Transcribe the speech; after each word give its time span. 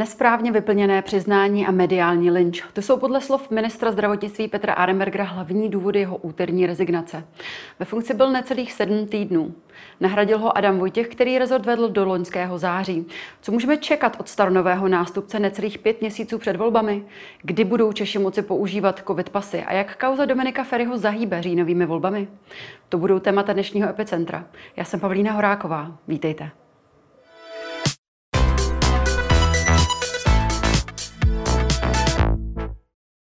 Nesprávně 0.00 0.52
vyplněné 0.52 1.02
přiznání 1.02 1.66
a 1.66 1.70
mediální 1.70 2.30
lynč. 2.30 2.62
To 2.72 2.82
jsou 2.82 2.96
podle 2.96 3.20
slov 3.20 3.50
ministra 3.50 3.92
zdravotnictví 3.92 4.48
Petra 4.48 4.72
Arembergera 4.72 5.24
hlavní 5.24 5.68
důvody 5.68 6.00
jeho 6.00 6.16
úterní 6.16 6.66
rezignace. 6.66 7.24
Ve 7.78 7.86
funkci 7.86 8.14
byl 8.14 8.30
necelých 8.30 8.72
sedm 8.72 9.06
týdnů. 9.06 9.54
Nahradil 10.00 10.38
ho 10.38 10.58
Adam 10.58 10.78
Vojtěch, 10.78 11.08
který 11.08 11.38
rezort 11.38 11.66
vedl 11.66 11.88
do 11.88 12.04
loňského 12.04 12.58
září. 12.58 13.06
Co 13.40 13.52
můžeme 13.52 13.76
čekat 13.76 14.16
od 14.20 14.28
staronového 14.28 14.88
nástupce 14.88 15.38
necelých 15.38 15.78
pět 15.78 16.00
měsíců 16.00 16.38
před 16.38 16.56
volbami? 16.56 17.04
Kdy 17.42 17.64
budou 17.64 17.92
Češi 17.92 18.18
moci 18.18 18.42
používat 18.42 19.02
covid 19.06 19.30
pasy 19.30 19.62
a 19.62 19.72
jak 19.72 19.96
kauza 19.96 20.24
Dominika 20.24 20.64
Ferryho 20.64 20.98
zahýbe 20.98 21.42
říjnovými 21.42 21.86
volbami? 21.86 22.28
To 22.88 22.98
budou 22.98 23.18
témata 23.18 23.52
dnešního 23.52 23.88
epicentra. 23.88 24.44
Já 24.76 24.84
jsem 24.84 25.00
Pavlína 25.00 25.32
Horáková. 25.32 25.96
Vítejte. 26.08 26.50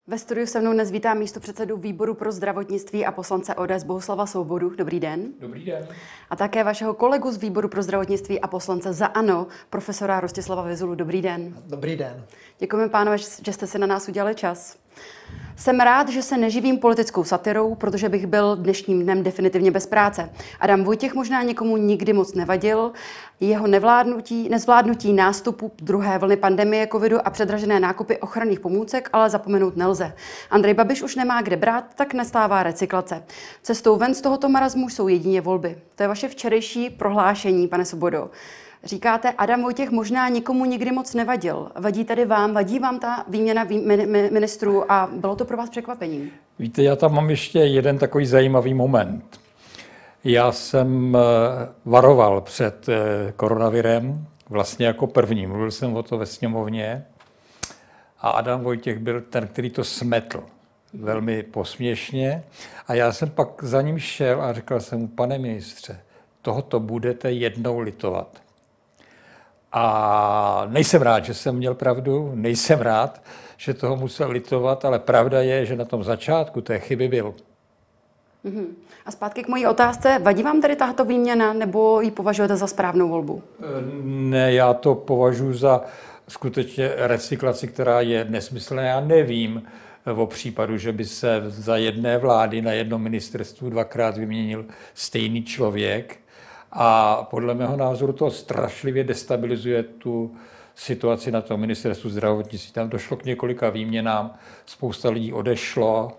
Ve 0.10 0.18
studiu 0.18 0.48
se 0.48 0.62
mnou 0.62 0.74
dnes 0.74 0.92
vítám 0.92 1.18
místo 1.18 1.40
předsedu 1.40 1.78
výboru 1.78 2.14
pro 2.14 2.32
zdravotnictví 2.32 3.06
a 3.06 3.12
poslance 3.12 3.56
ODS 3.56 3.84
Bohuslava 3.84 4.26
Soubodu. 4.26 4.70
Dobrý 4.70 5.00
den. 5.00 5.34
Dobrý 5.40 5.66
den. 5.66 5.88
A 6.30 6.36
také 6.36 6.64
vašeho 6.64 6.94
kolegu 6.94 7.32
z 7.32 7.38
výboru 7.38 7.70
pro 7.70 7.84
zdravotnictví 7.84 8.42
a 8.42 8.48
poslance 8.48 8.94
za 8.94 9.06
ANO, 9.06 9.48
profesora 9.70 10.20
Rostislava 10.20 10.62
Vizulu. 10.62 10.96
Dobrý 10.96 11.22
den. 11.22 11.58
Dobrý 11.66 11.96
den. 11.96 12.26
Děkujeme, 12.60 12.90
pánové, 12.90 13.18
že 13.18 13.54
jste 13.54 13.68
si 13.68 13.80
na 13.80 13.88
nás 13.88 14.08
udělali 14.08 14.36
čas. 14.36 14.78
Jsem 15.58 15.80
rád, 15.80 16.10
že 16.10 16.22
se 16.22 16.38
neživím 16.38 16.78
politickou 16.78 17.24
satirou, 17.24 17.76
protože 17.76 18.10
bych 18.10 18.28
byl 18.28 18.56
dnešním 18.56 19.04
dnem 19.04 19.24
definitivně 19.24 19.72
bez 19.72 19.88
práce. 19.88 20.30
Adam 20.60 20.84
Vojtěch 20.84 21.14
možná 21.14 21.44
někomu 21.44 21.78
nikdy 21.78 22.14
moc 22.14 22.34
nevadil. 22.34 22.92
Jeho 23.40 23.68
nevládnutí, 23.68 24.50
nezvládnutí 24.50 25.14
nástupu 25.14 25.72
druhé 25.82 26.18
vlny 26.18 26.38
pandemie 26.38 26.88
covidu 26.92 27.28
a 27.28 27.30
předražené 27.30 27.80
nákupy 27.80 28.18
ochranných 28.18 28.60
pomůcek 28.60 29.10
ale 29.14 29.30
zapomenout 29.30 29.78
nelze. 29.78 30.14
Andrej 30.50 30.74
Babiš 30.74 31.04
už 31.04 31.16
nemá 31.16 31.42
kde 31.42 31.56
brát, 31.58 31.86
tak 31.96 32.14
nestává 32.14 32.64
recyklace. 32.64 33.24
Cestou 33.62 33.96
ven 33.96 34.14
z 34.14 34.22
tohoto 34.22 34.50
marazmu 34.50 34.90
jsou 34.90 35.08
jedině 35.08 35.42
volby. 35.42 35.78
To 35.96 36.04
je 36.04 36.08
vaše 36.08 36.28
včerejší 36.28 36.90
prohlášení, 36.90 37.68
pane 37.68 37.86
Sobodo. 37.86 38.30
Říkáte, 38.84 39.32
Adam 39.38 39.62
Vojtěch 39.62 39.90
možná 39.90 40.30
nikomu 40.30 40.66
nikdy 40.66 40.92
moc 40.92 41.14
nevadil. 41.14 41.72
Vadí 41.76 42.06
tady 42.06 42.26
vám, 42.26 42.54
vadí 42.54 42.80
vám 42.80 43.00
ta 43.00 43.26
výměna 43.28 43.68
ministrů 44.32 44.92
a 44.92 45.10
bylo 45.18 45.36
to 45.36 45.46
pro 45.46 45.58
vás 45.58 45.70
překvapením? 45.70 46.32
Víte, 46.60 46.84
já 46.84 46.96
tam 46.96 47.14
mám 47.14 47.30
ještě 47.30 47.60
jeden 47.60 47.98
takový 47.98 48.26
zajímavý 48.26 48.74
moment. 48.74 49.40
Já 50.24 50.52
jsem 50.52 51.18
eh, 51.18 51.20
varoval 51.86 52.42
před 52.42 52.90
eh, 52.90 53.34
koronavirem, 53.36 54.28
vlastně 54.50 54.86
jako 54.86 55.08
první. 55.08 55.48
Mluvil 55.48 55.72
jsem 55.72 55.96
o 55.96 56.04
to 56.04 56.18
ve 56.18 56.26
sněmovně 56.26 57.06
a 58.22 58.30
Adam 58.30 58.62
Vojtěch 58.62 59.00
byl 59.00 59.22
ten, 59.22 59.48
který 59.48 59.70
to 59.70 59.84
smetl 59.84 60.44
velmi 60.94 61.44
posměšně. 61.44 62.44
A 62.88 62.94
já 62.94 63.12
jsem 63.12 63.30
pak 63.30 63.64
za 63.64 63.82
ním 63.82 64.00
šel 64.00 64.42
a 64.42 64.54
řekl 64.54 64.80
jsem 64.80 65.00
mu, 65.00 65.08
pane 65.08 65.38
ministře, 65.38 66.00
tohoto 66.42 66.80
budete 66.80 67.32
jednou 67.32 67.80
litovat. 67.80 68.42
A 69.72 70.68
nejsem 70.70 71.02
rád, 71.02 71.26
že 71.26 71.34
jsem 71.34 71.56
měl 71.56 71.76
pravdu, 71.76 72.32
nejsem 72.36 72.80
rád, 72.80 73.22
že 73.58 73.74
toho 73.74 73.96
musel 73.96 74.32
litovat, 74.32 74.86
ale 74.86 75.00
pravda 75.00 75.42
je, 75.42 75.66
že 75.66 75.76
na 75.76 75.86
tom 75.86 76.04
začátku 76.04 76.62
té 76.62 76.80
chyby 76.80 77.08
byl. 77.08 77.34
Mm-hmm. 78.46 78.66
A 79.06 79.12
zpátky 79.12 79.44
k 79.44 79.48
mojí 79.48 79.68
otázce. 79.68 80.20
Vadí 80.24 80.44
vám 80.44 80.62
tady 80.62 80.76
tato 80.76 81.06
výměna, 81.06 81.54
nebo 81.54 82.02
ji 82.02 82.12
považujete 82.12 82.56
za 82.56 82.68
správnou 82.68 83.10
volbu? 83.10 83.44
Ne, 84.04 84.54
já 84.54 84.74
to 84.74 84.96
považuji 84.96 85.54
za 85.54 85.82
skutečně 86.28 86.92
recyklaci, 86.96 87.68
která 87.68 88.02
je 88.02 88.26
nesmyslná. 88.30 88.82
Já 88.82 89.00
nevím 89.00 89.64
o 90.16 90.26
případu, 90.26 90.78
že 90.78 90.92
by 90.92 91.06
se 91.06 91.44
za 91.48 91.78
jedné 91.78 92.18
vlády 92.18 92.62
na 92.62 92.72
jednom 92.72 93.02
ministerstvu 93.02 93.70
dvakrát 93.70 94.18
vyměnil 94.18 94.66
stejný 94.94 95.44
člověk. 95.44 96.20
A 96.72 97.16
podle 97.30 97.54
mého 97.54 97.78
názoru 97.78 98.14
to 98.14 98.32
strašlivě 98.32 99.04
destabilizuje 99.04 99.84
tu 99.84 100.36
situaci 100.78 101.32
na 101.32 101.42
tom 101.42 101.60
ministerstvu 101.60 102.10
zdravotnictví. 102.10 102.74
Tam 102.74 102.90
došlo 102.90 103.18
k 103.18 103.26
několika 103.26 103.70
výměnám, 103.70 104.38
spousta 104.66 105.10
lidí 105.10 105.34
odešlo, 105.34 106.12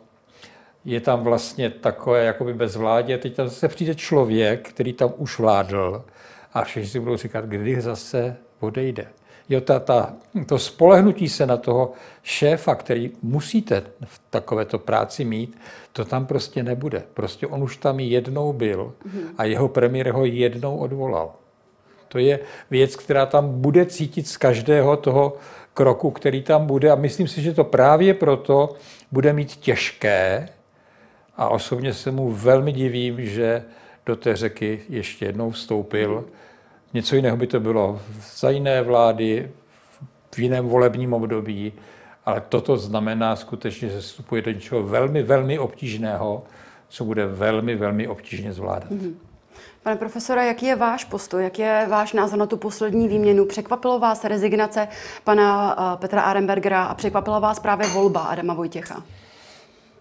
je 0.84 1.00
tam 1.00 1.20
vlastně 1.20 1.70
takové 1.70 2.24
jakoby 2.24 2.54
bezvládě. 2.54 3.18
Teď 3.18 3.34
tam 3.34 3.48
zase 3.48 3.68
přijde 3.68 3.94
člověk, 3.94 4.68
který 4.68 4.92
tam 4.92 5.12
už 5.16 5.38
vládl 5.38 6.04
a 6.52 6.64
všichni 6.64 6.88
si 6.88 7.00
budou 7.00 7.16
říkat, 7.16 7.44
kdy 7.44 7.80
zase 7.80 8.36
odejde. 8.60 9.08
Jo, 9.48 9.60
ta, 9.60 9.80
ta, 9.80 10.14
to 10.46 10.58
spolehnutí 10.58 11.28
se 11.28 11.46
na 11.46 11.56
toho 11.56 11.92
šéfa, 12.22 12.74
který 12.74 13.10
musíte 13.22 13.82
v 14.04 14.20
takovéto 14.30 14.78
práci 14.78 15.24
mít, 15.24 15.58
to 15.92 16.04
tam 16.04 16.26
prostě 16.26 16.62
nebude. 16.62 17.02
Prostě 17.14 17.46
on 17.46 17.62
už 17.62 17.76
tam 17.76 18.00
jednou 18.00 18.52
byl 18.52 18.94
a 19.38 19.44
jeho 19.44 19.68
premiér 19.68 20.10
ho 20.10 20.24
jednou 20.24 20.76
odvolal. 20.76 21.34
To 22.08 22.18
je 22.18 22.38
věc, 22.70 22.96
která 22.96 23.26
tam 23.26 23.60
bude 23.60 23.86
cítit 23.86 24.26
z 24.26 24.36
každého 24.36 24.96
toho 24.96 25.36
kroku, 25.74 26.10
který 26.10 26.42
tam 26.42 26.66
bude 26.66 26.90
a 26.90 26.94
myslím 26.94 27.28
si, 27.28 27.42
že 27.42 27.54
to 27.54 27.64
právě 27.64 28.14
proto 28.14 28.74
bude 29.12 29.32
mít 29.32 29.56
těžké 29.56 30.48
a 31.36 31.48
osobně 31.48 31.94
se 31.94 32.10
mu 32.10 32.32
velmi 32.32 32.72
divím, 32.72 33.26
že 33.26 33.62
do 34.06 34.16
té 34.16 34.36
řeky 34.36 34.80
ještě 34.88 35.26
jednou 35.26 35.50
vstoupil. 35.50 36.24
Něco 36.94 37.16
jiného 37.16 37.36
by 37.36 37.46
to 37.46 37.60
bylo 37.60 38.00
za 38.36 38.50
jiné 38.50 38.82
vlády, 38.82 39.50
v 40.34 40.38
jiném 40.38 40.68
volebním 40.68 41.12
období, 41.12 41.72
ale 42.26 42.42
toto 42.48 42.76
znamená 42.76 43.36
skutečně, 43.36 43.88
že 43.88 44.00
vstupuje 44.00 44.42
do 44.42 44.50
něčeho 44.50 44.82
velmi, 44.82 45.22
velmi 45.22 45.58
obtížného, 45.58 46.44
co 46.88 47.04
bude 47.04 47.26
velmi, 47.26 47.76
velmi 47.76 48.08
obtížně 48.08 48.52
zvládat. 48.52 48.90
Mm-hmm. 48.90 49.27
Pane 49.82 49.96
profesore, 49.96 50.46
jaký 50.46 50.66
je 50.66 50.76
váš 50.76 51.04
postoj, 51.04 51.44
jaký 51.44 51.62
je 51.62 51.86
váš 51.88 52.12
názor 52.12 52.38
na 52.38 52.46
tu 52.46 52.56
poslední 52.56 53.08
výměnu? 53.08 53.44
Překvapilo 53.44 53.98
vás 53.98 54.24
rezignace 54.24 54.88
pana 55.24 55.76
eh, 55.94 55.96
Petra 55.96 56.22
Arembergera 56.22 56.84
a 56.84 56.94
překvapila 56.94 57.38
vás 57.38 57.60
právě 57.60 57.88
volba 57.88 58.20
Adama 58.20 58.54
Vojtěcha? 58.54 59.02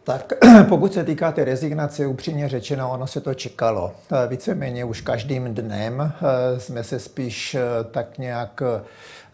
Tak 0.03 0.33
pokud 0.69 0.93
se 0.93 1.03
týká 1.03 1.31
té 1.31 1.45
rezignace, 1.45 2.07
upřímně 2.07 2.49
řečeno, 2.49 2.91
ono 2.91 3.07
se 3.07 3.21
to 3.21 3.33
čekalo. 3.33 3.91
Eh, 4.11 4.27
víceméně 4.27 4.85
už 4.85 5.01
každým 5.01 5.55
dnem 5.55 6.01
eh, 6.01 6.59
jsme 6.59 6.83
se 6.83 6.99
spíš 6.99 7.57
tak 7.91 8.17
nějak 8.17 8.61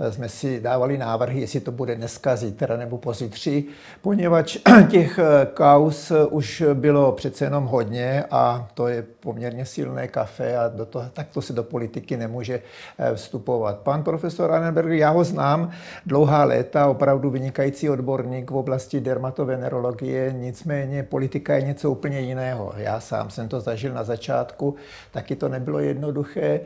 jsme 0.10 0.30
si 0.30 0.62
dávali 0.62 0.98
návrhy, 0.98 1.42
jestli 1.42 1.60
to 1.60 1.72
bude 1.72 1.96
dneska, 1.96 2.36
zítra 2.36 2.78
nebo 2.78 2.98
pozítří, 2.98 3.66
poněvadž 4.02 4.58
těch 4.90 5.20
eh, 5.20 5.48
kaus 5.54 6.12
už 6.30 6.64
bylo 6.74 7.12
přece 7.12 7.46
jenom 7.46 7.66
hodně 7.66 8.24
a 8.32 8.68
to 8.74 8.88
je 8.88 9.06
poměrně 9.20 9.66
silné 9.66 10.08
kafe 10.08 10.58
a 10.58 10.68
do 10.68 10.86
toho, 10.86 11.06
takto 11.14 11.42
se 11.42 11.54
do 11.54 11.64
politiky 11.64 12.18
nemůže 12.18 12.62
eh, 12.98 13.16
vstupovat. 13.16 13.78
Pan 13.78 14.04
profesor 14.04 14.52
Annenberg, 14.52 14.92
já 14.92 15.10
ho 15.10 15.24
znám 15.24 15.72
dlouhá 16.06 16.44
léta, 16.44 16.88
opravdu 16.88 17.30
vynikající 17.30 17.90
odborník 17.90 18.52
v 18.52 18.56
oblasti 18.56 19.02
dermatovenerologie, 19.02 20.34
nicméně 20.38 21.04
politika 21.04 21.56
je 21.56 21.62
něco 21.62 21.92
úplně 21.92 22.20
jiného. 22.20 22.74
Já 22.78 23.00
sám 23.00 23.30
jsem 23.30 23.48
to 23.48 23.62
zažil 23.62 23.94
na 23.94 24.04
začátku, 24.04 24.76
taky 25.12 25.36
to 25.36 25.50
nebylo 25.50 25.80
jednoduché 25.80 26.60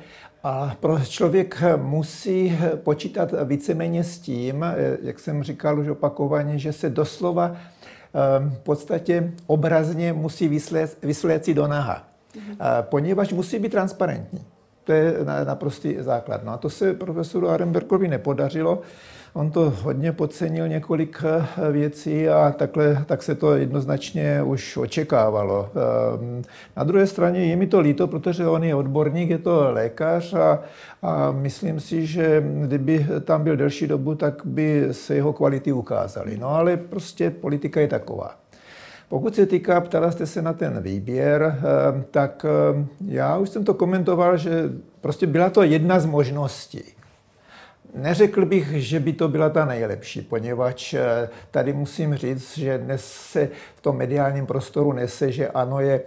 a 0.48 0.76
pro 0.80 1.00
člověk 1.00 1.64
musí 1.76 2.58
počítat 2.76 3.34
víceméně 3.44 4.04
s 4.04 4.20
tím, 4.20 4.66
jak 5.02 5.20
jsem 5.20 5.44
říkal 5.44 5.80
už 5.80 5.88
opakovaně, 5.88 6.60
že 6.60 6.74
se 6.74 6.90
doslova 6.90 7.56
ehm, 7.56 8.50
v 8.50 8.60
podstatě 8.60 9.34
obrazně 9.48 10.14
musí 10.14 10.48
vysléct 11.02 11.46
si 11.46 11.54
do 11.54 11.68
naha, 11.68 12.04
mhm. 12.36 12.58
poněvadž 12.82 13.34
musí 13.34 13.60
být 13.60 13.72
transparentní. 13.72 14.46
To 14.84 14.92
je 14.92 15.14
naprostý 15.44 15.96
základ. 16.00 16.44
No 16.44 16.52
a 16.52 16.58
to 16.58 16.70
se 16.70 16.94
profesoru 16.94 17.50
Arenbergovi 17.50 18.08
nepodařilo. 18.08 18.82
On 19.34 19.52
to 19.52 19.74
hodně 19.84 20.12
podcenil 20.12 20.68
několik 20.68 21.24
eh, 21.24 21.72
věcí 21.72 22.30
a 22.30 22.54
takhle, 22.58 23.04
tak 23.06 23.24
se 23.24 23.36
to 23.36 23.56
jednoznačně 23.56 24.44
už 24.44 24.78
očekávalo. 24.78 25.70
Ehm, 25.70 26.42
na 26.78 26.84
druhé 26.84 27.08
straně 27.08 27.46
je 27.46 27.56
mi 27.56 27.68
to 27.68 27.80
líto, 27.80 28.08
protože 28.08 28.48
on 28.48 28.64
je 28.64 28.76
odborník, 28.76 29.30
je 29.30 29.38
to 29.38 29.72
lékař 29.72 30.34
a, 30.34 30.60
a 31.02 31.32
myslím 31.32 31.80
si, 31.80 32.06
že 32.06 32.44
kdyby 32.62 33.08
tam 33.24 33.44
byl 33.44 33.58
delší 33.58 33.88
dobu, 33.88 34.16
tak 34.16 34.42
by 34.46 34.88
se 34.92 35.16
jeho 35.16 35.34
kvality 35.34 35.72
ukázaly. 35.72 36.38
No 36.38 36.50
ale 36.50 36.78
prostě 36.78 37.30
politika 37.30 37.80
je 37.82 37.88
taková. 37.88 38.36
Pokud 39.10 39.36
se 39.36 39.46
týká, 39.46 39.82
ptala 39.82 40.12
jste 40.12 40.26
se 40.26 40.42
na 40.42 40.54
ten 40.54 40.82
výběr, 40.82 41.44
ehm, 41.44 42.06
tak 42.12 42.46
ehm, 42.46 42.88
já 43.08 43.38
už 43.38 43.50
jsem 43.50 43.64
to 43.64 43.74
komentoval, 43.74 44.38
že 44.38 44.70
prostě 45.02 45.28
byla 45.28 45.50
to 45.50 45.64
jedna 45.64 46.00
z 46.00 46.06
možností. 46.06 46.97
Neřekl 47.98 48.46
bych, 48.46 48.72
že 48.74 49.00
by 49.00 49.14
to 49.14 49.28
byla 49.28 49.50
ta 49.50 49.66
nejlepší, 49.66 50.22
poněvadž 50.22 50.94
eh, 50.94 51.30
tady 51.52 51.74
musím 51.74 52.16
říct, 52.16 52.58
že 52.58 52.78
dnes 52.78 53.06
se 53.06 53.50
v 53.76 53.82
tom 53.82 53.98
mediálním 53.98 54.46
prostoru 54.46 54.94
nese, 54.94 55.32
že 55.32 55.48
ano 55.48 55.80
je 55.80 56.02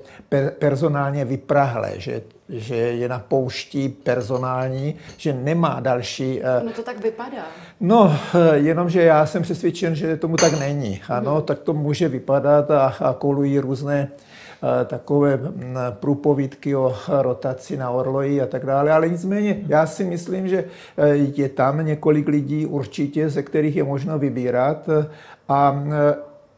personálně 0.58 1.24
vyprahlé, 1.24 1.92
že 1.96 2.22
že 2.50 2.76
je 2.76 3.08
na 3.08 3.18
poušti 3.18 3.88
personální, 3.88 4.94
že 5.16 5.32
nemá 5.32 5.80
další... 5.80 6.40
Eh, 6.42 6.64
no 6.64 6.72
to 6.72 6.82
tak 6.82 7.02
vypadá. 7.02 7.42
No, 7.80 8.16
eh, 8.34 8.56
jenomže 8.56 9.02
já 9.02 9.26
jsem 9.26 9.42
přesvědčen, 9.42 9.94
že 9.94 10.16
tomu 10.16 10.36
tak 10.36 10.58
není. 10.58 11.00
Ano, 11.08 11.34
hmm. 11.34 11.42
tak 11.42 11.58
to 11.58 11.74
může 11.74 12.08
vypadat 12.08 12.70
a, 12.70 12.94
a 13.00 13.12
kolují 13.12 13.58
různé 13.58 14.08
eh, 14.10 14.84
takové 14.84 15.36
hm, 15.36 15.76
průpovídky 15.90 16.76
o 16.76 16.96
rotaci 17.08 17.76
na 17.76 17.90
orloji 17.90 18.40
a 18.40 18.46
tak 18.46 18.66
dále, 18.66 18.92
ale 18.92 19.08
nicméně 19.08 19.60
já 19.66 19.86
si 19.86 20.04
myslím, 20.04 20.48
že 20.48 20.64
je 21.12 21.48
tam 21.48 21.86
několik 21.86 22.28
lidí 22.28 22.66
určitě, 22.66 23.30
ze 23.30 23.42
kterých 23.42 23.76
je 23.76 23.84
možno 23.84 24.18
vybírat 24.18 24.88
a 25.48 25.84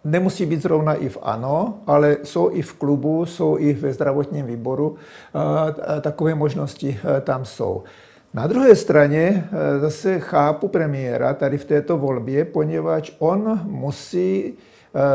nemusí 0.04 0.46
být 0.46 0.62
zrovna 0.62 0.94
i 0.94 1.08
v 1.08 1.18
ANO, 1.22 1.78
ale 1.86 2.16
jsou 2.22 2.50
i 2.50 2.62
v 2.62 2.72
klubu, 2.72 3.26
jsou 3.26 3.58
i 3.58 3.72
ve 3.72 3.92
zdravotním 3.92 4.46
výboru. 4.46 4.96
Takové 6.00 6.34
možnosti 6.34 7.00
e, 7.16 7.20
tam 7.20 7.44
jsou. 7.44 7.82
Na 8.34 8.46
druhé 8.46 8.76
straně 8.76 9.48
e, 9.52 9.80
zase 9.80 10.20
chápu 10.20 10.68
premiéra 10.68 11.34
tady 11.34 11.58
v 11.58 11.64
této 11.64 11.98
volbě, 11.98 12.44
poněvadž 12.44 13.10
on 13.18 13.60
musí 13.64 14.54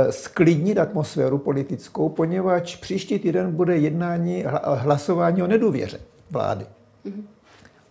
sklidnit 0.10 0.78
atmosféru 0.78 1.38
politickou, 1.38 2.10
poněvadž 2.10 2.76
příští 2.76 3.20
týden 3.20 3.52
bude 3.52 3.78
jednání 3.78 4.46
hlasování 4.76 5.44
o 5.44 5.48
nedůvěře 5.48 6.00
vlády. 6.32 6.66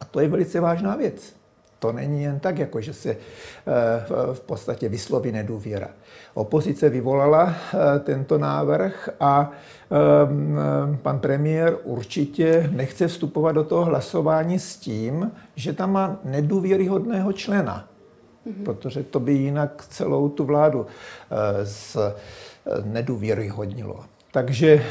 A 0.01 0.05
to 0.05 0.21
je 0.21 0.29
velice 0.29 0.61
vážná 0.61 0.97
věc. 0.97 1.36
To 1.79 1.93
není 1.93 2.23
jen 2.23 2.41
tak, 2.41 2.59
jako 2.59 2.81
že 2.81 2.93
se 2.93 3.17
v 4.33 4.41
podstatě 4.41 4.89
vysloví 4.89 5.33
nedůvěra. 5.33 5.89
Opozice 6.37 6.89
vyvolala 6.89 7.55
eh, 7.55 7.99
tento 7.99 8.39
návrh 8.39 9.09
a 9.21 9.51
eh, 9.51 10.97
pan 11.03 11.19
premiér 11.19 11.77
určitě 11.85 12.71
nechce 12.73 13.09
vstupovat 13.09 13.53
do 13.53 13.65
toho 13.65 13.85
hlasování 13.85 14.59
s 14.59 14.77
tím, 14.77 15.33
že 15.55 15.73
tam 15.73 15.93
má 15.93 16.21
nedůvěryhodného 16.25 17.33
člena, 17.33 17.89
mm-hmm. 18.47 18.65
protože 18.65 19.03
to 19.03 19.21
by 19.21 19.33
jinak 19.33 19.85
celou 19.89 20.29
tu 20.29 20.45
vládu 20.45 20.87
eh, 20.87 21.67
z 21.67 21.97
nedůvěryhodnilo. 22.85 24.05
Takže 24.37 24.83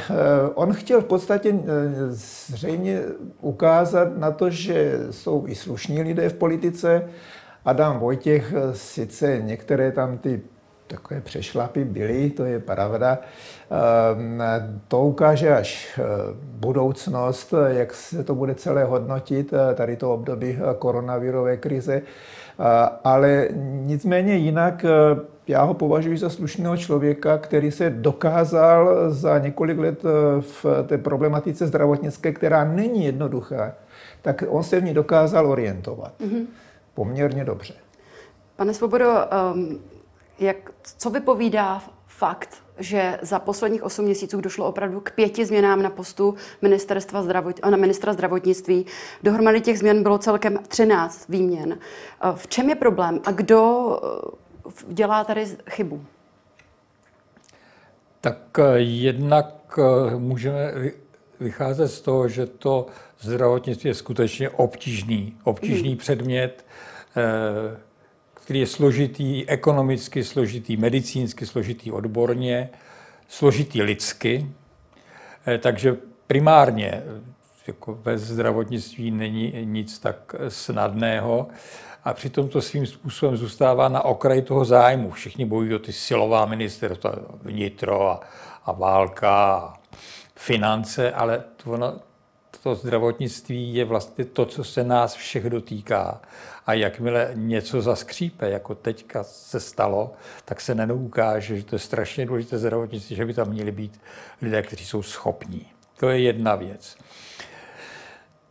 on 0.54 0.72
chtěl 0.72 1.00
v 1.00 1.04
podstatě 1.04 1.54
zřejmě 2.08 3.02
ukázat 3.40 4.18
na 4.18 4.30
to, 4.30 4.50
že 4.50 4.98
jsou 5.10 5.46
i 5.46 5.54
slušní 5.54 6.02
lidé 6.02 6.28
v 6.28 6.34
politice. 6.34 7.08
Adam 7.64 7.98
Vojtěch 7.98 8.52
sice 8.72 9.38
některé 9.42 9.92
tam 9.92 10.18
ty 10.18 10.42
takové 10.86 11.20
přešlapy 11.20 11.84
byly, 11.84 12.30
to 12.30 12.44
je 12.44 12.58
pravda. 12.60 13.18
To 14.88 15.00
ukáže 15.00 15.56
až 15.56 15.98
eh, 15.98 16.02
budoucnost, 16.40 17.54
jak 17.66 17.94
se 17.94 18.24
to 18.24 18.34
bude 18.34 18.54
celé 18.54 18.84
hodnotit, 18.84 19.52
eh, 19.52 19.74
tady 19.74 19.96
to 19.96 20.14
období 20.14 20.58
eh, 20.58 20.74
koronavirové 20.78 21.56
krize. 21.56 22.02
Ale 23.04 23.48
nicméně 23.84 24.34
jinak 24.34 24.84
já 25.48 25.62
ho 25.62 25.74
považuji 25.74 26.18
za 26.18 26.30
slušného 26.30 26.76
člověka, 26.76 27.38
který 27.38 27.70
se 27.70 27.90
dokázal 27.90 29.10
za 29.10 29.38
několik 29.38 29.78
let 29.78 30.02
v 30.40 30.66
té 30.86 30.98
problematice 30.98 31.66
zdravotnické, 31.66 32.32
která 32.32 32.64
není 32.64 33.04
jednoduchá, 33.04 33.74
tak 34.22 34.44
on 34.48 34.62
se 34.62 34.80
v 34.80 34.84
ní 34.84 34.94
dokázal 34.94 35.46
orientovat. 35.46 36.12
Mm-hmm. 36.20 36.46
Poměrně 36.94 37.44
dobře. 37.44 37.74
Pane 38.56 38.74
Svobodo, 38.74 39.12
um 39.54 39.78
jak, 40.38 40.56
co 40.98 41.10
vypovídá 41.10 41.82
fakt, 42.06 42.62
že 42.78 43.18
za 43.22 43.38
posledních 43.38 43.82
8 43.82 44.04
měsíců 44.04 44.40
došlo 44.40 44.66
opravdu 44.66 45.00
k 45.00 45.10
pěti 45.10 45.46
změnám 45.46 45.82
na 45.82 45.90
postu 45.90 46.34
ministerstva 46.62 47.22
zdravot, 47.22 47.64
na 47.70 47.76
ministra 47.76 48.12
zdravotnictví. 48.12 48.86
Dohromady 49.22 49.60
těch 49.60 49.78
změn 49.78 50.02
bylo 50.02 50.18
celkem 50.18 50.58
13 50.68 51.28
výměn. 51.28 51.78
V 52.34 52.48
čem 52.48 52.68
je 52.68 52.74
problém 52.74 53.20
a 53.24 53.32
kdo 53.32 53.90
eh, 54.02 54.36
dělá 54.88 55.24
tady 55.24 55.46
chybu? 55.70 56.04
Tak 58.20 58.38
eh, 58.58 58.78
jednak 58.78 59.78
eh, 59.78 60.16
můžeme 60.16 60.72
vycházet 61.40 61.88
z 61.88 62.00
toho, 62.00 62.28
že 62.28 62.46
to 62.46 62.86
zdravotnictví 63.20 63.88
je 63.88 63.94
skutečně 63.94 64.50
obtížný, 64.50 65.36
obtížný 65.44 65.88
hmm. 65.88 65.98
předmět 65.98 66.64
který 68.46 68.60
je 68.60 68.66
složitý 68.66 69.48
ekonomicky, 69.48 70.24
složitý 70.24 70.76
medicínsky, 70.76 71.46
složitý 71.46 71.92
odborně, 71.92 72.68
složitý 73.28 73.82
lidsky. 73.82 74.50
Eh, 75.46 75.58
takže 75.58 75.96
primárně 76.26 77.02
jako 77.66 77.94
bez 77.94 78.22
zdravotnictví 78.22 79.10
není 79.10 79.52
nic 79.64 79.98
tak 79.98 80.34
snadného 80.48 81.48
a 82.06 82.12
přitom 82.14 82.48
to 82.48 82.62
svým 82.62 82.86
způsobem 82.86 83.36
zůstává 83.36 83.88
na 83.88 84.04
okraji 84.04 84.42
toho 84.42 84.64
zájmu. 84.64 85.10
Všichni 85.10 85.44
bojují 85.44 85.74
o 85.74 85.78
ty 85.78 85.92
silová 85.92 86.46
ministerstva, 86.46 87.14
vnitro 87.42 88.10
a, 88.10 88.20
a 88.64 88.72
válka 88.72 89.30
a 89.30 89.74
finance, 90.34 91.12
ale 91.12 91.44
to, 91.56 92.00
to 92.62 92.74
zdravotnictví 92.74 93.74
je 93.74 93.84
vlastně 93.84 94.24
to, 94.24 94.46
co 94.46 94.64
se 94.64 94.84
nás 94.84 95.14
všech 95.14 95.50
dotýká. 95.50 96.20
A 96.66 96.72
jakmile 96.72 97.30
něco 97.34 97.82
zaskřípe, 97.82 98.50
jako 98.50 98.74
teďka 98.74 99.24
se 99.24 99.60
stalo, 99.60 100.12
tak 100.44 100.60
se 100.60 100.74
nenoukáže, 100.74 101.56
že 101.56 101.64
to 101.64 101.74
je 101.74 101.80
strašně 101.80 102.26
důležité 102.26 102.58
zdravotnictví, 102.58 103.16
že 103.16 103.24
by 103.24 103.34
tam 103.34 103.48
měli 103.48 103.72
být 103.72 104.00
lidé, 104.42 104.62
kteří 104.62 104.84
jsou 104.84 105.02
schopní. 105.02 105.66
To 105.96 106.08
je 106.08 106.20
jedna 106.20 106.54
věc. 106.54 106.96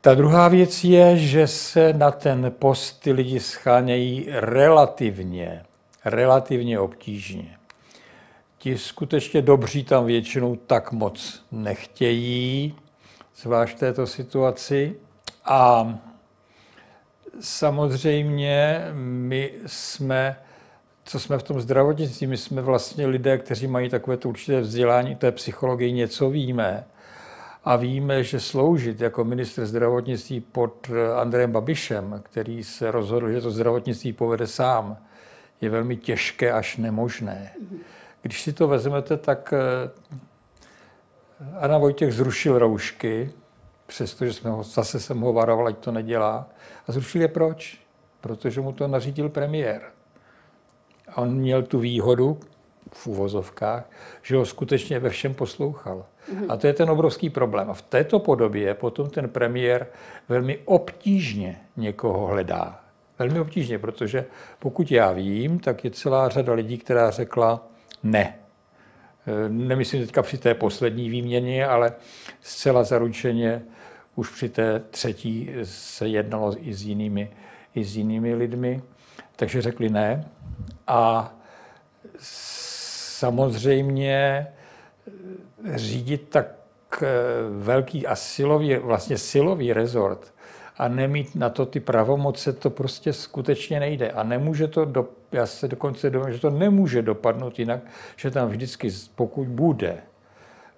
Ta 0.05 0.13
druhá 0.13 0.47
věc 0.47 0.83
je, 0.83 1.17
že 1.17 1.47
se 1.47 1.93
na 1.93 2.11
ten 2.11 2.53
post 2.59 2.99
ty 3.03 3.11
lidi 3.11 3.39
schánějí 3.39 4.27
relativně, 4.29 5.63
relativně 6.05 6.79
obtížně. 6.79 7.57
Ti 8.57 8.77
skutečně 8.77 9.41
dobří 9.41 9.83
tam 9.83 10.05
většinou 10.05 10.55
tak 10.55 10.91
moc 10.91 11.45
nechtějí, 11.51 12.75
zvlášť 13.35 13.75
v 13.75 13.79
této 13.79 14.07
situaci. 14.07 14.95
A 15.45 15.89
samozřejmě 17.39 18.81
my 18.93 19.51
jsme, 19.65 20.35
co 21.05 21.19
jsme 21.19 21.37
v 21.37 21.43
tom 21.43 21.61
zdravotnictví, 21.61 22.27
my 22.27 22.37
jsme 22.37 22.61
vlastně 22.61 23.07
lidé, 23.07 23.37
kteří 23.37 23.67
mají 23.67 23.89
takové 23.89 24.17
to 24.17 24.29
určité 24.29 24.61
vzdělání 24.61 25.15
té 25.15 25.31
psychologii, 25.31 25.91
něco 25.91 26.29
víme. 26.29 26.85
A 27.65 27.75
víme, 27.75 28.23
že 28.23 28.39
sloužit 28.39 29.01
jako 29.01 29.23
ministr 29.23 29.65
zdravotnictví 29.65 30.39
pod 30.39 30.91
Andrejem 31.15 31.51
Babišem, 31.51 32.21
který 32.25 32.63
se 32.63 32.91
rozhodl, 32.91 33.31
že 33.31 33.41
to 33.41 33.51
zdravotnictví 33.51 34.13
povede 34.13 34.47
sám, 34.47 34.97
je 35.61 35.69
velmi 35.69 35.97
těžké 35.97 36.51
až 36.51 36.77
nemožné. 36.77 37.51
Když 38.21 38.41
si 38.41 38.53
to 38.53 38.67
vezmete, 38.67 39.17
tak 39.17 39.53
Anna 41.59 41.77
Vojtěch 41.77 42.13
zrušil 42.13 42.59
roušky, 42.59 43.31
přestože 43.85 44.33
jsme 44.33 44.49
ho, 44.49 44.63
zase 44.63 44.99
jsem 44.99 45.19
ho 45.19 45.33
varoval, 45.33 45.67
ať 45.67 45.77
to 45.77 45.91
nedělá. 45.91 46.49
A 46.87 46.91
zrušil 46.91 47.21
je 47.21 47.27
proč? 47.27 47.81
Protože 48.21 48.61
mu 48.61 48.71
to 48.71 48.87
nařídil 48.87 49.29
premiér. 49.29 49.81
A 51.07 51.17
on 51.17 51.35
měl 51.35 51.63
tu 51.63 51.79
výhodu, 51.79 52.39
v 52.91 53.07
úvozovkách, 53.07 53.89
že 54.21 54.35
ho 54.35 54.45
skutečně 54.45 54.99
ve 54.99 55.09
všem 55.09 55.33
poslouchal. 55.33 56.05
A 56.49 56.57
to 56.57 56.67
je 56.67 56.73
ten 56.73 56.89
obrovský 56.89 57.29
problém. 57.29 57.69
A 57.69 57.73
v 57.73 57.81
této 57.81 58.19
podobě 58.19 58.73
potom 58.73 59.09
ten 59.09 59.29
premiér 59.29 59.87
velmi 60.29 60.57
obtížně 60.65 61.57
někoho 61.77 62.27
hledá. 62.27 62.79
Velmi 63.19 63.39
obtížně, 63.39 63.79
protože 63.79 64.25
pokud 64.59 64.91
já 64.91 65.11
vím, 65.11 65.59
tak 65.59 65.83
je 65.83 65.91
celá 65.91 66.29
řada 66.29 66.53
lidí, 66.53 66.77
která 66.77 67.11
řekla 67.11 67.67
ne. 68.03 68.35
Eh, 69.27 69.49
nemyslím 69.49 70.01
teďka 70.01 70.21
při 70.21 70.37
té 70.37 70.53
poslední 70.53 71.09
výměně, 71.09 71.67
ale 71.67 71.93
zcela 72.41 72.83
zaručeně 72.83 73.61
už 74.15 74.29
při 74.29 74.49
té 74.49 74.79
třetí 74.79 75.49
se 75.63 76.07
jednalo 76.07 76.53
i 76.59 76.73
s 76.73 76.83
jinými, 76.83 77.31
i 77.75 77.83
s 77.83 77.97
jinými 77.97 78.35
lidmi, 78.35 78.81
takže 79.35 79.61
řekli 79.61 79.89
ne. 79.89 80.25
A 80.87 81.33
samozřejmě 83.19 84.47
řídit 85.73 86.29
tak 86.29 86.47
eh, 87.01 87.07
velký 87.59 88.07
a 88.07 88.15
silový, 88.15 88.75
vlastně 88.75 89.17
silový 89.17 89.73
rezort 89.73 90.33
a 90.77 90.87
nemít 90.87 91.35
na 91.35 91.49
to 91.49 91.65
ty 91.65 91.79
pravomoce, 91.79 92.53
to 92.53 92.69
prostě 92.69 93.13
skutečně 93.13 93.79
nejde. 93.79 94.11
A 94.11 94.23
nemůže 94.23 94.67
to, 94.67 94.85
do, 94.85 95.09
já 95.31 95.45
se 95.45 95.67
dokonce 95.67 96.09
domnívám, 96.09 96.33
že 96.33 96.39
to 96.39 96.49
nemůže 96.49 97.01
dopadnout 97.01 97.59
jinak, 97.59 97.79
že 98.15 98.31
tam 98.31 98.49
vždycky, 98.49 98.89
pokud 99.15 99.47
bude 99.47 99.97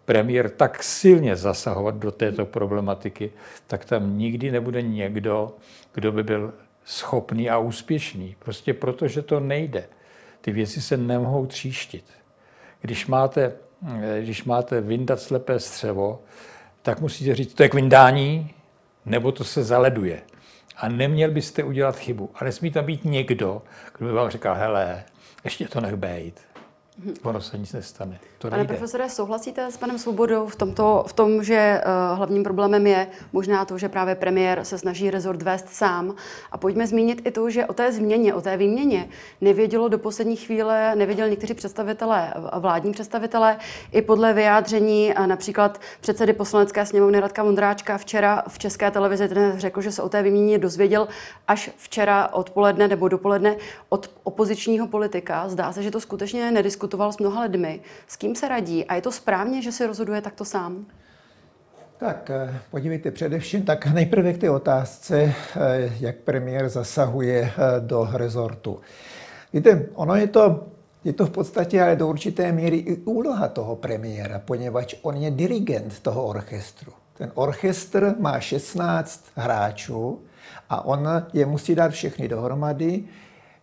premiér 0.05 0.49
tak 0.49 0.83
silně 0.83 1.35
zasahovat 1.35 1.95
do 1.95 2.11
této 2.11 2.45
problematiky, 2.45 3.31
tak 3.67 3.85
tam 3.85 4.17
nikdy 4.17 4.51
nebude 4.51 4.81
někdo, 4.81 5.55
kdo 5.93 6.11
by 6.11 6.23
byl 6.23 6.53
schopný 6.85 7.49
a 7.49 7.57
úspěšný. 7.57 8.35
Prostě 8.39 8.73
protože 8.73 9.21
to 9.21 9.39
nejde. 9.39 9.85
Ty 10.41 10.51
věci 10.51 10.81
se 10.81 10.97
nemohou 10.97 11.45
tříštit. 11.45 12.05
Když 12.81 13.07
máte, 13.07 13.53
když 14.21 14.43
máte 14.43 14.81
vyndat 14.81 15.19
slepé 15.19 15.59
střevo, 15.59 16.21
tak 16.81 17.01
musíte 17.01 17.35
říct, 17.35 17.53
to 17.53 17.63
je 17.63 17.69
k 17.69 17.73
vyndání, 17.73 18.53
nebo 19.05 19.31
to 19.31 19.43
se 19.43 19.63
zaleduje. 19.63 20.21
A 20.77 20.89
neměl 20.89 21.31
byste 21.31 21.63
udělat 21.63 21.95
chybu. 21.95 22.29
A 22.35 22.43
nesmí 22.43 22.71
tam 22.71 22.85
být 22.85 23.05
někdo, 23.05 23.61
kdo 23.97 24.07
by 24.07 24.13
vám 24.13 24.29
říkal, 24.29 24.55
hele, 24.55 25.03
ještě 25.43 25.67
to 25.67 25.81
nech 25.81 25.95
bejt. 25.95 26.41
Ono 27.23 27.41
se 27.41 27.57
nic 27.57 27.73
nestane. 27.73 28.19
To 28.39 28.49
Pane 28.49 28.65
profesore, 28.65 29.09
souhlasíte 29.09 29.71
s 29.71 29.77
panem 29.77 29.97
Svobodou 29.97 30.47
v, 30.47 30.55
tomto, 30.55 31.05
v 31.07 31.13
tom, 31.13 31.43
že 31.43 31.81
uh, 31.85 32.17
hlavním 32.17 32.43
problémem 32.43 32.87
je 32.87 33.07
možná 33.33 33.65
to, 33.65 33.77
že 33.77 33.89
právě 33.89 34.15
premiér 34.15 34.63
se 34.63 34.77
snaží 34.77 35.09
rezort 35.09 35.41
vést 35.41 35.69
sám. 35.69 36.15
A 36.51 36.57
pojďme 36.57 36.87
zmínit 36.87 37.21
i 37.25 37.31
to, 37.31 37.49
že 37.49 37.65
o 37.65 37.73
té 37.73 37.91
změně, 37.91 38.33
o 38.33 38.41
té 38.41 38.57
výměně 38.57 39.09
nevědělo 39.41 39.87
do 39.87 39.97
poslední 39.97 40.35
chvíle, 40.35 40.95
nevěděli 40.95 41.29
někteří 41.29 41.53
představitelé, 41.53 42.33
vládní 42.59 42.91
představitelé, 42.91 43.57
i 43.91 44.01
podle 44.01 44.33
vyjádření 44.33 45.13
uh, 45.19 45.27
například 45.27 45.81
předsedy 46.01 46.33
poslanecké 46.33 46.85
sněmovny 46.85 47.19
Radka 47.19 47.43
Vondráčka 47.43 47.97
včera 47.97 48.43
v 48.47 48.59
české 48.59 48.91
televizi 48.91 49.29
řekl, 49.57 49.81
že 49.81 49.91
se 49.91 50.01
o 50.01 50.09
té 50.09 50.23
výměně 50.23 50.57
dozvěděl 50.57 51.07
až 51.47 51.71
včera 51.77 52.33
odpoledne 52.33 52.87
nebo 52.87 53.07
dopoledne 53.07 53.55
od 53.89 54.11
opozičního 54.23 54.87
politika. 54.87 55.49
Zdá 55.49 55.73
se, 55.73 55.83
že 55.83 55.91
to 55.91 55.99
skutečně 55.99 56.51
nediskutoval 56.51 57.11
s 57.11 57.17
mnoha 57.17 57.41
lidmi. 57.41 57.81
S 58.07 58.15
kým 58.15 58.26
se 58.35 58.47
radí 58.47 58.85
a 58.85 58.95
je 58.95 59.01
to 59.01 59.11
správně, 59.11 59.61
že 59.61 59.71
si 59.71 59.87
rozhoduje 59.87 60.21
takto 60.21 60.45
sám? 60.45 60.85
Tak 61.97 62.29
eh, 62.29 62.59
podívejte 62.71 63.11
především 63.11 63.65
tak 63.65 63.85
nejprve 63.85 64.33
k 64.33 64.37
té 64.37 64.49
otázce, 64.49 65.21
eh, 65.21 65.33
jak 65.99 66.15
premiér 66.15 66.69
zasahuje 66.69 67.51
eh, 67.51 67.79
do 67.79 68.09
rezortu. 68.13 68.79
Víte, 69.53 69.85
ono 69.93 70.15
je 70.15 70.27
to, 70.27 70.67
je 71.03 71.13
to 71.13 71.25
v 71.25 71.29
podstatě 71.29 71.81
ale 71.81 71.95
do 71.95 72.07
určité 72.07 72.51
míry 72.51 72.77
i 72.77 72.97
úloha 72.97 73.47
toho 73.47 73.75
premiéra, 73.75 74.39
poněvadž 74.39 74.95
on 75.01 75.15
je 75.15 75.31
dirigent 75.31 75.99
toho 75.99 76.25
orchestru. 76.25 76.91
Ten 77.13 77.31
orchestr 77.33 78.15
má 78.19 78.39
16 78.39 79.25
hráčů 79.35 80.21
a 80.69 80.85
on 80.85 81.07
je 81.33 81.45
musí 81.45 81.75
dát 81.75 81.91
všechny 81.91 82.27
dohromady, 82.27 83.03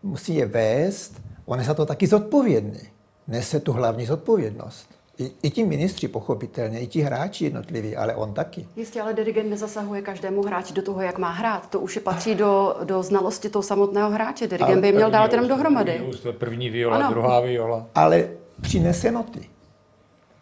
musí 0.03 0.35
je 0.35 0.47
vést, 0.47 1.23
on 1.45 1.59
je 1.59 1.65
za 1.65 1.75
to 1.75 1.87
taky 1.87 2.07
zodpovědný 2.07 2.94
nese 3.29 3.61
tu 3.61 3.73
hlavní 3.73 4.07
zodpovědnost. 4.07 4.89
I, 5.19 5.31
I 5.43 5.51
ti 5.51 5.65
ministři 5.65 6.09
pochopitelně, 6.09 6.81
i 6.81 6.87
ti 6.87 7.01
hráči 7.01 7.45
jednotliví, 7.45 7.97
ale 7.97 8.15
on 8.15 8.35
taky. 8.35 8.67
Jistě, 8.77 9.03
ale 9.03 9.13
dirigent 9.13 9.51
nezasahuje 9.51 10.03
každému 10.03 10.43
hráči 10.43 10.75
do 10.75 10.83
toho, 10.83 11.01
jak 11.03 11.19
má 11.19 11.31
hrát. 11.31 11.71
To 11.71 11.81
už 11.81 11.97
je 11.97 12.03
patří 12.03 12.35
do, 12.35 12.77
do 12.85 13.03
znalosti 13.03 13.49
toho 13.49 13.63
samotného 13.63 14.11
hráče. 14.11 14.47
Dirigent 14.47 14.73
ale 14.73 14.81
by 14.81 14.93
měl 14.93 15.11
dát 15.11 15.33
jenom 15.33 15.49
dohromady. 15.49 15.93
První, 15.93 16.33
první 16.33 16.71
viola, 16.71 16.97
ano. 16.97 17.11
druhá 17.11 17.41
viola. 17.41 17.87
Ale 17.95 18.29
přinese 18.61 19.11
noty. 19.11 19.49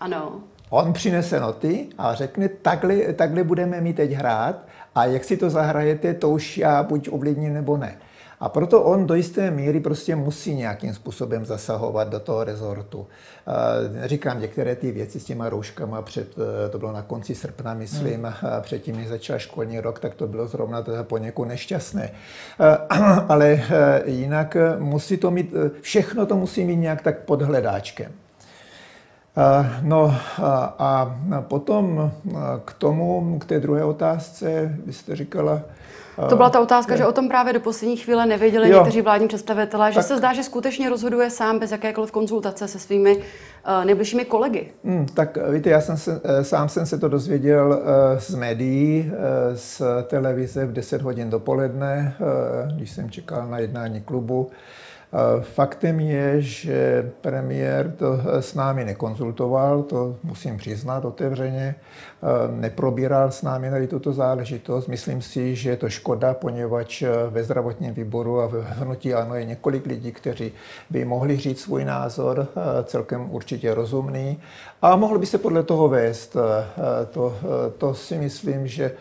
Ano. 0.00 0.40
On 0.70 0.92
přinese 0.92 1.40
noty 1.40 1.88
a 1.98 2.14
řekne, 2.14 2.48
takhle, 2.48 2.96
takhle 2.96 3.44
budeme 3.44 3.80
mít 3.80 3.96
teď 3.96 4.12
hrát 4.12 4.56
a 4.94 5.04
jak 5.04 5.24
si 5.24 5.36
to 5.36 5.50
zahrajete, 5.50 6.14
to 6.14 6.30
už 6.30 6.58
já 6.58 6.82
buď 6.82 7.08
ovlivním 7.12 7.54
nebo 7.54 7.76
ne. 7.76 7.98
A 8.42 8.48
proto 8.48 8.82
on 8.82 9.06
do 9.06 9.14
jisté 9.14 9.50
míry 9.50 9.80
prostě 9.80 10.16
musí 10.16 10.54
nějakým 10.54 10.94
způsobem 10.94 11.44
zasahovat 11.44 12.08
do 12.08 12.20
toho 12.20 12.44
rezortu. 12.44 13.06
Říkám, 14.04 14.40
některé 14.40 14.76
ty 14.76 14.92
věci 14.92 15.20
s 15.20 15.24
těma 15.24 15.48
rouškama, 15.48 16.02
před, 16.02 16.34
e, 16.66 16.68
to 16.68 16.78
bylo 16.78 16.92
na 16.92 17.02
konci 17.02 17.34
srpna, 17.34 17.74
myslím, 17.74 18.22
hmm. 18.22 18.50
předtím, 18.60 18.96
než 18.96 19.08
začal 19.08 19.38
školní 19.38 19.80
rok, 19.80 19.98
tak 19.98 20.14
to 20.14 20.26
bylo 20.26 20.46
zrovna 20.46 20.84
poněkud 21.02 21.44
nešťastné. 21.44 22.10
Ale 23.28 23.48
e, 23.48 24.02
jinak 24.10 24.56
musí 24.78 25.16
to 25.16 25.30
mít, 25.30 25.54
e, 25.54 25.70
všechno 25.80 26.26
to 26.26 26.36
musí 26.36 26.64
mít 26.64 26.76
nějak 26.76 27.02
tak 27.02 27.18
pod 27.18 27.42
hledáčkem. 27.42 28.12
No 29.82 30.14
a 30.78 31.16
potom 31.40 32.12
k 32.64 32.72
tomu, 32.72 33.38
k 33.38 33.44
té 33.44 33.60
druhé 33.60 33.84
otázce, 33.84 34.76
vy 34.86 34.92
jste 34.92 35.16
říkala, 35.16 35.60
to 36.28 36.36
byla 36.36 36.50
ta 36.50 36.60
otázka, 36.60 36.92
je. 36.92 36.98
že 36.98 37.06
o 37.06 37.12
tom 37.12 37.28
právě 37.28 37.52
do 37.52 37.60
poslední 37.60 37.96
chvíle 37.96 38.26
nevěděli 38.26 38.70
jo. 38.70 38.76
někteří 38.76 39.00
vládní 39.00 39.28
představitelé, 39.28 39.92
že 39.92 39.98
tak. 39.98 40.06
se 40.06 40.18
zdá, 40.18 40.32
že 40.32 40.42
skutečně 40.42 40.90
rozhoduje 40.90 41.30
sám 41.30 41.58
bez 41.58 41.72
jakékoliv 41.72 42.10
konzultace 42.10 42.68
se 42.68 42.78
svými 42.78 43.16
uh, 43.16 43.84
nejbližšími 43.84 44.24
kolegy. 44.24 44.70
Hmm, 44.84 45.06
tak 45.06 45.38
víte, 45.50 45.70
já 45.70 45.80
jsem 45.80 45.96
se, 45.96 46.20
eh, 46.24 46.44
sám 46.44 46.68
jsem 46.68 46.86
se 46.86 46.98
to 46.98 47.08
dozvěděl 47.08 47.68
uh, 47.68 48.18
z 48.18 48.34
médií, 48.34 49.10
uh, 49.12 49.16
z 49.54 49.82
televize 50.06 50.66
v 50.66 50.72
10 50.72 51.02
hodin 51.02 51.30
dopoledne, 51.30 52.16
uh, 52.20 52.76
když 52.76 52.90
jsem 52.90 53.10
čekal 53.10 53.46
na 53.46 53.58
jednání 53.58 54.00
klubu. 54.00 54.50
Faktem 55.40 56.00
je, 56.00 56.42
že 56.42 57.10
premiér 57.20 57.94
to 57.98 58.20
s 58.40 58.54
námi 58.54 58.84
nekonzultoval, 58.84 59.82
to 59.82 60.16
musím 60.22 60.56
přiznat 60.56 61.04
otevřeně, 61.04 61.74
neprobíral 62.50 63.30
s 63.30 63.42
námi 63.42 63.70
tady 63.70 63.86
tuto 63.86 64.12
záležitost. 64.12 64.86
Myslím 64.86 65.22
si, 65.22 65.56
že 65.56 65.70
je 65.70 65.76
to 65.76 65.88
škoda, 65.88 66.34
poněvadž 66.34 67.02
ve 67.30 67.44
zdravotním 67.44 67.94
výboru 67.94 68.40
a 68.40 68.46
v 68.46 68.64
hnutí 68.68 69.14
ano 69.14 69.34
je 69.34 69.44
několik 69.44 69.86
lidí, 69.86 70.12
kteří 70.12 70.52
by 70.90 71.04
mohli 71.04 71.36
říct 71.36 71.60
svůj 71.60 71.84
názor, 71.84 72.48
celkem 72.84 73.30
určitě 73.30 73.74
rozumný, 73.74 74.40
a 74.82 74.96
mohli 74.96 75.18
by 75.18 75.26
se 75.26 75.38
podle 75.38 75.62
toho 75.62 75.88
vést. 75.88 76.36
To, 77.10 77.36
to 77.78 77.94
si 77.94 78.18
myslím, 78.18 78.66
že 78.66 78.92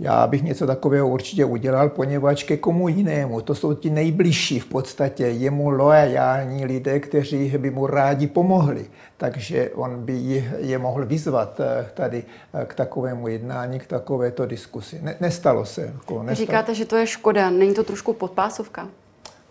já 0.00 0.26
bych 0.26 0.42
něco 0.42 0.66
takového 0.66 1.08
určitě 1.08 1.44
udělal, 1.44 1.88
poněvadž 1.88 2.42
ke 2.42 2.56
komu 2.56 2.88
jinému, 2.88 3.40
to 3.40 3.54
jsou 3.54 3.74
ti 3.74 3.90
nejbližší 3.90 4.60
v 4.60 4.66
podstatě, 4.66 5.26
jemu 5.26 5.70
loajální 5.70 6.64
lidé, 6.64 7.00
kteří 7.00 7.54
by 7.58 7.70
mu 7.70 7.86
rádi 7.86 8.26
pomohli. 8.26 8.86
Takže 9.16 9.70
on 9.74 10.04
by 10.04 10.44
je 10.58 10.78
mohl 10.78 11.06
vyzvat 11.06 11.60
eh, 11.60 11.86
tady 11.94 12.24
eh, 12.54 12.64
k 12.64 12.74
takovému 12.74 13.28
jednání, 13.28 13.78
k 13.78 13.86
takovéto 13.86 14.46
diskusi. 14.46 14.98
Ne, 15.02 15.16
nestalo 15.20 15.64
se. 15.64 15.80
Jako 15.80 16.22
nestalo. 16.22 16.46
Říkáte, 16.46 16.74
že 16.74 16.84
to 16.84 16.96
je 16.96 17.06
škoda, 17.06 17.50
není 17.50 17.74
to 17.74 17.84
trošku 17.84 18.12
podpásovka? 18.12 18.88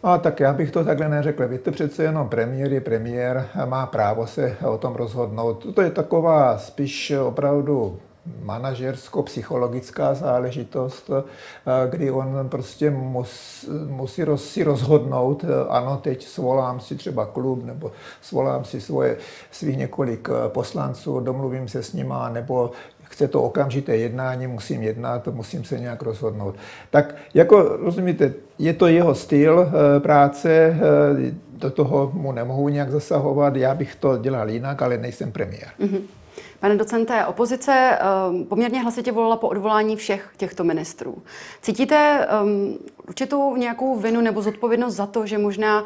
A 0.04 0.18
tak 0.18 0.40
já 0.40 0.54
bych 0.54 0.72
to 0.72 0.84
takhle 0.84 1.10
neřekl. 1.10 1.48
Víte, 1.48 1.72
přece 1.72 2.04
jenom 2.04 2.30
premiér 2.30 2.74
je 2.74 2.82
premiér, 2.82 3.48
má 3.66 3.86
právo 3.86 4.28
se 4.28 4.58
o 4.66 4.78
tom 4.78 4.96
rozhodnout. 4.96 5.76
To 5.76 5.82
je 5.82 5.92
taková 5.92 6.58
spíš 6.58 7.12
opravdu 7.12 8.00
manažersko-psychologická 8.44 10.14
záležitost, 10.14 11.10
eh, 11.10 11.90
kdy 11.90 12.12
on 12.12 12.50
prostě 12.50 12.90
mus, 12.90 13.66
musí 13.88 14.22
si 14.36 14.64
rozhodnout, 14.64 15.44
eh, 15.44 15.70
ano, 15.70 15.98
teď 15.98 16.26
svolám 16.26 16.80
si 16.80 16.96
třeba 16.96 17.26
klub, 17.26 17.66
nebo 17.66 17.92
svolám 18.22 18.66
si 18.66 18.82
svoje, 18.82 19.18
svých 19.52 19.78
několik 19.78 20.30
eh, 20.30 20.50
poslanců, 20.50 21.20
domluvím 21.20 21.68
se 21.68 21.84
s 21.84 21.94
nima, 21.94 22.30
nebo 22.30 22.72
chce 23.04 23.28
to 23.28 23.44
okamžité 23.44 23.98
jednání, 23.98 24.48
musím 24.48 24.84
jednat, 24.84 25.28
musím 25.28 25.64
se 25.64 25.80
nějak 25.80 26.02
rozhodnout. 26.02 26.56
Tak 26.90 27.16
jako 27.34 27.64
rozumíte, 27.64 28.34
je 28.60 28.74
to 28.74 28.88
jeho 28.88 29.16
styl 29.16 29.72
práce, 30.00 30.78
do 31.52 31.70
toho 31.72 32.12
mu 32.14 32.32
nemohu 32.32 32.70
nějak 32.70 32.92
zasahovat, 32.92 33.56
já 33.56 33.76
bych 33.76 33.96
to 33.96 34.18
dělal 34.18 34.50
jinak, 34.50 34.82
ale 34.82 34.98
nejsem 34.98 35.32
premiér. 35.32 35.68
Mm-hmm. 35.80 36.19
Pane 36.60 36.76
docente, 36.76 37.26
opozice 37.26 38.00
um, 38.30 38.46
poměrně 38.46 38.82
hlasitě 38.82 39.12
volala 39.12 39.36
po 39.36 39.48
odvolání 39.48 39.96
všech 39.96 40.30
těchto 40.38 40.64
ministrů. 40.64 41.18
Cítíte 41.62 42.28
um, 42.44 42.78
určitou 43.08 43.56
nějakou 43.56 43.96
vinu 43.96 44.22
nebo 44.22 44.42
zodpovědnost 44.42 44.96
za 44.96 45.06
to, 45.06 45.26
že 45.26 45.38
možná, 45.38 45.82
uh, 45.82 45.86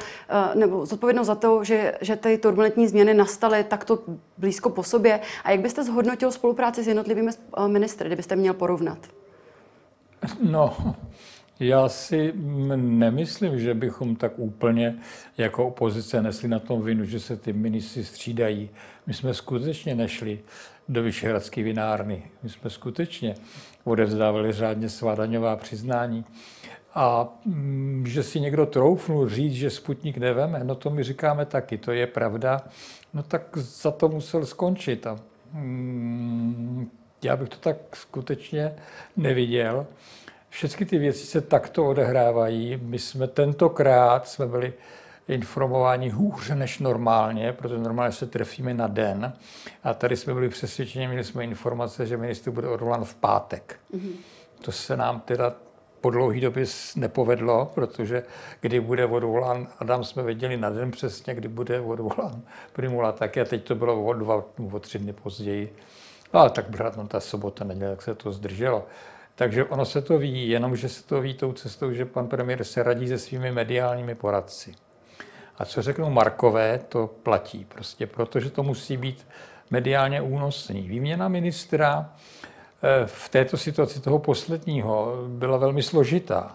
nebo 0.56 0.86
zodpovědnost 0.86 1.28
za 1.28 1.36
to, 1.36 1.64
že, 1.64 1.94
že 2.02 2.16
ty 2.16 2.38
turbulentní 2.38 2.88
změny 2.88 3.14
nastaly 3.14 3.64
takto 3.64 4.00
blízko 4.38 4.70
po 4.70 4.84
sobě? 4.84 5.20
A 5.44 5.52
jak 5.52 5.60
byste 5.60 5.84
zhodnotil 5.84 6.32
spolupráci 6.32 6.84
s 6.84 6.88
jednotlivými 6.88 7.32
uh, 7.58 7.68
ministry, 7.68 8.10
kdybyste 8.10 8.36
měl 8.36 8.54
porovnat? 8.54 8.98
No, 10.42 10.96
já 11.68 11.90
si 11.90 12.34
nemyslím, 12.76 13.60
že 13.60 13.74
bychom 13.74 14.16
tak 14.16 14.40
úplně 14.40 14.96
jako 15.38 15.68
opozice 15.68 16.22
nesli 16.22 16.48
na 16.48 16.60
tom 16.60 16.82
vinu, 16.82 17.06
že 17.06 17.20
se 17.20 17.38
ty 17.38 17.54
ministři 17.54 18.06
střídají. 18.06 18.70
My 19.08 19.14
jsme 19.14 19.34
skutečně 19.34 19.96
nešli 19.96 20.40
do 20.90 21.04
Vyšehradské 21.04 21.64
vinárny. 21.64 22.24
My 22.44 22.50
jsme 22.50 22.70
skutečně 22.70 23.36
odevzdávali 23.84 24.54
řádně 24.54 24.90
svá 24.90 25.16
daňová 25.16 25.56
přiznání. 25.56 26.26
A 26.96 27.34
že 28.06 28.24
si 28.24 28.40
někdo 28.40 28.66
troufnul 28.66 29.30
říct, 29.30 29.54
že 29.54 29.70
Sputnik 29.70 30.18
neveme, 30.18 30.64
no 30.64 30.76
to 30.76 30.90
my 30.90 31.04
říkáme 31.04 31.46
taky, 31.46 31.78
to 31.78 31.92
je 31.92 32.08
pravda, 32.08 32.62
no 33.14 33.24
tak 33.24 33.58
za 33.58 33.92
to 33.92 34.10
musel 34.10 34.46
skončit. 34.46 35.08
A 35.08 35.20
mm, 35.54 36.90
já 37.24 37.36
bych 37.36 37.50
to 37.50 37.58
tak 37.58 37.78
skutečně 37.96 38.76
neviděl. 39.18 39.88
Všechny 40.54 40.86
ty 40.86 40.98
věci 40.98 41.26
se 41.26 41.42
takto 41.42 41.86
odehrávají. 41.86 42.80
My 42.82 43.00
jsme 43.00 43.28
tentokrát 43.28 44.28
jsme 44.28 44.48
byli 44.48 44.74
informováni 45.28 46.10
hůře 46.10 46.56
než 46.56 46.80
normálně, 46.80 47.54
protože 47.54 47.78
normálně 47.78 48.12
se 48.12 48.28
trefíme 48.28 48.74
na 48.74 48.88
den. 48.88 49.34
A 49.84 49.94
tady 49.94 50.18
jsme 50.18 50.34
byli 50.34 50.50
přesvědčeni, 50.50 51.08
měli 51.08 51.24
jsme 51.24 51.44
informace, 51.44 52.06
že 52.06 52.18
ministr 52.18 52.52
bude 52.52 52.68
odvolán 52.68 53.06
v 53.06 53.16
pátek. 53.16 53.80
Mm-hmm. 53.94 54.14
To 54.62 54.72
se 54.72 54.98
nám 54.98 55.20
teda 55.20 55.54
po 56.02 56.10
dlouhé 56.10 56.40
době 56.40 56.66
nepovedlo, 56.96 57.72
protože 57.74 58.24
kdy 58.62 58.80
bude 58.80 59.06
odvolán, 59.06 59.68
Adam 59.80 60.04
jsme 60.04 60.24
věděli 60.24 60.58
na 60.58 60.70
den 60.70 60.92
přesně, 60.92 61.36
kdy 61.36 61.48
bude 61.48 61.82
odvolán 61.82 62.42
Primula 62.74 63.12
taky 63.12 63.42
a 63.42 63.46
teď 63.46 63.64
to 63.64 63.76
bylo 63.76 64.04
o 64.04 64.14
dva, 64.14 64.44
o 64.72 64.80
tři 64.80 65.00
dny 65.00 65.14
později. 65.14 65.76
No, 66.34 66.40
ale 66.40 66.50
tak 66.50 66.70
brát, 66.70 66.98
no 66.98 67.08
ta 67.08 67.20
sobota 67.20 67.66
neděle, 67.66 67.92
tak 67.92 68.02
se 68.02 68.16
to 68.16 68.32
zdrželo. 68.32 68.86
Takže 69.36 69.66
ono 69.66 69.86
se 69.86 70.02
to 70.02 70.18
ví, 70.18 70.50
jenomže 70.50 70.90
se 70.90 71.04
to 71.04 71.22
ví 71.22 71.34
tou 71.34 71.54
cestou, 71.54 71.92
že 71.92 72.06
pan 72.06 72.28
premiér 72.28 72.64
se 72.64 72.84
radí 72.84 73.08
se 73.08 73.18
svými 73.18 73.52
mediálními 73.52 74.16
poradci. 74.16 74.76
A 75.58 75.66
co 75.66 75.82
řeknou 75.82 76.10
Markové, 76.10 76.80
to 76.90 77.08
platí 77.08 77.66
prostě, 77.66 78.08
protože 78.08 78.50
to 78.50 78.64
musí 78.64 78.98
být 78.98 79.28
mediálně 79.72 80.22
únosný. 80.22 80.82
Výměna 80.82 81.28
ministra 81.28 82.10
eh, 82.84 83.06
v 83.06 83.30
této 83.30 83.58
situaci 83.58 84.02
toho 84.02 84.20
posledního 84.20 85.16
byla 85.28 85.58
velmi 85.58 85.84
složitá, 85.84 86.54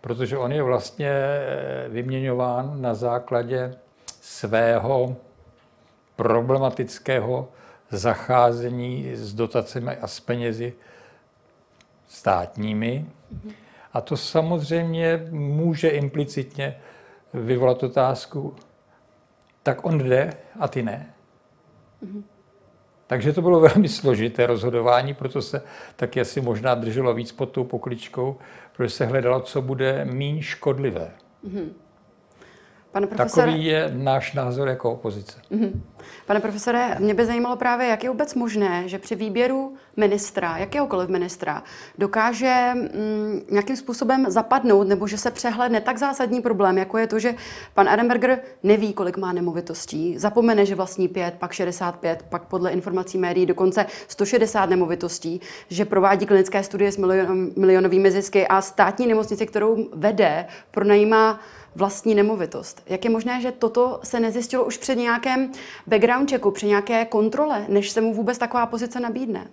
protože 0.00 0.38
on 0.38 0.52
je 0.52 0.62
vlastně 0.62 1.10
eh, 1.10 1.88
vyměňován 1.88 2.82
na 2.82 2.94
základě 2.94 3.74
svého 4.20 5.16
problematického 6.16 7.48
zacházení 7.90 9.10
s 9.14 9.34
dotacemi 9.34 9.96
a 9.96 10.06
s 10.06 10.20
penězi 10.20 10.72
státními. 12.12 13.06
A 13.92 14.00
to 14.00 14.16
samozřejmě 14.16 15.26
může 15.30 15.88
implicitně 15.88 16.76
vyvolat 17.34 17.82
otázku, 17.82 18.54
tak 19.62 19.84
on 19.84 19.98
jde 19.98 20.34
a 20.60 20.68
ty 20.68 20.82
ne. 20.82 21.14
Takže 23.06 23.32
to 23.32 23.42
bylo 23.42 23.60
velmi 23.68 23.88
složité 23.88 24.46
rozhodování, 24.46 25.14
proto 25.14 25.42
se 25.42 25.62
taky 25.96 26.20
asi 26.20 26.40
možná 26.40 26.74
drželo 26.74 27.14
víc 27.14 27.32
pod 27.32 27.46
tou 27.46 27.64
pokličkou, 27.64 28.36
protože 28.76 28.88
se 28.88 29.06
hledalo, 29.06 29.40
co 29.40 29.62
bude 29.62 30.04
méně 30.04 30.42
škodlivé. 30.42 31.10
Mm-hmm. 31.44 31.68
Pane 32.92 33.06
profesore... 33.06 33.46
Takový 33.46 33.64
je 33.64 33.90
náš 33.94 34.32
názor 34.32 34.68
jako 34.68 34.92
opozice. 34.92 35.38
Mm-hmm. 35.52 35.80
Pane 36.26 36.40
profesore, 36.40 36.96
mě 36.98 37.14
by 37.14 37.26
zajímalo 37.26 37.56
právě, 37.56 37.86
jak 37.86 38.04
je 38.04 38.10
vůbec 38.10 38.34
možné, 38.34 38.88
že 38.88 38.98
při 38.98 39.14
výběru 39.14 39.74
ministra, 39.96 40.58
jakéhokoliv 40.58 41.08
ministra, 41.08 41.62
dokáže 41.98 42.70
mm, 42.74 43.40
nějakým 43.50 43.76
způsobem 43.76 44.26
zapadnout, 44.28 44.88
nebo 44.88 45.06
že 45.06 45.18
se 45.18 45.30
přehledne 45.30 45.80
tak 45.80 45.98
zásadní 45.98 46.40
problém, 46.40 46.78
jako 46.78 46.98
je 46.98 47.06
to, 47.06 47.18
že 47.18 47.34
pan 47.74 47.88
Arenberger 47.88 48.40
neví, 48.62 48.92
kolik 48.92 49.16
má 49.16 49.32
nemovitostí, 49.32 50.18
zapomene, 50.18 50.66
že 50.66 50.74
vlastní 50.74 51.08
pět, 51.08 51.34
pak 51.38 51.52
65, 51.52 52.24
pak 52.28 52.44
podle 52.44 52.70
informací 52.70 53.18
médií 53.18 53.46
dokonce 53.46 53.86
160 54.08 54.70
nemovitostí, 54.70 55.40
že 55.68 55.84
provádí 55.84 56.26
klinické 56.26 56.62
studie 56.62 56.92
s 56.92 56.96
milion, 56.96 57.50
milionovými 57.56 58.10
zisky 58.10 58.48
a 58.48 58.60
státní 58.62 59.06
nemocnici, 59.06 59.46
kterou 59.46 59.88
vede, 59.92 60.46
pronajímá 60.70 61.40
vlastní 61.74 62.14
nemovitost. 62.14 62.82
Jak 62.86 63.04
je 63.04 63.10
možné, 63.10 63.40
že 63.40 63.52
toto 63.52 64.00
se 64.02 64.20
nezjistilo 64.20 64.64
už 64.64 64.76
před 64.76 64.94
nějakém 64.94 65.52
background 65.86 66.30
checku, 66.30 66.50
při 66.50 66.66
nějaké 66.66 67.04
kontrole, 67.04 67.66
než 67.68 67.90
se 67.90 68.00
mu 68.00 68.14
vůbec 68.14 68.38
taková 68.38 68.66
pozice 68.66 69.00
nabídne? 69.00 69.50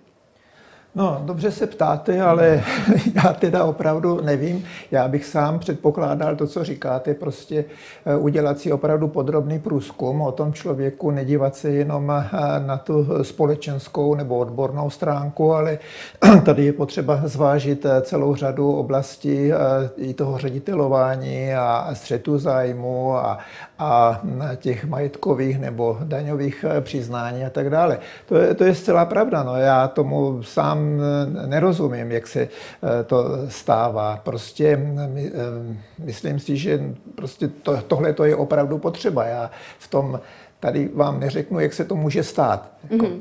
No, 0.94 1.22
dobře 1.24 1.50
se 1.50 1.66
ptáte, 1.66 2.22
ale 2.22 2.62
já 3.14 3.32
teda 3.32 3.64
opravdu 3.64 4.20
nevím. 4.20 4.64
Já 4.90 5.08
bych 5.08 5.24
sám 5.24 5.58
předpokládal 5.58 6.36
to, 6.36 6.46
co 6.46 6.64
říkáte, 6.64 7.14
prostě 7.14 7.64
eh, 8.06 8.16
udělat 8.16 8.58
si 8.58 8.72
opravdu 8.72 9.08
podrobný 9.08 9.58
průzkum 9.58 10.20
o 10.20 10.32
tom 10.32 10.52
člověku, 10.52 11.10
nedívat 11.10 11.56
se 11.56 11.70
jenom 11.70 12.10
eh, 12.10 12.36
na 12.66 12.76
tu 12.76 13.06
společenskou 13.22 14.14
nebo 14.14 14.38
odbornou 14.38 14.90
stránku, 14.90 15.52
ale 15.52 15.78
tady 16.44 16.64
je 16.64 16.72
potřeba 16.72 17.20
zvážit 17.24 17.86
eh, 17.86 18.00
celou 18.00 18.34
řadu 18.34 18.72
oblastí 18.72 19.50
i 19.96 20.14
toho 20.14 20.38
ředitelování 20.38 21.54
a 21.54 21.90
střetu 21.92 22.38
zájmu 22.38 23.16
a, 23.16 23.38
a 23.80 24.20
těch 24.56 24.84
majetkových 24.84 25.58
nebo 25.58 25.98
daňových 26.04 26.64
přiznání 26.80 27.44
a 27.44 27.50
tak 27.50 27.70
dále. 27.70 27.98
To 28.26 28.36
je, 28.36 28.54
to 28.54 28.64
je 28.64 28.74
zcela 28.74 29.04
pravda. 29.04 29.42
No, 29.42 29.56
já 29.56 29.88
tomu 29.88 30.42
sám 30.42 31.00
Eh, 31.00 31.46
nerozumím, 31.46 32.12
jak 32.12 32.26
se 32.26 32.40
eh, 32.40 33.04
to 33.04 33.24
stává. 33.48 34.20
Prostě 34.24 34.80
eh, 34.98 35.76
myslím 35.98 36.38
si, 36.38 36.56
že 36.56 36.94
prostě 37.14 37.48
to, 37.48 37.82
tohle 37.82 38.12
to 38.12 38.24
je 38.24 38.36
opravdu 38.36 38.78
potřeba. 38.78 39.24
Já 39.24 39.50
v 39.78 39.88
tom 39.88 40.20
tady 40.60 40.90
vám 40.94 41.20
neřeknu, 41.20 41.60
jak 41.60 41.72
se 41.72 41.84
to 41.84 41.96
může 41.96 42.22
stát. 42.22 42.70
Mm-hmm. 42.90 43.20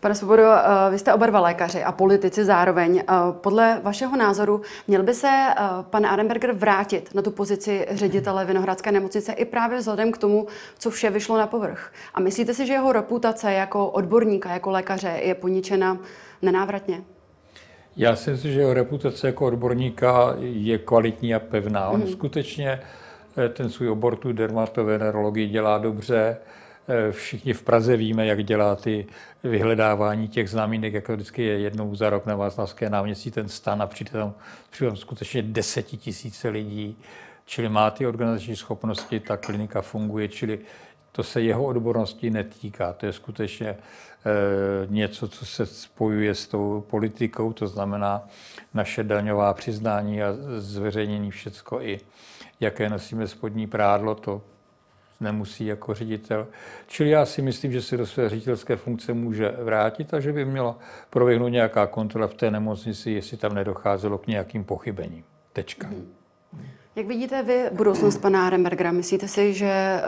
Pane 0.00 0.14
Svobodo, 0.14 0.42
vy 0.90 0.98
jste 0.98 1.14
oba 1.14 1.26
dva 1.26 1.40
lékaři 1.40 1.84
a 1.84 1.92
politici 1.92 2.44
zároveň. 2.44 3.02
Podle 3.30 3.80
vašeho 3.82 4.16
názoru 4.16 4.62
měl 4.88 5.02
by 5.02 5.14
se 5.14 5.46
pan 5.90 6.06
Arenberger 6.06 6.52
vrátit 6.52 7.14
na 7.14 7.22
tu 7.22 7.30
pozici 7.30 7.86
ředitele 7.90 8.44
Vinohradské 8.44 8.92
nemocnice 8.92 9.32
i 9.32 9.44
právě 9.44 9.78
vzhledem 9.78 10.12
k 10.12 10.18
tomu, 10.18 10.46
co 10.78 10.90
vše 10.90 11.10
vyšlo 11.10 11.38
na 11.38 11.46
povrch? 11.46 11.92
A 12.14 12.20
myslíte 12.20 12.54
si, 12.54 12.66
že 12.66 12.72
jeho 12.72 12.92
reputace 12.92 13.52
jako 13.52 13.88
odborníka, 13.88 14.52
jako 14.52 14.70
lékaře 14.70 15.20
je 15.22 15.34
poničena 15.34 15.98
nenávratně? 16.42 17.02
Já 17.96 18.16
si 18.16 18.30
myslím, 18.30 18.52
že 18.52 18.60
jeho 18.60 18.74
reputace 18.74 19.26
jako 19.26 19.46
odborníka 19.46 20.34
je 20.38 20.78
kvalitní 20.78 21.34
a 21.34 21.38
pevná. 21.38 21.88
On 21.88 22.00
mm. 22.00 22.08
skutečně 22.08 22.80
eh, 23.38 23.48
ten 23.48 23.70
svůj 23.70 23.88
obor, 23.88 24.16
tu 24.16 24.32
dermatovenerologii 24.32 25.48
dělá 25.48 25.78
dobře. 25.78 26.36
Eh, 26.88 27.12
všichni 27.12 27.52
v 27.52 27.62
Praze 27.62 27.96
víme, 27.96 28.26
jak 28.26 28.44
dělá 28.44 28.76
ty 28.76 29.06
vyhledávání 29.44 30.28
těch 30.28 30.50
znamínek, 30.50 30.92
jako 30.92 31.12
vždycky 31.12 31.42
je 31.42 31.58
jednou 31.58 31.94
za 31.94 32.10
rok 32.10 32.26
na 32.26 32.36
Václavské 32.36 32.90
náměstí 32.90 33.30
ten 33.30 33.48
stan 33.48 33.82
a 33.82 33.86
přijde 33.86 34.10
tam, 34.10 34.34
přijde 34.70 34.90
tam 34.90 34.96
skutečně 34.96 35.42
desetitisíce 35.42 36.48
lidí, 36.48 36.96
čili 37.44 37.68
má 37.68 37.90
ty 37.90 38.06
organizační 38.06 38.56
schopnosti, 38.56 39.20
ta 39.20 39.36
klinika 39.36 39.82
funguje, 39.82 40.28
čili 40.28 40.58
to 41.12 41.22
se 41.22 41.40
jeho 41.40 41.64
odbornosti 41.64 42.30
netýká. 42.30 42.92
To 42.92 43.06
je 43.06 43.12
skutečně 43.12 43.76
Eh, 44.26 44.86
něco, 44.90 45.28
co 45.28 45.46
se 45.46 45.66
spojuje 45.66 46.34
s 46.34 46.46
tou 46.46 46.84
politikou, 46.90 47.52
to 47.52 47.66
znamená 47.66 48.28
naše 48.74 49.04
daňová 49.04 49.54
přiznání 49.54 50.22
a 50.22 50.26
zveřejnění 50.58 51.30
všecko 51.30 51.80
i 51.80 52.00
jaké 52.60 52.88
nosíme 52.88 53.28
spodní 53.28 53.66
prádlo, 53.66 54.14
to 54.14 54.42
nemusí 55.20 55.66
jako 55.66 55.94
ředitel. 55.94 56.46
Čili 56.86 57.10
já 57.10 57.26
si 57.26 57.42
myslím, 57.42 57.72
že 57.72 57.82
se 57.82 57.96
do 57.96 58.06
své 58.06 58.28
ředitelské 58.28 58.76
funkce 58.76 59.12
může 59.12 59.54
vrátit 59.62 60.14
a 60.14 60.20
že 60.20 60.32
by 60.32 60.44
měla 60.44 60.78
proběhnout 61.10 61.48
nějaká 61.48 61.86
kontrola 61.86 62.28
v 62.28 62.34
té 62.34 62.50
nemocnici, 62.50 63.10
jestli 63.10 63.36
tam 63.36 63.54
nedocházelo 63.54 64.18
k 64.18 64.26
nějakým 64.26 64.64
pochybením. 64.64 65.24
Tečka. 65.52 65.88
Jak 66.96 67.06
vidíte 67.06 67.42
vy 67.42 67.64
budoucnost 67.72 68.18
pana 68.18 68.46
Arembergera? 68.46 68.92
Myslíte 68.92 69.28
si, 69.28 69.54
že 69.54 70.00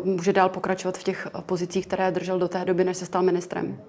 uh, 0.00 0.06
může 0.06 0.32
dál 0.32 0.48
pokračovat 0.48 0.98
v 0.98 1.02
těch 1.02 1.28
pozicích, 1.46 1.86
které 1.86 2.10
držel 2.10 2.38
do 2.38 2.48
té 2.48 2.64
doby, 2.64 2.84
než 2.84 2.96
se 2.96 3.06
stal 3.06 3.22
ministrem? 3.22 3.80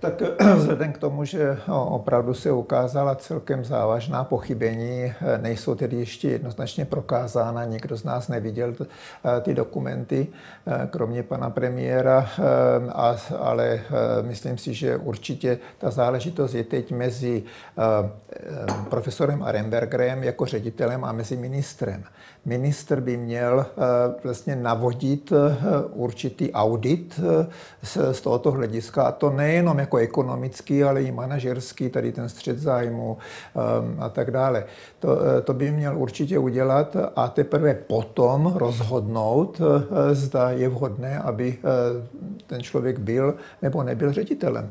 Tak 0.00 0.22
vzhledem 0.56 0.92
k 0.92 0.98
tomu, 0.98 1.24
že 1.24 1.58
opravdu 1.68 2.34
se 2.34 2.52
ukázala 2.52 3.14
celkem 3.14 3.64
závažná 3.64 4.24
pochybení, 4.24 5.12
nejsou 5.36 5.74
tedy 5.74 5.96
ještě 5.96 6.28
jednoznačně 6.28 6.84
prokázána, 6.84 7.64
nikdo 7.64 7.96
z 7.96 8.04
nás 8.04 8.28
neviděl 8.28 8.74
eh, 8.80 9.40
ty 9.40 9.54
dokumenty, 9.54 10.26
eh, 10.66 10.88
kromě 10.90 11.22
pana 11.22 11.50
premiéra, 11.50 12.30
eh, 12.38 13.34
ale 13.38 13.80
myslím 14.22 14.58
si, 14.58 14.74
že 14.74 14.96
určitě 14.96 15.58
ta 15.78 15.90
záležitost 15.90 16.54
je 16.54 16.64
teď 16.64 16.92
mezi 16.92 17.42
profesorem 18.90 19.42
Arembergerem 19.42 20.24
jako 20.24 20.46
ředitelem 20.46 21.04
a 21.04 21.12
mezi 21.12 21.36
ministrem 21.36 22.04
ministr 22.44 23.00
by 23.00 23.16
měl 23.16 23.66
eh, 23.68 23.82
vlastně 24.24 24.56
navodit 24.56 25.32
eh, 25.32 25.56
určitý 25.92 26.52
audit 26.52 27.20
eh, 27.22 27.46
z 28.12 28.20
tohoto 28.20 28.50
hlediska, 28.50 29.02
a 29.02 29.12
to 29.12 29.30
nejenom 29.30 29.78
jako 29.78 29.96
ekonomický, 29.96 30.84
ale 30.84 31.02
i 31.02 31.12
manažerský, 31.12 31.88
tady 31.88 32.12
ten 32.12 32.28
střed 32.28 32.58
zájmu 32.58 33.18
a 33.98 34.08
tak 34.08 34.30
dále. 34.30 34.64
To, 34.98 35.18
to 35.44 35.54
by 35.54 35.70
měl 35.70 35.98
určitě 35.98 36.38
udělat 36.38 36.96
a 37.16 37.28
teprve 37.28 37.74
potom 37.74 38.52
rozhodnout, 38.56 39.60
zda 40.12 40.50
je 40.50 40.68
vhodné, 40.68 41.18
aby 41.18 41.58
ten 42.46 42.62
člověk 42.62 42.98
byl 42.98 43.34
nebo 43.62 43.82
nebyl 43.82 44.12
ředitelem. 44.12 44.70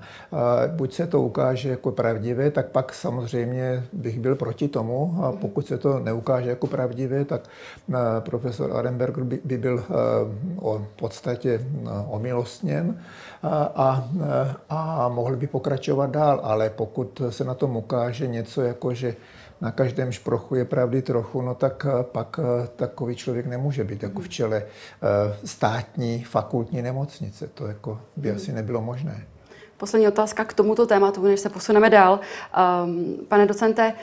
Buď 0.75 0.93
se 0.93 1.07
to 1.07 1.21
ukáže 1.21 1.69
jako 1.69 1.91
pravdivé, 1.91 2.51
tak 2.51 2.67
pak 2.69 2.93
samozřejmě 2.93 3.83
bych 3.93 4.19
byl 4.19 4.35
proti 4.35 4.67
tomu 4.67 5.19
a 5.23 5.31
pokud 5.31 5.67
se 5.67 5.77
to 5.77 5.99
neukáže 5.99 6.49
jako 6.49 6.67
pravdivé, 6.67 7.25
tak 7.25 7.49
profesor 8.19 8.77
Arenberg 8.77 9.17
by, 9.17 9.39
by 9.43 9.57
byl 9.57 9.83
eh, 9.89 9.93
o 10.59 10.87
podstatě 10.95 11.49
eh, 11.53 11.89
omilostněn 12.07 13.01
a, 13.43 14.09
a, 14.69 15.09
mohl 15.09 15.35
by 15.35 15.47
pokračovat 15.47 16.09
dál, 16.09 16.39
ale 16.43 16.69
pokud 16.69 17.21
se 17.29 17.43
na 17.43 17.53
tom 17.53 17.77
ukáže 17.77 18.27
něco 18.27 18.61
jako, 18.61 18.93
že 18.93 19.15
na 19.61 19.71
každém 19.71 20.11
šprochu 20.11 20.55
je 20.55 20.65
pravdy 20.65 21.01
trochu, 21.01 21.41
no 21.41 21.55
tak 21.55 21.85
eh, 21.89 22.03
pak 22.03 22.39
takový 22.75 23.15
člověk 23.15 23.45
nemůže 23.45 23.83
být 23.83 24.03
jako 24.03 24.21
v 24.21 24.29
čele 24.29 24.63
státní 25.45 26.23
fakultní 26.23 26.81
nemocnice. 26.81 27.47
To 27.47 27.67
jako 27.67 27.99
by 28.15 28.31
asi 28.31 28.51
nebylo 28.51 28.81
možné. 28.81 29.23
Poslední 29.77 30.07
otázka 30.07 30.45
k 30.45 30.53
tomuto 30.53 30.85
tématu, 30.85 31.23
než 31.23 31.39
se 31.39 31.49
posuneme 31.49 31.89
dál. 31.89 32.19
Ehm, 32.53 33.15
pane 33.27 33.45
docente, 33.45 33.93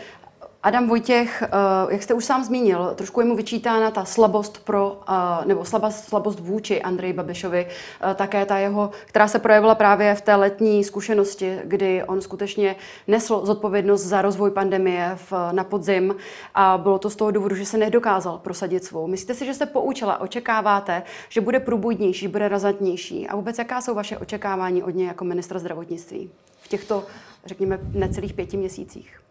Adam 0.64 0.88
Vojtěch, 0.88 1.42
eh, 1.42 1.48
jak 1.88 2.02
jste 2.02 2.14
už 2.14 2.24
sám 2.24 2.44
zmínil, 2.44 2.92
trošku 2.94 3.20
je 3.20 3.26
mu 3.26 3.36
vyčítána 3.36 3.90
ta 3.90 4.04
slabost 4.04 4.64
pro, 4.64 5.00
eh, 5.08 5.46
nebo 5.46 5.64
slabost, 5.64 6.04
slabost 6.04 6.40
vůči 6.40 6.82
Andreji 6.82 7.12
Babišovi, 7.12 7.66
eh, 7.66 8.14
také 8.14 8.46
ta 8.46 8.58
jeho, 8.58 8.90
která 9.06 9.28
se 9.28 9.38
projevila 9.38 9.74
právě 9.74 10.14
v 10.14 10.20
té 10.20 10.34
letní 10.34 10.84
zkušenosti, 10.84 11.58
kdy 11.64 12.04
on 12.04 12.20
skutečně 12.20 12.76
nesl 13.06 13.46
zodpovědnost 13.46 14.02
za 14.02 14.22
rozvoj 14.22 14.50
pandemie 14.50 15.12
v, 15.30 15.32
na 15.52 15.64
podzim 15.64 16.16
a 16.54 16.78
bylo 16.78 16.98
to 16.98 17.10
z 17.10 17.16
toho 17.16 17.30
důvodu, 17.30 17.54
že 17.56 17.66
se 17.66 17.78
nedokázal 17.78 18.38
prosadit 18.38 18.84
svou. 18.84 19.06
Myslíte 19.06 19.34
si, 19.34 19.46
že 19.46 19.54
se 19.54 19.66
poučila? 19.66 20.20
Očekáváte, 20.20 21.02
že 21.28 21.40
bude 21.40 21.60
průbudnější, 21.60 22.28
bude 22.28 22.48
razantnější? 22.48 23.28
A 23.28 23.36
vůbec 23.36 23.58
jaká 23.58 23.80
jsou 23.80 23.94
vaše 23.94 24.18
očekávání 24.18 24.82
od 24.82 24.94
něj 24.94 25.06
jako 25.06 25.24
ministra 25.24 25.58
zdravotnictví 25.58 26.30
v 26.62 26.68
těchto, 26.68 27.04
řekněme, 27.46 27.78
necelých 27.92 28.32
pěti 28.34 28.56
měsících? 28.56 29.23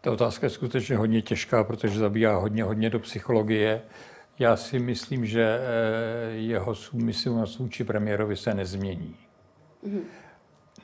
Ta 0.00 0.12
otázka 0.12 0.46
je 0.46 0.50
skutečně 0.50 0.96
hodně 0.96 1.22
těžká, 1.22 1.64
protože 1.64 1.98
zabíhá 1.98 2.36
hodně, 2.36 2.64
hodně 2.64 2.90
do 2.90 2.98
psychologie. 2.98 3.82
Já 4.38 4.56
si 4.56 4.78
myslím, 4.78 5.26
že 5.26 5.58
eh, 5.60 6.30
jeho 6.30 6.74
submisivnost 6.74 7.58
vůči 7.58 7.84
premiérovi 7.84 8.36
se 8.36 8.54
nezmění. 8.54 9.16
Mm-hmm. 9.86 10.00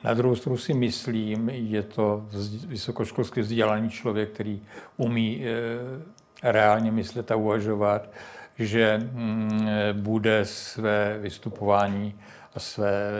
Na 0.03 0.13
druhou 0.13 0.35
stranu 0.35 0.57
si 0.57 0.73
myslím, 0.73 1.49
je 1.49 1.83
to 1.83 2.25
vysokoškolsky 2.67 3.41
vzdělaný 3.41 3.89
člověk, 3.89 4.29
který 4.29 4.61
umí 4.97 5.45
eh, 5.45 6.51
reálně 6.51 6.91
myslet 6.91 7.31
a 7.31 7.35
uvažovat, 7.35 8.09
že 8.59 8.97
mm, 9.11 9.67
bude 9.93 10.45
své 10.45 11.17
vystupování 11.21 12.15
a 12.55 12.59
své 12.59 13.11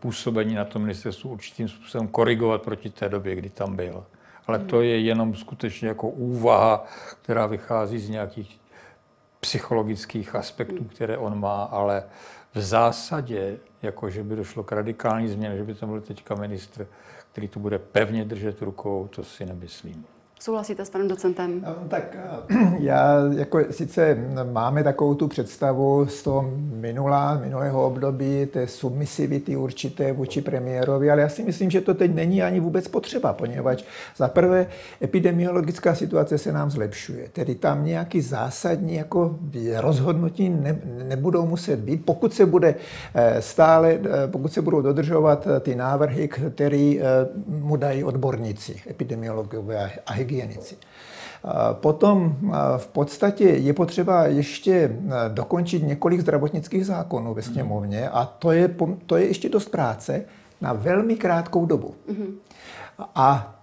působení 0.00 0.54
na 0.54 0.64
tom 0.64 0.82
ministerstvu 0.82 1.30
určitým 1.30 1.68
způsobem 1.68 2.08
korigovat 2.08 2.62
proti 2.62 2.90
té 2.90 3.08
době, 3.08 3.34
kdy 3.34 3.50
tam 3.50 3.76
byl 3.76 4.06
ale 4.52 4.64
to 4.64 4.82
je 4.82 5.00
jenom 5.00 5.34
skutečně 5.34 5.88
jako 5.88 6.08
úvaha, 6.08 6.84
která 7.22 7.46
vychází 7.46 7.98
z 7.98 8.08
nějakých 8.08 8.60
psychologických 9.40 10.34
aspektů, 10.34 10.84
které 10.84 11.18
on 11.18 11.40
má, 11.40 11.62
ale 11.64 12.04
v 12.54 12.60
zásadě, 12.60 13.58
jako 13.82 14.10
že 14.10 14.22
by 14.22 14.36
došlo 14.36 14.62
k 14.62 14.72
radikální 14.72 15.28
změně, 15.28 15.56
že 15.56 15.64
by 15.64 15.74
tam 15.74 15.88
byl 15.88 16.00
teďka 16.00 16.34
ministr, 16.34 16.86
který 17.32 17.48
tu 17.48 17.60
bude 17.60 17.78
pevně 17.78 18.24
držet 18.24 18.62
rukou, 18.62 19.08
to 19.08 19.24
si 19.24 19.46
nemyslím. 19.46 20.04
Souhlasíte 20.42 20.84
s 20.84 20.90
panem 20.90 21.08
docentem? 21.08 21.66
Tak 21.88 22.16
eh, 22.50 22.76
já, 22.78 23.14
jako 23.36 23.60
sice 23.70 24.18
máme 24.52 24.84
takovou 24.84 25.14
tu 25.14 25.28
představu 25.28 26.06
z 26.06 26.22
toho 26.22 26.50
minulá, 26.56 27.38
minulého 27.38 27.86
období, 27.86 28.46
té 28.46 28.66
submisivity 28.66 29.56
určité 29.56 30.12
vůči 30.12 30.40
premiérovi, 30.40 31.10
ale 31.10 31.22
já 31.22 31.28
si 31.28 31.42
myslím, 31.42 31.70
že 31.70 31.80
to 31.80 31.94
teď 31.94 32.14
není 32.14 32.42
ani 32.42 32.60
vůbec 32.60 32.88
potřeba, 32.88 33.32
poněvadž 33.32 33.84
za 34.16 34.28
prvé 34.28 34.66
epidemiologická 35.02 35.94
situace 35.94 36.38
se 36.38 36.52
nám 36.52 36.70
zlepšuje. 36.70 37.28
Tedy 37.32 37.54
tam 37.54 37.84
nějaký 37.84 38.20
zásadní 38.20 38.94
jako 38.94 39.38
rozhodnutí 39.76 40.48
ne, 40.48 40.78
nebudou 41.04 41.46
muset 41.46 41.80
být, 41.80 42.04
pokud 42.04 42.34
se 42.34 42.46
bude 42.46 42.74
eh, 43.14 43.42
stále, 43.42 43.98
pokud 44.26 44.52
se 44.52 44.62
budou 44.62 44.80
dodržovat 44.80 45.48
ty 45.60 45.74
návrhy, 45.74 46.28
které 46.28 46.94
mu 47.46 47.76
dají 47.76 48.04
odborníci, 48.04 48.76
epidemiologové 48.90 49.90
a 50.06 50.12
hygienici. 50.12 50.31
Potom 51.72 52.36
v 52.76 52.86
podstatě 52.86 53.44
je 53.44 53.72
potřeba 53.72 54.26
ještě 54.26 54.96
dokončit 55.28 55.82
několik 55.82 56.20
zdravotnických 56.20 56.86
zákonů 56.86 57.34
ve 57.34 57.42
sněmovně 57.42 58.08
a 58.08 58.24
to 58.24 58.52
je, 58.52 58.76
to 59.06 59.16
je 59.16 59.26
ještě 59.26 59.48
dost 59.48 59.68
práce 59.68 60.24
na 60.60 60.72
velmi 60.72 61.16
krátkou 61.16 61.66
dobu. 61.66 61.94
A 63.14 63.58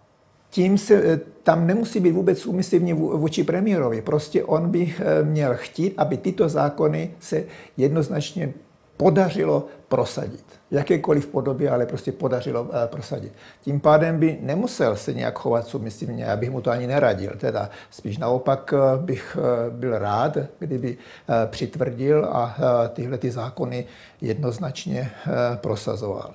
tím 0.50 0.78
se, 0.78 0.94
e, 0.94 1.20
tam 1.44 1.68
nemusí 1.68 2.00
být 2.00 2.12
vůbec 2.12 2.46
úmyslně 2.46 2.94
vůči 2.94 3.44
premiérovi. 3.44 4.02
Prostě 4.02 4.44
on 4.44 4.70
by 4.70 4.94
e, 5.00 5.24
měl 5.24 5.54
chtít, 5.56 5.94
aby 5.98 6.18
tyto 6.18 6.50
zákony 6.50 7.12
se 7.20 7.44
jednoznačně 7.78 8.54
podařilo 9.00 9.66
prosadit. 9.88 10.44
Jakékoliv 10.72 11.28
podobě, 11.28 11.70
ale 11.70 11.86
prostě 11.86 12.12
podařilo 12.12 12.64
uh, 12.64 12.70
prosadit. 12.86 13.34
Tím 13.62 13.80
pádem 13.80 14.20
by 14.20 14.38
nemusel 14.42 14.96
se 14.96 15.14
nějak 15.14 15.40
chovat 15.40 15.68
submisivně, 15.68 16.24
já 16.24 16.36
bych 16.36 16.52
mu 16.52 16.62
to 16.62 16.72
ani 16.72 16.88
neradil. 16.88 17.32
Teda 17.38 17.70
spíš 17.90 18.18
naopak 18.18 18.74
uh, 18.74 19.02
bych 19.06 19.38
uh, 19.38 19.74
byl 19.74 19.98
rád, 19.98 20.38
kdyby 20.60 20.98
přitvrdil 21.46 22.26
a 22.32 22.56
tyhle 22.94 23.18
ty 23.18 23.32
zákony 23.32 23.86
jednoznačně 24.22 25.12
prosazoval. 25.56 26.34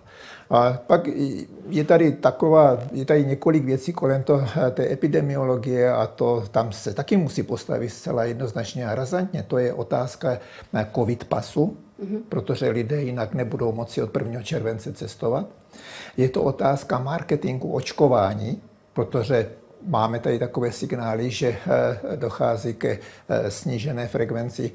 A 0.50 0.78
pak 0.86 1.06
je 1.68 1.84
tady 1.84 2.12
taková, 2.12 2.78
je 2.92 3.04
tady 3.04 3.26
několik 3.26 3.64
věcí 3.64 3.92
kolem 3.92 4.22
to, 4.22 4.44
té 4.70 4.92
epidemiologie 4.92 5.92
a 5.92 6.06
to 6.06 6.44
tam 6.50 6.72
se 6.72 6.94
taky 6.94 7.16
musí 7.16 7.42
postavit 7.42 7.90
zcela 7.90 8.24
jednoznačně 8.24 8.86
a 8.86 8.94
razantně. 8.94 9.42
To 9.42 9.58
je 9.58 9.72
otázka 9.72 10.38
covid 10.94 11.24
pasu, 11.24 11.76
mm-hmm. 12.04 12.22
protože 12.28 12.68
lidé 12.68 13.02
jinak 13.02 13.34
nebudou 13.34 13.72
moci 13.72 14.02
od 14.02 14.16
1. 14.16 14.42
července 14.42 14.92
cestovat. 14.92 15.46
Je 16.16 16.28
to 16.28 16.42
otázka 16.42 16.98
marketingu 16.98 17.72
očkování, 17.72 18.62
protože 18.92 19.50
máme 19.86 20.18
tady 20.18 20.38
takové 20.38 20.72
signály, 20.72 21.30
že 21.30 21.48
eh, 21.48 22.16
dochází 22.16 22.74
ke 22.74 22.98
eh, 23.28 23.50
snížené 23.50 24.06
frekvenci. 24.08 24.72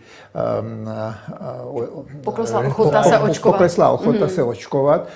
Ehm, 0.60 0.90
eh, 0.90 2.24
poklesla 2.24 2.60
ochota 2.60 3.04
se 3.04 3.20
očkovat. 3.20 3.54
Poklesla 3.54 3.90
ochota 3.90 4.26
mm. 4.26 4.30
se 4.30 4.44
očkovat, 4.44 5.08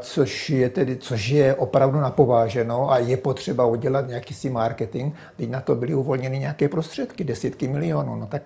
což 0.00 0.50
je, 0.50 0.68
tedy, 0.68 0.96
což 0.96 1.28
je 1.28 1.54
opravdu 1.54 2.00
napováženo 2.00 2.90
a 2.90 2.98
je 2.98 3.16
potřeba 3.16 3.66
udělat 3.66 4.08
nějaký 4.08 4.34
si 4.34 4.50
marketing. 4.50 5.14
Teď 5.36 5.50
na 5.50 5.60
to 5.60 5.74
byly 5.74 5.94
uvolněny 5.94 6.38
nějaké 6.38 6.68
prostředky, 6.68 7.24
desítky 7.24 7.68
milionů. 7.68 8.16
No 8.16 8.26
tak 8.26 8.42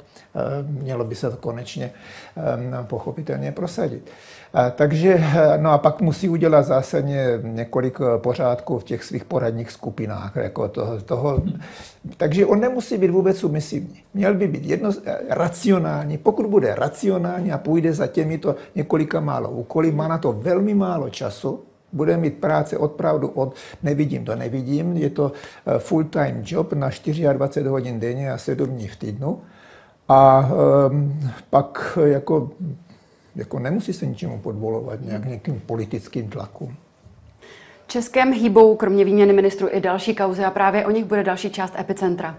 mělo 0.66 1.04
by 1.04 1.14
se 1.14 1.30
to 1.30 1.36
konečně 1.36 1.90
ehm, 2.36 2.86
pochopitelně 2.86 3.52
prosadit. 3.52 4.10
Takže, 4.74 5.24
no 5.56 5.70
a 5.70 5.78
pak 5.78 6.00
musí 6.00 6.28
udělat 6.28 6.62
zásadně 6.62 7.26
několik 7.42 7.98
pořádků 8.16 8.78
v 8.78 8.84
těch 8.84 9.04
svých 9.04 9.24
poradních 9.24 9.70
skupinách. 9.70 10.36
Jako 10.36 10.68
toho, 10.68 11.00
toho. 11.00 11.42
Takže 12.16 12.46
on 12.46 12.60
nemusí 12.60 12.98
být 12.98 13.10
vůbec 13.10 13.38
submisivní. 13.38 14.02
Měl 14.14 14.34
by 14.34 14.48
být 14.48 14.64
jedno, 14.64 14.90
racionální. 15.28 16.18
Pokud 16.18 16.46
bude 16.46 16.74
racionální 16.74 17.52
a 17.52 17.58
půjde 17.58 17.92
za 17.92 18.06
těmito 18.06 18.54
několika 18.74 19.20
málo 19.20 19.50
úkoly, 19.50 19.92
má 19.92 20.08
na 20.08 20.18
to 20.18 20.32
velmi 20.32 20.74
málo 20.74 21.10
času, 21.10 21.60
bude 21.92 22.16
mít 22.16 22.34
práce 22.38 22.78
opravdu 22.78 23.28
od 23.28 23.54
nevidím 23.82 24.24
do 24.24 24.36
nevidím. 24.36 24.96
Je 24.96 25.10
to 25.10 25.32
eh, 25.66 25.78
full-time 25.78 26.42
job 26.44 26.72
na 26.72 26.90
24 27.32 27.68
hodin 27.68 28.00
denně 28.00 28.32
a 28.32 28.38
7 28.38 28.66
dní 28.68 28.88
v 28.88 28.96
týdnu. 28.96 29.40
A 30.08 30.50
um, 30.90 31.20
pak 31.50 31.98
jako 32.04 32.50
jako 33.36 33.58
nemusí 33.58 33.92
se 33.92 34.06
ničemu 34.06 34.38
podvolovat, 34.38 35.00
nějak 35.00 35.24
nějakým 35.24 35.60
politickým 35.60 36.28
tlakům. 36.28 36.76
Českém 37.86 38.32
hýbou 38.32 38.76
kromě 38.76 39.04
výměny 39.04 39.32
ministru 39.32 39.68
i 39.70 39.80
další 39.80 40.14
kauzy 40.14 40.44
a 40.44 40.50
právě 40.50 40.86
o 40.86 40.90
nich 40.90 41.04
bude 41.04 41.22
další 41.24 41.50
část 41.50 41.78
Epicentra. 41.78 42.38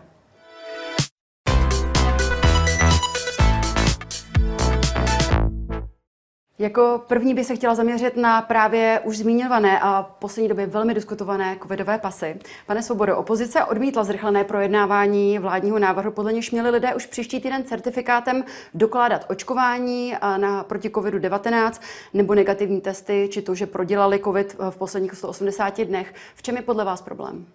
Jako 6.67 7.01
první 7.07 7.33
bych 7.33 7.45
se 7.45 7.55
chtěla 7.55 7.75
zaměřit 7.75 8.17
na 8.17 8.41
právě 8.41 9.01
už 9.03 9.17
zmiňované 9.17 9.79
a 9.79 10.03
v 10.03 10.19
poslední 10.19 10.49
době 10.49 10.65
velmi 10.65 10.93
diskutované 10.93 11.57
covidové 11.61 11.97
pasy. 11.97 12.39
Pane 12.65 12.83
Svobodo, 12.83 13.17
opozice 13.17 13.63
odmítla 13.63 14.03
zrychlené 14.03 14.43
projednávání 14.43 15.39
vládního 15.39 15.79
návrhu, 15.79 16.11
podle 16.11 16.33
něž 16.33 16.51
měli 16.51 16.69
lidé 16.69 16.95
už 16.95 17.05
příští 17.05 17.39
týden 17.39 17.63
certifikátem 17.63 18.43
dokládat 18.73 19.25
očkování 19.29 20.13
na, 20.37 20.63
proti 20.63 20.89
covidu-19 20.89 21.81
nebo 22.13 22.35
negativní 22.35 22.81
testy, 22.81 23.29
či 23.31 23.41
to, 23.41 23.55
že 23.55 23.67
prodělali 23.67 24.19
covid 24.19 24.55
v 24.69 24.77
posledních 24.77 25.13
180 25.13 25.81
dnech. 25.81 26.13
V 26.35 26.41
čem 26.41 26.55
je 26.55 26.61
podle 26.61 26.85
vás 26.85 27.01
problém? 27.01 27.45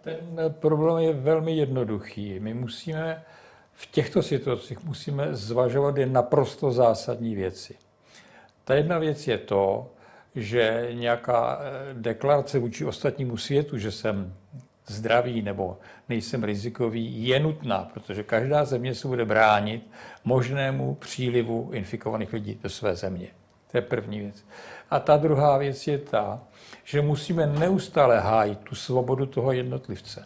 Ten 0.00 0.18
problém 0.48 1.04
je 1.04 1.12
velmi 1.12 1.56
jednoduchý. 1.56 2.40
My 2.40 2.54
musíme 2.54 3.24
v 3.72 3.86
těchto 3.86 4.22
situacích 4.22 4.84
musíme 4.84 5.28
zvažovat 5.34 5.96
jen 5.96 6.12
naprosto 6.12 6.70
zásadní 6.70 7.34
věci. 7.34 7.89
Ta 8.70 8.76
jedna 8.76 8.98
věc 8.98 9.28
je 9.28 9.38
to, 9.38 9.90
že 10.34 10.88
nějaká 10.92 11.60
eh, 11.60 11.94
deklarace 11.94 12.58
vůči 12.58 12.84
ostatnímu 12.84 13.36
světu, 13.36 13.78
že 13.78 13.90
jsem 13.92 14.34
zdravý 14.86 15.42
nebo 15.42 15.78
nejsem 16.08 16.44
rizikový, 16.44 17.26
je 17.26 17.40
nutná, 17.40 17.90
protože 17.94 18.22
každá 18.22 18.64
země 18.64 18.94
se 18.94 19.08
bude 19.08 19.24
bránit 19.24 19.90
možnému 20.24 20.94
přílivu 20.94 21.70
infikovaných 21.72 22.32
lidí 22.32 22.58
do 22.62 22.68
své 22.68 22.96
země. 22.96 23.28
To 23.70 23.78
je 23.78 23.82
první 23.82 24.20
věc. 24.20 24.44
A 24.90 25.00
ta 25.00 25.16
druhá 25.16 25.58
věc 25.58 25.86
je 25.86 25.98
ta, 25.98 26.40
že 26.84 27.02
musíme 27.02 27.46
neustále 27.46 28.20
hájit 28.20 28.58
tu 28.58 28.74
svobodu 28.74 29.26
toho 29.26 29.52
jednotlivce. 29.52 30.24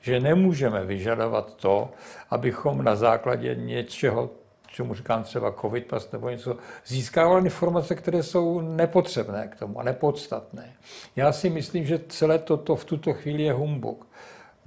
Že 0.00 0.20
nemůžeme 0.20 0.84
vyžadovat 0.84 1.54
to, 1.54 1.90
abychom 2.30 2.84
na 2.84 2.96
základě 2.96 3.54
něčeho 3.54 4.30
čemu 4.72 4.94
říkám 4.94 5.22
třeba 5.22 5.52
covid 5.60 5.86
pas 5.86 6.12
nebo 6.12 6.30
něco, 6.30 6.56
získával 6.86 7.38
informace, 7.38 7.94
které 7.94 8.22
jsou 8.22 8.60
nepotřebné 8.60 9.48
k 9.48 9.58
tomu 9.58 9.80
a 9.80 9.82
nepodstatné. 9.82 10.72
Já 11.16 11.32
si 11.32 11.50
myslím, 11.50 11.86
že 11.86 12.00
celé 12.08 12.38
toto 12.38 12.76
v 12.76 12.84
tuto 12.84 13.12
chvíli 13.12 13.42
je 13.42 13.52
humbuk. 13.52 14.06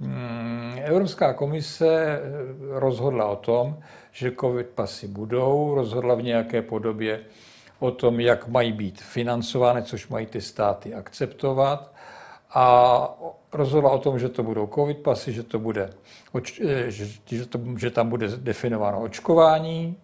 Mm, 0.00 0.78
Evropská 0.82 1.32
komise 1.32 2.20
rozhodla 2.70 3.26
o 3.26 3.36
tom, 3.36 3.78
že 4.12 4.32
covid 4.40 4.66
pasy 4.66 5.08
budou, 5.08 5.74
rozhodla 5.74 6.14
v 6.14 6.22
nějaké 6.22 6.62
podobě 6.62 7.20
o 7.78 7.90
tom, 7.90 8.20
jak 8.20 8.48
mají 8.48 8.72
být 8.72 9.00
financovány, 9.02 9.82
což 9.82 10.08
mají 10.08 10.26
ty 10.26 10.40
státy 10.40 10.94
akceptovat 10.94 11.92
a 12.54 13.08
rozhodla 13.56 13.90
o 13.90 13.98
tom, 13.98 14.18
že 14.18 14.28
to 14.28 14.42
budou 14.42 14.66
covid 14.66 14.98
pasy, 14.98 15.32
že, 15.32 15.42
to 15.42 15.58
bude, 15.58 15.90
eh, 16.64 16.90
že, 16.90 17.46
to, 17.48 17.58
že 17.76 17.90
tam 17.90 18.08
bude 18.08 18.28
definováno 18.28 19.00
očkování, 19.00 19.96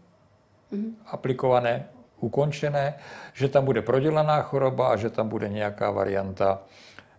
mm-hmm. 0.73 0.93
aplikované, 1.07 1.89
ukončené, 2.21 2.95
že 3.33 3.49
tam 3.49 3.65
bude 3.65 3.83
prodělaná 3.83 4.43
choroba 4.43 4.89
a 4.89 4.97
že 4.97 5.11
tam 5.11 5.29
bude 5.29 5.49
nějaká 5.49 5.91
varianta 5.91 6.63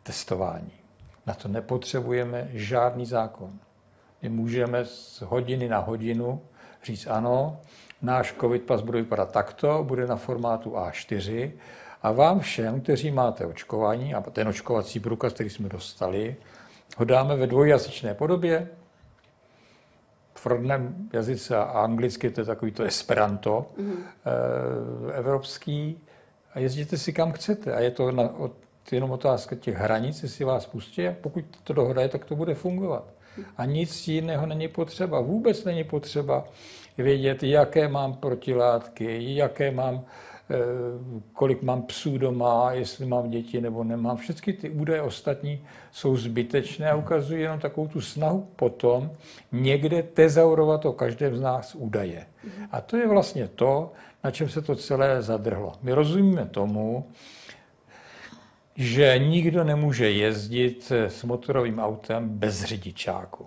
testování. 0.03 0.71
Na 1.25 1.33
to 1.33 1.47
nepotřebujeme 1.47 2.49
žádný 2.53 3.05
zákon. 3.05 3.51
My 4.21 4.29
můžeme 4.29 4.85
z 4.85 5.21
hodiny 5.21 5.69
na 5.69 5.79
hodinu 5.79 6.41
říct 6.83 7.07
ano, 7.07 7.59
náš 8.01 8.35
covid 8.39 8.63
pas 8.63 8.81
bude 8.81 9.01
vypadat 9.01 9.31
takto, 9.31 9.83
bude 9.83 10.07
na 10.07 10.15
formátu 10.15 10.71
A4 10.71 11.51
a 12.03 12.11
vám 12.11 12.39
všem, 12.39 12.81
kteří 12.81 13.11
máte 13.11 13.45
očkování, 13.45 14.13
a 14.13 14.21
ten 14.21 14.47
očkovací 14.47 14.99
průkaz, 14.99 15.33
který 15.33 15.49
jsme 15.49 15.69
dostali, 15.69 16.35
ho 16.97 17.05
dáme 17.05 17.35
ve 17.35 17.47
dvojjazyčné 17.47 18.13
podobě. 18.13 18.67
V 20.35 20.45
rodném 20.45 21.09
jazyce 21.13 21.57
a 21.57 21.63
anglicky 21.63 22.29
to 22.29 22.41
je 22.41 22.45
takový 22.45 22.71
to 22.71 22.83
esperanto 22.83 23.65
mm-hmm. 23.77 24.03
evropský. 25.13 25.99
A 26.53 26.59
jezdíte 26.59 26.97
si 26.97 27.13
kam 27.13 27.31
chcete. 27.31 27.73
A 27.73 27.79
je 27.79 27.91
to 27.91 28.11
na, 28.11 28.29
jenom 28.91 29.11
otázka 29.11 29.55
těch 29.55 29.75
hranic, 29.75 30.23
jestli 30.23 30.45
vás 30.45 30.65
pustí. 30.65 31.07
A 31.07 31.15
pokud 31.21 31.45
to 31.63 31.73
dohoda 31.73 32.01
je, 32.01 32.09
tak 32.09 32.25
to 32.25 32.35
bude 32.35 32.55
fungovat. 32.55 33.03
A 33.57 33.65
nic 33.65 34.07
jiného 34.07 34.45
není 34.45 34.67
potřeba. 34.67 35.19
Vůbec 35.21 35.63
není 35.63 35.83
potřeba 35.83 36.45
vědět, 36.97 37.43
jaké 37.43 37.87
mám 37.87 38.13
protilátky, 38.13 39.35
jaké 39.35 39.71
mám 39.71 40.05
Eh, 40.05 40.32
kolik 41.33 41.61
mám 41.61 41.81
psů 41.81 42.17
doma, 42.17 42.71
jestli 42.71 43.05
mám 43.05 43.29
děti 43.29 43.61
nebo 43.61 43.83
nemám. 43.83 44.17
Všechny 44.17 44.53
ty 44.53 44.69
údaje 44.69 45.01
ostatní 45.01 45.61
jsou 45.91 46.17
zbytečné 46.17 46.91
a 46.91 46.95
ukazují 46.95 47.41
jenom 47.41 47.59
takovou 47.59 47.87
tu 47.87 48.01
snahu 48.01 48.47
potom 48.55 49.11
někde 49.51 50.03
tezaurovat 50.03 50.85
o 50.85 50.93
každém 50.93 51.37
z 51.37 51.41
nás 51.41 51.75
údaje. 51.75 52.27
A 52.71 52.81
to 52.81 52.97
je 52.97 53.07
vlastně 53.07 53.47
to, 53.47 53.91
na 54.23 54.31
čem 54.31 54.49
se 54.49 54.61
to 54.61 54.75
celé 54.75 55.21
zadrhlo. 55.21 55.73
My 55.81 55.93
rozumíme 55.93 56.45
tomu, 56.45 57.05
že 58.75 59.19
nikdo 59.19 59.63
nemůže 59.63 60.11
jezdit 60.11 60.91
s 60.91 61.23
motorovým 61.23 61.79
autem 61.79 62.29
bez 62.29 62.63
řidičáku. 62.63 63.45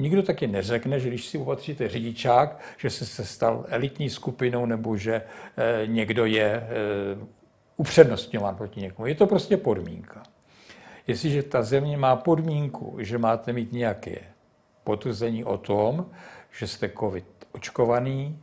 Nikdo 0.00 0.22
taky 0.22 0.46
neřekne, 0.46 1.00
že 1.00 1.08
když 1.08 1.26
si 1.26 1.38
opatříte 1.38 1.88
řidičák, 1.88 2.60
že 2.78 2.90
se, 2.90 3.06
se 3.06 3.24
stal 3.24 3.64
elitní 3.68 4.10
skupinou 4.10 4.66
nebo 4.66 4.96
že 4.96 5.14
e, 5.14 5.86
někdo 5.86 6.26
je 6.26 6.46
e, 6.46 6.66
upřednostňován 7.76 8.56
proti 8.56 8.80
někomu. 8.80 9.06
Je 9.06 9.14
to 9.14 9.26
prostě 9.26 9.56
podmínka. 9.56 10.22
Jestliže 11.06 11.42
ta 11.42 11.62
země 11.62 11.96
má 11.96 12.16
podmínku, 12.16 12.96
že 13.00 13.18
máte 13.18 13.52
mít 13.52 13.72
nějaké 13.72 14.18
potvrzení 14.84 15.44
o 15.44 15.58
tom, 15.58 16.06
že 16.58 16.66
jste 16.66 16.88
COVID 17.00 17.26
očkovaný, 17.52 18.38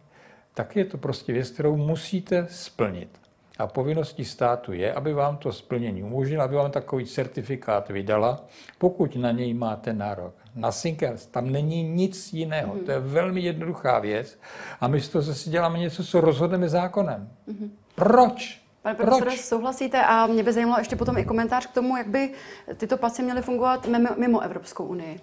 tak 0.53 0.75
je 0.75 0.85
to 0.85 0.97
prostě 0.97 1.33
věc, 1.33 1.49
kterou 1.49 1.77
musíte 1.77 2.47
splnit. 2.49 3.09
A 3.57 3.67
povinností 3.67 4.25
státu 4.25 4.73
je, 4.73 4.93
aby 4.93 5.13
vám 5.13 5.37
to 5.37 5.51
splnění 5.51 6.03
umožnilo, 6.03 6.43
aby 6.43 6.55
vám 6.55 6.71
takový 6.71 7.05
certifikát 7.05 7.89
vydala, 7.89 8.45
pokud 8.77 9.15
na 9.15 9.31
něj 9.31 9.53
máte 9.53 9.93
nárok. 9.93 10.33
Na 10.57 10.71
Sinkers 10.71 11.25
tam 11.25 11.49
není 11.49 11.83
nic 11.83 12.33
jiného. 12.33 12.73
Mm-hmm. 12.73 12.85
To 12.85 12.91
je 12.91 12.99
velmi 12.99 13.41
jednoduchá 13.41 13.99
věc. 13.99 14.39
A 14.81 14.87
my 14.87 15.01
z 15.01 15.09
toho 15.09 15.21
zase 15.21 15.49
děláme 15.49 15.79
něco, 15.79 16.03
co 16.03 16.21
rozhodneme 16.21 16.69
zákonem. 16.69 17.29
Mm-hmm. 17.47 17.69
Proč? 17.95 18.61
Pane 18.81 18.95
profesore, 18.95 19.37
souhlasíte? 19.37 20.05
A 20.05 20.27
mě 20.27 20.43
by 20.43 20.53
zajímalo 20.53 20.79
ještě 20.79 20.95
potom 20.95 21.17
i 21.17 21.25
komentář 21.25 21.67
k 21.67 21.73
tomu, 21.73 21.97
jak 21.97 22.07
by 22.07 22.31
tyto 22.77 22.97
pasy 22.97 23.23
měly 23.23 23.41
fungovat 23.41 23.87
mimo, 23.87 24.09
mimo 24.17 24.41
Evropskou 24.41 24.85
unii. 24.85 25.19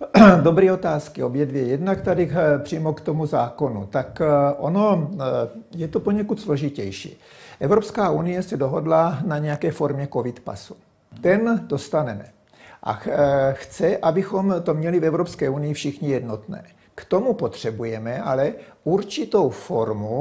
Dobré 0.42 0.72
otázky, 0.72 1.22
obě 1.22 1.46
dvě. 1.46 1.62
Jednak 1.62 2.00
tady 2.00 2.32
eh, 2.32 2.58
přímo 2.58 2.92
k 2.92 3.00
tomu 3.00 3.26
zákonu. 3.26 3.86
Tak 3.86 4.20
eh, 4.20 4.54
ono 4.58 5.10
eh, 5.14 5.16
je 5.76 5.88
to 5.88 6.00
poněkud 6.00 6.40
složitější. 6.40 7.20
Evropská 7.60 8.10
unie 8.10 8.42
se 8.42 8.56
dohodla 8.56 9.18
na 9.26 9.38
nějaké 9.38 9.70
formě 9.70 10.08
covid 10.12 10.40
pasu. 10.40 10.76
Ten 11.20 11.60
dostaneme. 11.66 12.35
A 12.86 13.00
chce, 13.52 13.96
abychom 13.96 14.54
to 14.62 14.74
měli 14.74 15.00
v 15.00 15.04
Evropské 15.04 15.50
unii 15.50 15.74
všichni 15.74 16.08
jednotné. 16.10 16.64
K 16.94 17.04
tomu 17.04 17.34
potřebujeme 17.34 18.22
ale 18.22 18.52
určitou 18.84 19.50
formu, 19.50 20.20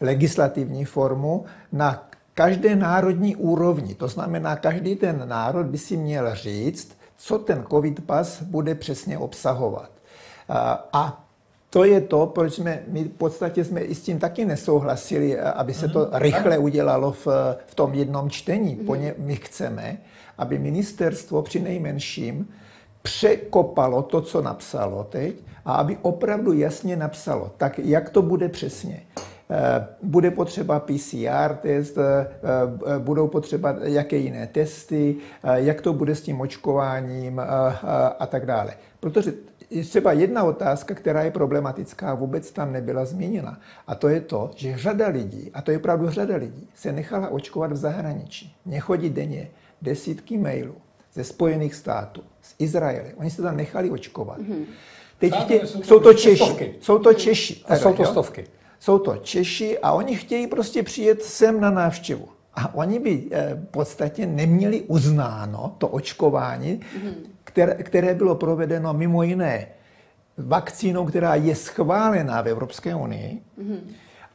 legislativní 0.00 0.84
formu 0.84 1.44
na 1.72 2.08
každé 2.34 2.76
národní 2.76 3.36
úrovni. 3.36 3.94
To 3.94 4.08
znamená, 4.08 4.56
každý 4.56 4.96
ten 4.96 5.28
národ 5.28 5.66
by 5.66 5.78
si 5.78 5.96
měl 5.96 6.34
říct, 6.34 6.98
co 7.16 7.38
ten 7.38 7.64
covid 7.70 8.06
pas 8.06 8.42
bude 8.42 8.74
přesně 8.74 9.18
obsahovat. 9.18 9.90
A 10.92 11.25
to 11.70 11.84
je 11.84 12.00
to, 12.00 12.26
proč 12.26 12.54
jsme, 12.54 12.82
my 12.88 13.04
v 13.04 13.08
podstatě 13.08 13.64
jsme 13.64 13.80
i 13.80 13.94
s 13.94 14.02
tím 14.02 14.18
taky 14.18 14.44
nesouhlasili, 14.44 15.40
aby 15.40 15.74
se 15.74 15.88
to 15.88 15.98
mhm. 15.98 16.08
rychle 16.12 16.58
udělalo 16.58 17.12
v, 17.12 17.26
v 17.66 17.74
tom 17.74 17.94
jednom 17.94 18.30
čtení. 18.30 18.74
Mhm. 18.74 18.86
Poně, 18.86 19.14
my 19.18 19.36
chceme, 19.36 19.98
aby 20.38 20.58
ministerstvo 20.58 21.42
při 21.42 21.60
nejmenším 21.60 22.48
překopalo 23.02 24.02
to, 24.02 24.20
co 24.20 24.42
napsalo 24.42 25.04
teď 25.04 25.36
a 25.64 25.74
aby 25.74 25.98
opravdu 26.02 26.52
jasně 26.52 26.96
napsalo, 26.96 27.50
tak 27.56 27.78
jak 27.78 28.10
to 28.10 28.22
bude 28.22 28.48
přesně. 28.48 29.02
Eh, 29.50 29.86
bude 30.02 30.30
potřeba 30.30 30.80
PCR 30.80 31.54
test, 31.62 31.98
eh, 31.98 32.02
eh, 32.02 32.98
budou 32.98 33.28
potřeba 33.28 33.76
jaké 33.82 34.16
jiné 34.16 34.46
testy, 34.46 35.16
jak 35.54 35.80
to 35.80 35.92
bude 35.92 36.14
s 36.14 36.22
tím 36.22 36.40
očkováním 36.40 37.40
a 38.18 38.26
tak 38.26 38.46
dále. 38.46 38.74
Protože 39.00 39.32
je 39.70 39.84
třeba 39.84 40.12
jedna 40.12 40.44
otázka, 40.44 40.94
která 40.94 41.22
je 41.22 41.30
problematická, 41.30 42.14
vůbec 42.14 42.52
tam 42.52 42.72
nebyla 42.72 43.04
změněna. 43.04 43.60
A 43.86 43.94
to 43.94 44.08
je 44.08 44.20
to, 44.20 44.50
že 44.56 44.78
řada 44.78 45.08
lidí, 45.08 45.50
a 45.54 45.62
to 45.62 45.70
je 45.70 45.76
opravdu 45.78 46.10
řada 46.10 46.36
lidí, 46.36 46.68
se 46.74 46.92
nechala 46.92 47.28
očkovat 47.28 47.72
v 47.72 47.76
zahraničí. 47.76 48.54
Nechodí 48.66 49.10
denně 49.10 49.50
desítky 49.82 50.38
mailů 50.38 50.74
ze 51.14 51.24
Spojených 51.24 51.74
států, 51.74 52.22
z 52.42 52.54
Izraele. 52.58 53.12
Oni 53.16 53.30
se 53.30 53.42
tam 53.42 53.56
nechali 53.56 53.90
očkovat. 53.90 54.38
Mm-hmm. 54.38 54.64
Teď 55.18 55.34
chtě, 55.34 55.66
jsou, 55.66 55.82
jsou 55.82 56.00
to 56.00 56.14
Češi. 56.14 56.74
Jsou 56.80 56.98
to 56.98 57.14
Češi. 57.14 57.62
A 57.68 57.76
jsou 57.76 57.92
to 57.92 58.04
stovky. 58.04 58.44
Jsou 58.80 58.98
to 58.98 59.16
Češi 59.16 59.78
a 59.78 59.92
oni 59.92 60.16
chtějí 60.16 60.46
prostě 60.46 60.82
přijet 60.82 61.22
sem 61.22 61.60
na 61.60 61.70
návštěvu. 61.70 62.28
A 62.54 62.74
oni 62.74 62.98
by 62.98 63.24
eh, 63.30 63.54
v 63.54 63.70
podstatě 63.70 64.26
neměli 64.26 64.80
uznáno 64.80 65.74
to 65.78 65.88
očkování, 65.88 66.80
mm-hmm. 66.80 67.14
Které, 67.56 67.74
které 67.74 68.14
bylo 68.14 68.34
provedeno 68.34 68.94
mimo 68.94 69.22
jiné 69.22 69.66
vakcínou, 70.38 71.06
která 71.06 71.34
je 71.34 71.54
schválená 71.54 72.42
v 72.42 72.48
Evropské 72.48 72.94
unii. 72.94 73.40
Mm-hmm. 73.58 73.78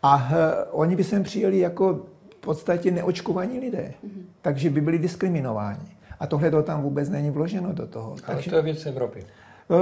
A 0.03 0.15
uh, 0.15 0.81
oni 0.81 0.95
by 0.95 1.03
sem 1.03 1.23
přijeli 1.23 1.59
jako 1.59 1.93
v 2.29 2.35
podstatě 2.35 2.91
neočkovaní 2.91 3.59
lidé. 3.59 3.93
Mm-hmm. 4.05 4.23
Takže 4.41 4.69
by 4.69 4.81
byli 4.81 4.99
diskriminováni. 4.99 5.89
A 6.19 6.27
tohle 6.27 6.51
to 6.51 6.63
tam 6.63 6.81
vůbec 6.81 7.09
není 7.09 7.29
vloženo 7.29 7.73
do 7.73 7.87
toho. 7.87 8.09
Ale 8.09 8.35
Takže, 8.35 8.49
to 8.49 8.55
je 8.55 8.61
věc 8.61 8.85
Evropy. 8.85 9.25
Uh, 9.67 9.77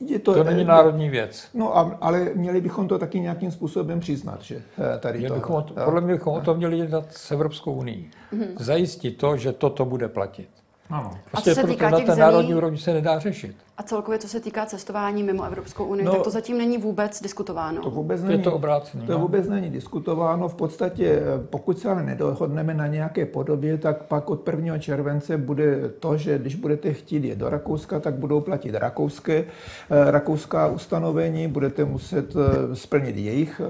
je 0.00 0.18
to, 0.18 0.34
to 0.34 0.44
není 0.44 0.64
národní 0.64 1.10
věc. 1.10 1.48
No, 1.54 1.78
a, 1.78 1.98
ale 2.00 2.30
měli 2.34 2.60
bychom 2.60 2.88
to 2.88 2.98
taky 2.98 3.20
nějakým 3.20 3.50
způsobem 3.50 4.00
přiznat, 4.00 4.42
že 4.42 4.56
eh, 4.56 4.98
tady 4.98 5.28
to. 5.28 5.34
Bychom, 5.34 5.64
podle 5.84 6.00
mě 6.00 6.14
bychom 6.14 6.34
o 6.34 6.40
to 6.40 6.54
měli 6.54 6.78
jednat 6.78 7.12
s 7.12 7.30
Evropskou 7.30 7.72
unii. 7.72 8.10
Mm-hmm. 8.32 8.48
Zajistit 8.58 9.16
to, 9.16 9.36
že 9.36 9.52
toto 9.52 9.84
bude 9.84 10.08
platit. 10.08 10.48
Ano. 10.90 11.10
Prostě 11.30 11.50
a 11.50 11.54
co 11.54 11.60
se 11.60 11.66
týká 11.66 11.90
na 11.90 11.98
té 11.98 12.06
zemí, 12.06 12.20
národní 12.20 12.54
úrovni 12.54 12.78
se 12.78 12.92
nedá 12.92 13.18
řešit. 13.18 13.56
A 13.76 13.82
celkově, 13.82 14.18
co 14.18 14.28
se 14.28 14.40
týká 14.40 14.66
cestování 14.66 15.22
mimo 15.22 15.44
Evropskou 15.44 15.84
unii, 15.84 16.04
no, 16.04 16.12
tak 16.12 16.22
to 16.22 16.30
zatím 16.30 16.58
není 16.58 16.78
vůbec 16.78 17.22
diskutováno. 17.22 17.82
To 17.82 17.90
vůbec 17.90 18.22
není, 18.22 18.34
to, 18.34 18.40
je 18.40 18.44
to 18.44 18.52
obrácený. 18.52 19.06
To 19.06 19.12
no? 19.12 19.18
vůbec 19.18 19.48
není 19.48 19.70
diskutováno. 19.70 20.48
V 20.48 20.54
podstatě, 20.54 21.06
eh, 21.06 21.46
pokud 21.50 21.78
se 21.78 21.90
ale 21.90 22.02
nedohodneme 22.02 22.74
na 22.74 22.86
nějaké 22.86 23.26
podobě, 23.26 23.78
tak 23.78 24.02
pak 24.02 24.30
od 24.30 24.44
1. 24.44 24.78
července 24.78 25.38
bude 25.38 25.88
to, 25.88 26.16
že 26.16 26.38
když 26.38 26.54
budete 26.54 26.92
chtít 26.92 27.24
jít 27.24 27.38
do 27.38 27.48
Rakouska, 27.48 28.00
tak 28.00 28.14
budou 28.14 28.40
platit 28.40 28.74
rakouské, 28.74 29.44
eh, 29.90 30.10
rakouská 30.10 30.66
ustanovení, 30.66 31.48
budete 31.48 31.84
muset 31.84 32.36
eh, 32.36 32.76
splnit 32.76 33.16
jejich 33.16 33.60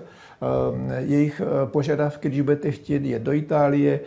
jejich 0.99 1.43
požadavky, 1.65 2.29
když 2.29 2.41
budete 2.41 2.71
chtít 2.71 3.05
jet 3.05 3.23
do 3.23 3.33
Itálie, 3.33 4.01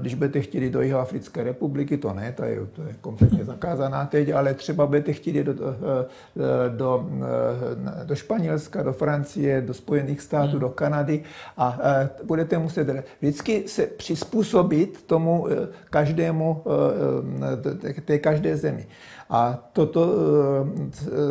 když 0.00 0.14
budete 0.14 0.40
chtít 0.40 0.62
jít 0.62 0.70
do 0.70 0.80
Jihoafrické 0.80 1.44
republiky, 1.44 1.96
to 1.96 2.12
ne, 2.12 2.32
to 2.32 2.44
je, 2.44 2.66
to 2.72 2.82
je 2.82 2.94
kompletně 3.00 3.44
zakázaná 3.44 4.06
teď, 4.06 4.30
ale 4.30 4.54
třeba 4.54 4.86
budete 4.86 5.12
chtít 5.12 5.36
jít 5.36 5.46
do, 5.46 5.54
do, 6.76 7.08
do 8.04 8.14
Španělska, 8.14 8.82
do 8.82 8.92
Francie, 8.92 9.60
do 9.60 9.74
Spojených 9.74 10.20
států, 10.20 10.50
hmm. 10.50 10.60
do 10.60 10.68
Kanady 10.68 11.22
a 11.56 11.78
budete 12.24 12.58
muset 12.58 13.04
vždycky 13.20 13.68
se 13.68 13.86
přizpůsobit 13.86 15.02
tomu 15.06 15.46
každému, 15.90 16.62
té 18.04 18.18
každé 18.18 18.56
zemi. 18.56 18.86
A 19.30 19.58
toto 19.72 20.14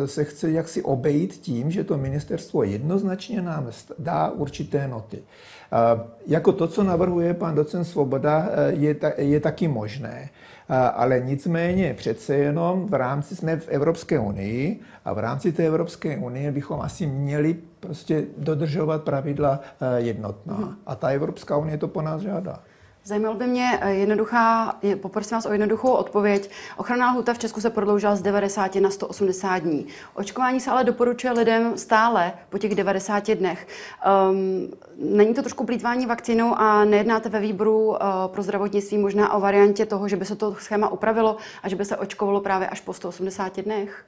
eh, 0.02 0.08
se 0.08 0.24
chce 0.24 0.50
jaksi 0.50 0.82
obejít 0.82 1.32
tím, 1.32 1.70
že 1.70 1.84
to 1.84 1.98
ministerstvo 1.98 2.62
jednoznačně 2.62 3.42
nám 3.42 3.70
dá 3.98 4.30
určité 4.30 4.88
noty. 4.88 5.22
Jako 6.26 6.52
to, 6.52 6.68
co 6.68 6.82
navrhuje 6.82 7.34
pan 7.34 7.54
docent 7.54 7.84
Svoboda, 7.84 8.48
eh, 8.50 8.72
je, 8.72 8.94
ta, 8.94 9.12
je 9.16 9.40
taky 9.40 9.68
možné. 9.68 10.30
Ale 10.94 11.20
nicméně 11.20 11.94
přece 11.94 12.34
jenom 12.34 12.86
v 12.88 12.94
rámci, 12.94 13.36
jsme 13.36 13.56
v 13.56 13.68
Evropské 13.68 14.18
unii 14.18 14.80
a 15.04 15.12
v 15.12 15.18
rámci 15.18 15.52
té 15.52 15.66
Evropské 15.66 16.18
unie 16.18 16.52
bychom 16.52 16.80
asi 16.80 17.06
měli 17.06 17.56
prostě 17.80 18.24
dodržovat 18.38 19.02
pravidla 19.02 19.60
eh, 19.80 20.00
jednotná. 20.00 20.56
Hmm. 20.56 20.76
A 20.86 20.94
ta 20.94 21.08
Evropská 21.08 21.56
unie 21.56 21.78
to 21.78 21.88
po 21.88 22.02
nás 22.02 22.22
žádá. 22.22 22.62
Zajímalo 23.06 23.34
by 23.34 23.46
mě 23.46 23.78
eh, 23.80 23.90
jednoduchá, 23.90 24.74
poprosím 25.02 25.36
vás 25.36 25.46
o 25.46 25.52
jednoduchou 25.52 25.92
odpověď. 25.92 26.50
Ochranná 26.76 27.12
lhuta 27.12 27.34
v 27.34 27.38
Česku 27.38 27.60
se 27.60 27.70
prodloužila 27.70 28.16
z 28.16 28.22
90 28.22 28.74
na 28.74 28.90
180 28.90 29.58
dní. 29.58 29.86
Očkování 30.14 30.60
se 30.60 30.70
ale 30.70 30.84
doporučuje 30.84 31.32
lidem 31.32 31.78
stále 31.78 32.32
po 32.48 32.58
těch 32.58 32.74
90 32.74 33.30
dnech. 33.30 33.66
Um, 34.30 34.68
není 34.96 35.34
to 35.34 35.42
trošku 35.42 35.64
plýtvání 35.64 36.06
vakcínou 36.06 36.54
a 36.54 36.84
nejednáte 36.84 37.28
ve 37.28 37.40
výboru 37.40 37.86
uh, 37.88 37.96
pro 38.26 38.42
zdravotnictví 38.42 38.98
možná 38.98 39.32
o 39.32 39.40
variantě 39.40 39.86
toho, 39.86 40.08
že 40.08 40.16
by 40.16 40.24
se 40.24 40.36
to 40.36 40.54
schéma 40.54 40.88
upravilo 40.88 41.36
a 41.62 41.68
že 41.68 41.76
by 41.76 41.84
se 41.84 41.96
očkovalo 41.96 42.40
právě 42.40 42.68
až 42.68 42.80
po 42.80 42.92
180 42.92 43.60
dnech? 43.60 44.06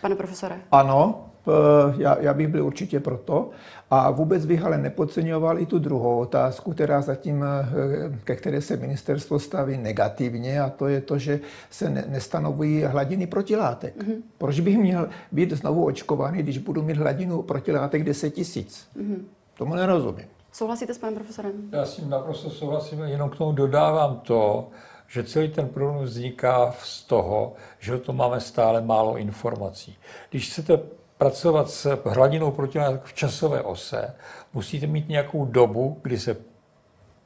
Pane 0.00 0.14
profesore. 0.14 0.60
Ano, 0.70 1.32
Eh, 1.48 1.94
já, 1.98 2.16
já 2.20 2.34
bych 2.34 2.48
byl 2.48 2.66
určitě 2.66 3.00
proto. 3.00 3.50
A 3.94 4.10
vůbec 4.10 4.46
bych 4.46 4.64
ale 4.64 4.78
nepodceňoval 4.78 5.58
i 5.58 5.66
tu 5.66 5.78
druhou 5.78 6.18
otázku, 6.18 6.72
která 6.72 7.00
zatím, 7.00 7.44
eh, 7.44 8.18
ke 8.24 8.36
které 8.36 8.60
se 8.60 8.76
ministerstvo 8.76 9.38
staví 9.38 9.78
negativně, 9.78 10.60
a 10.60 10.70
to 10.70 10.88
je 10.88 11.00
to, 11.00 11.18
že 11.18 11.40
se 11.70 11.90
ne, 11.90 12.04
nestanovují 12.08 12.82
hladiny 12.82 13.26
protilátek. 13.26 13.96
Mm-hmm. 13.96 14.22
Proč 14.38 14.60
bych 14.60 14.78
měl 14.78 15.08
být 15.32 15.52
znovu 15.52 15.84
očkovaný, 15.84 16.42
když 16.42 16.58
budu 16.58 16.82
mít 16.82 16.96
hladinu 16.96 17.42
protilátek 17.42 18.04
10 18.04 18.30
tisíc? 18.30 18.88
Mm-hmm. 18.96 19.22
Tomu 19.54 19.74
nerozumím. 19.74 20.26
Souhlasíte 20.52 20.94
s 20.94 20.98
panem 20.98 21.14
profesorem? 21.14 21.52
Já 21.72 21.84
s 21.84 21.96
tím 21.96 22.10
naprosto 22.10 22.50
souhlasím, 22.50 23.00
jenom 23.00 23.30
k 23.30 23.36
tomu 23.36 23.52
dodávám 23.52 24.16
to, 24.16 24.68
že 25.08 25.24
celý 25.24 25.48
ten 25.48 25.68
problém 25.68 26.04
vzniká 26.04 26.74
z 26.78 27.02
toho, 27.02 27.52
že 27.78 27.94
o 27.94 27.98
tom 27.98 28.16
máme 28.16 28.40
stále 28.40 28.80
málo 28.80 29.16
informací. 29.16 29.96
Když 30.30 30.50
chcete 30.50 30.80
pracovat 31.22 31.70
s 31.70 31.98
hladinou 32.04 32.50
protilátek 32.50 33.02
v 33.04 33.12
časové 33.12 33.62
ose, 33.62 34.14
musíte 34.54 34.86
mít 34.86 35.08
nějakou 35.08 35.44
dobu, 35.44 36.00
kdy 36.02 36.18
se 36.18 36.36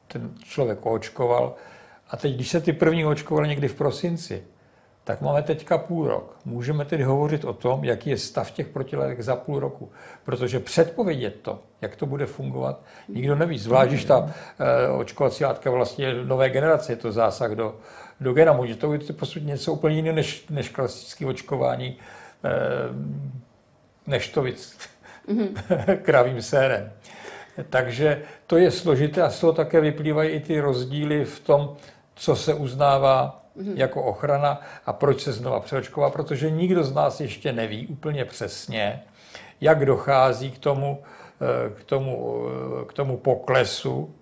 ten 0.07 0.31
člověk 0.43 0.85
očkoval. 0.85 1.55
A 2.09 2.17
teď, 2.17 2.35
když 2.35 2.49
se 2.49 2.61
ty 2.61 2.73
první 2.73 3.05
očkovali 3.05 3.47
někdy 3.47 3.67
v 3.67 3.75
prosinci, 3.75 4.43
tak 5.03 5.21
máme 5.21 5.41
teďka 5.41 5.77
půl 5.77 6.07
rok. 6.07 6.39
Můžeme 6.45 6.85
tedy 6.85 7.03
hovořit 7.03 7.45
o 7.45 7.53
tom, 7.53 7.83
jaký 7.83 8.09
je 8.09 8.17
stav 8.17 8.51
těch 8.51 8.67
protilátek 8.67 9.21
za 9.21 9.35
půl 9.35 9.59
roku. 9.59 9.91
Protože 10.25 10.59
předpovědět 10.59 11.35
to, 11.41 11.59
jak 11.81 11.95
to 11.95 12.05
bude 12.05 12.25
fungovat, 12.25 12.81
nikdo 13.09 13.35
neví. 13.35 13.59
Zvlášť, 13.59 13.89
když 13.89 14.05
ta 14.05 14.33
e, 14.59 14.89
očkovací 14.89 15.43
látka 15.43 15.71
vlastně 15.71 16.13
nové 16.13 16.49
generace, 16.49 16.91
je 16.91 16.95
to 16.95 17.11
zásah 17.11 17.51
do, 17.51 17.75
do 18.21 18.33
gena. 18.33 18.53
Může 18.53 18.75
to 18.75 18.89
být 18.89 19.17
prostě 19.17 19.39
něco 19.39 19.73
úplně 19.73 19.95
jiného 19.95 20.15
než, 20.15 20.47
než 20.49 20.69
klasické 20.69 21.25
očkování 21.25 21.97
e, 22.43 23.37
neštovic 24.07 24.77
mm-hmm. 25.27 25.97
kravým 26.01 26.41
sérem. 26.41 26.91
Takže 27.69 28.21
to 28.47 28.57
je 28.57 28.71
složité 28.71 29.21
a 29.21 29.29
z 29.29 29.39
toho 29.39 29.53
také 29.53 29.81
vyplývají 29.81 30.29
i 30.29 30.39
ty 30.39 30.59
rozdíly 30.59 31.25
v 31.25 31.39
tom, 31.39 31.75
co 32.15 32.35
se 32.35 32.53
uznává 32.53 33.43
mm-hmm. 33.57 33.73
jako 33.75 34.03
ochrana 34.03 34.61
a 34.85 34.93
proč 34.93 35.21
se 35.21 35.33
znova 35.33 35.59
přeočková, 35.59 36.09
protože 36.09 36.51
nikdo 36.51 36.83
z 36.83 36.93
nás 36.93 37.21
ještě 37.21 37.53
neví 37.53 37.87
úplně 37.87 38.25
přesně, 38.25 39.03
jak 39.61 39.85
dochází 39.85 40.51
k 40.51 40.57
tomu, 40.57 41.03
eh, 41.41 41.69
k 41.69 41.83
tomu, 41.83 42.45
eh, 42.81 42.85
k 42.85 42.93
tomu 42.93 43.17
poklesu. 43.17 44.13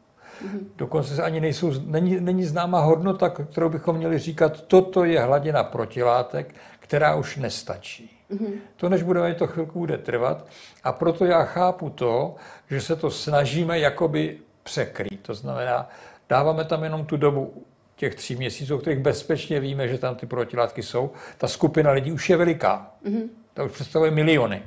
Mm-hmm. 0.44 0.60
Dokonce 0.76 1.24
ani 1.24 1.42
nejsou, 1.42 1.72
není, 1.86 2.20
není 2.20 2.44
známa 2.44 2.80
hodnota, 2.80 3.30
kterou 3.30 3.70
bychom 3.70 3.96
měli 3.96 4.20
říkat, 4.20 4.62
toto 4.62 5.04
je 5.04 5.22
hladina 5.22 5.64
protilátek, 5.64 6.56
která 6.80 7.16
už 7.16 7.38
nestačí. 7.38 8.15
Mm-hmm. 8.32 8.54
To, 8.76 8.90
než 8.90 9.04
budeme, 9.04 9.34
to 9.34 9.48
chvilku 9.48 9.80
bude 9.80 9.98
trvat. 9.98 10.48
A 10.84 10.92
proto 10.92 11.26
já 11.26 11.44
chápu 11.44 11.90
to, 11.90 12.36
že 12.70 12.82
se 12.82 12.96
to 12.96 13.12
snažíme 13.12 13.80
jakoby 13.80 14.38
překrýt. 14.64 15.22
To 15.22 15.34
znamená, 15.34 15.90
dáváme 16.30 16.66
tam 16.66 16.84
jenom 16.84 17.06
tu 17.06 17.18
dobu 17.18 17.66
těch 17.96 18.16
tří 18.16 18.36
měsíců, 18.36 18.76
o 18.76 18.80
kterých 18.80 19.00
bezpečně 19.00 19.60
víme, 19.60 19.88
že 19.88 19.98
tam 19.98 20.16
ty 20.16 20.26
protilátky 20.26 20.84
jsou. 20.84 21.12
Ta 21.38 21.48
skupina 21.48 21.92
lidí 21.92 22.12
už 22.12 22.30
je 22.30 22.38
veliká. 22.38 22.92
Mm-hmm. 23.06 23.30
To 23.54 23.66
už 23.66 23.72
představuje 23.72 24.12
miliony, 24.12 24.64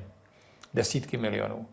desítky 0.75 1.17
milionů. 1.17 1.67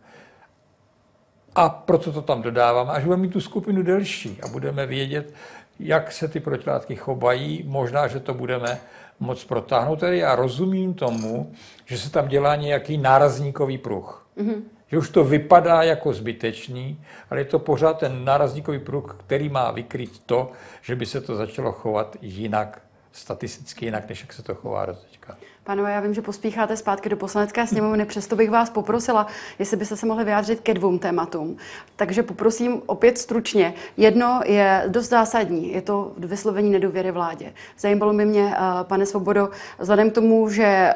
A 1.55 1.69
proto 1.69 2.11
to 2.11 2.21
tam 2.21 2.41
dodáváme, 2.41 2.91
až 2.91 3.03
budeme 3.03 3.21
mít 3.21 3.33
tu 3.33 3.41
skupinu 3.41 3.83
delší 3.83 4.39
a 4.43 4.47
budeme 4.47 4.85
vědět, 4.85 5.33
jak 5.79 6.11
se 6.11 6.27
ty 6.27 6.39
protilátky 6.39 6.95
chovají. 6.95 7.63
Možná, 7.67 8.07
že 8.07 8.19
to 8.19 8.33
budeme 8.33 8.79
moc 9.19 9.43
protáhnout. 9.43 9.99
Tedy 9.99 10.17
já 10.17 10.35
rozumím 10.35 10.93
tomu, 10.93 11.51
že 11.85 11.97
se 11.97 12.09
tam 12.09 12.27
dělá 12.27 12.55
nějaký 12.55 12.97
nárazníkový 12.97 13.77
pruh. 13.77 14.27
Mm-hmm. 14.37 14.61
Že 14.87 14.97
už 14.97 15.09
to 15.09 15.23
vypadá 15.23 15.83
jako 15.83 16.13
zbytečný, 16.13 17.01
ale 17.29 17.39
je 17.39 17.45
to 17.45 17.59
pořád 17.59 17.99
ten 17.99 18.25
nárazníkový 18.25 18.79
pruh, 18.79 19.15
který 19.19 19.49
má 19.49 19.71
vykryt 19.71 20.19
to, 20.25 20.51
že 20.81 20.95
by 20.95 21.05
se 21.05 21.21
to 21.21 21.35
začalo 21.35 21.71
chovat 21.71 22.17
jinak, 22.21 22.81
statisticky 23.11 23.85
jinak, 23.85 24.09
než 24.09 24.21
jak 24.21 24.33
se 24.33 24.43
to 24.43 24.55
chová 24.55 24.85
do 24.85 24.93
teďka. 24.93 25.37
Pánové, 25.65 25.91
já 25.91 25.99
vím, 25.99 26.13
že 26.13 26.21
pospícháte 26.21 26.77
zpátky 26.77 27.09
do 27.09 27.17
poslanecké 27.17 27.67
sněmovny, 27.67 28.05
přesto 28.05 28.35
bych 28.35 28.51
vás 28.51 28.69
poprosila, 28.69 29.27
jestli 29.59 29.77
byste 29.77 29.95
se 29.95 30.05
mohli 30.05 30.23
vyjádřit 30.23 30.59
ke 30.59 30.73
dvou 30.73 30.97
tématům. 30.97 31.57
Takže 31.95 32.23
poprosím 32.23 32.81
opět 32.85 33.17
stručně. 33.17 33.73
Jedno 33.97 34.41
je 34.45 34.83
dost 34.87 35.09
zásadní, 35.09 35.73
je 35.73 35.81
to 35.81 36.11
vyslovení 36.17 36.69
nedůvěry 36.71 37.11
vládě. 37.11 37.53
Zajímalo 37.79 38.13
by 38.13 38.25
mě, 38.25 38.55
eh, 38.55 38.83
pane 38.83 39.05
Svobodo, 39.05 39.49
vzhledem 39.79 40.11
k 40.11 40.13
tomu, 40.13 40.49
že 40.49 40.63
eh, 40.65 40.93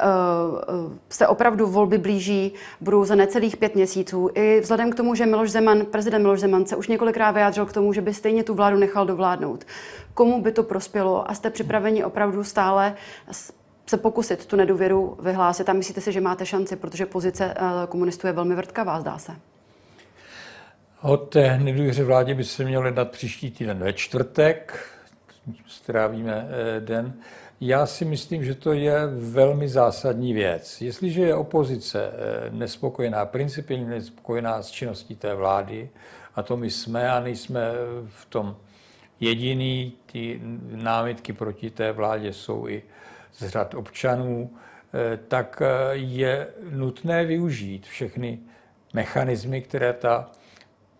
se 1.09 1.27
opravdu 1.27 1.67
volby 1.67 1.97
blíží, 1.97 2.53
budou 2.81 3.05
za 3.05 3.15
necelých 3.15 3.57
pět 3.57 3.75
měsíců, 3.75 4.29
i 4.33 4.59
vzhledem 4.59 4.91
k 4.91 4.95
tomu, 4.95 5.15
že 5.15 5.25
Miloš 5.25 5.51
Zeman, 5.51 5.85
prezident 5.85 6.21
Miloš 6.21 6.39
Zeman 6.39 6.65
se 6.65 6.75
už 6.75 6.87
několikrát 6.87 7.31
vyjádřil 7.31 7.65
k 7.65 7.73
tomu, 7.73 7.93
že 7.93 8.01
by 8.01 8.13
stejně 8.13 8.43
tu 8.43 8.53
vládu 8.53 8.77
nechal 8.77 9.05
dovládnout. 9.05 9.65
Komu 10.13 10.41
by 10.41 10.51
to 10.51 10.63
prospělo 10.63 11.31
a 11.31 11.33
jste 11.33 11.49
připraveni 11.49 12.03
opravdu 12.03 12.43
stále 12.43 12.95
se 13.89 13.97
pokusit 13.97 14.45
tu 14.45 14.55
nedůvěru 14.55 15.17
vyhlásit 15.21 15.69
a 15.69 15.73
myslíte 15.73 16.01
si, 16.01 16.11
že 16.11 16.21
máte 16.21 16.45
šanci, 16.45 16.75
protože 16.75 17.05
pozice 17.05 17.53
eh, 17.57 17.87
komunistů 17.87 18.27
je 18.27 18.33
velmi 18.33 18.55
vrtkavá, 18.55 18.99
zdá 18.99 19.17
se? 19.17 19.31
O 21.01 21.17
té 21.17 21.57
nedůvěře 21.57 22.03
vládě 22.03 22.35
by 22.35 22.43
se 22.43 22.63
mělo 22.63 22.85
jednat 22.85 23.11
příští 23.11 23.51
týden 23.51 23.79
ve 23.79 23.93
čtvrtek, 23.93 24.79
strávíme 25.67 26.47
eh, 26.49 26.79
den. 26.79 27.13
Já 27.61 27.85
si 27.85 28.05
myslím, 28.05 28.45
že 28.45 28.55
to 28.55 28.73
je 28.73 29.07
velmi 29.07 29.69
zásadní 29.69 30.33
věc. 30.33 30.81
Jestliže 30.81 31.21
je 31.21 31.35
opozice 31.35 32.11
eh, 32.11 32.49
nespokojená, 32.49 33.25
principiálně 33.25 33.85
nespokojená 33.85 34.61
s 34.61 34.71
činností 34.71 35.15
té 35.15 35.35
vlády, 35.35 35.89
a 36.35 36.43
to 36.43 36.57
my 36.57 36.71
jsme 36.71 37.11
a 37.11 37.19
nejsme 37.19 37.61
v 38.07 38.25
tom 38.25 38.55
jediný, 39.19 39.93
ty 40.11 40.41
námitky 40.75 41.33
proti 41.33 41.69
té 41.69 41.91
vládě 41.91 42.33
jsou 42.33 42.67
i 42.67 42.83
z 43.39 43.47
řad 43.47 43.73
občanů, 43.73 44.49
eh, 44.93 45.17
tak 45.17 45.61
eh, 45.61 45.95
je 45.95 46.47
nutné 46.71 47.25
využít 47.25 47.85
všechny 47.85 48.39
mechanismy, 48.93 49.61
které 49.61 49.93
ta 49.93 50.31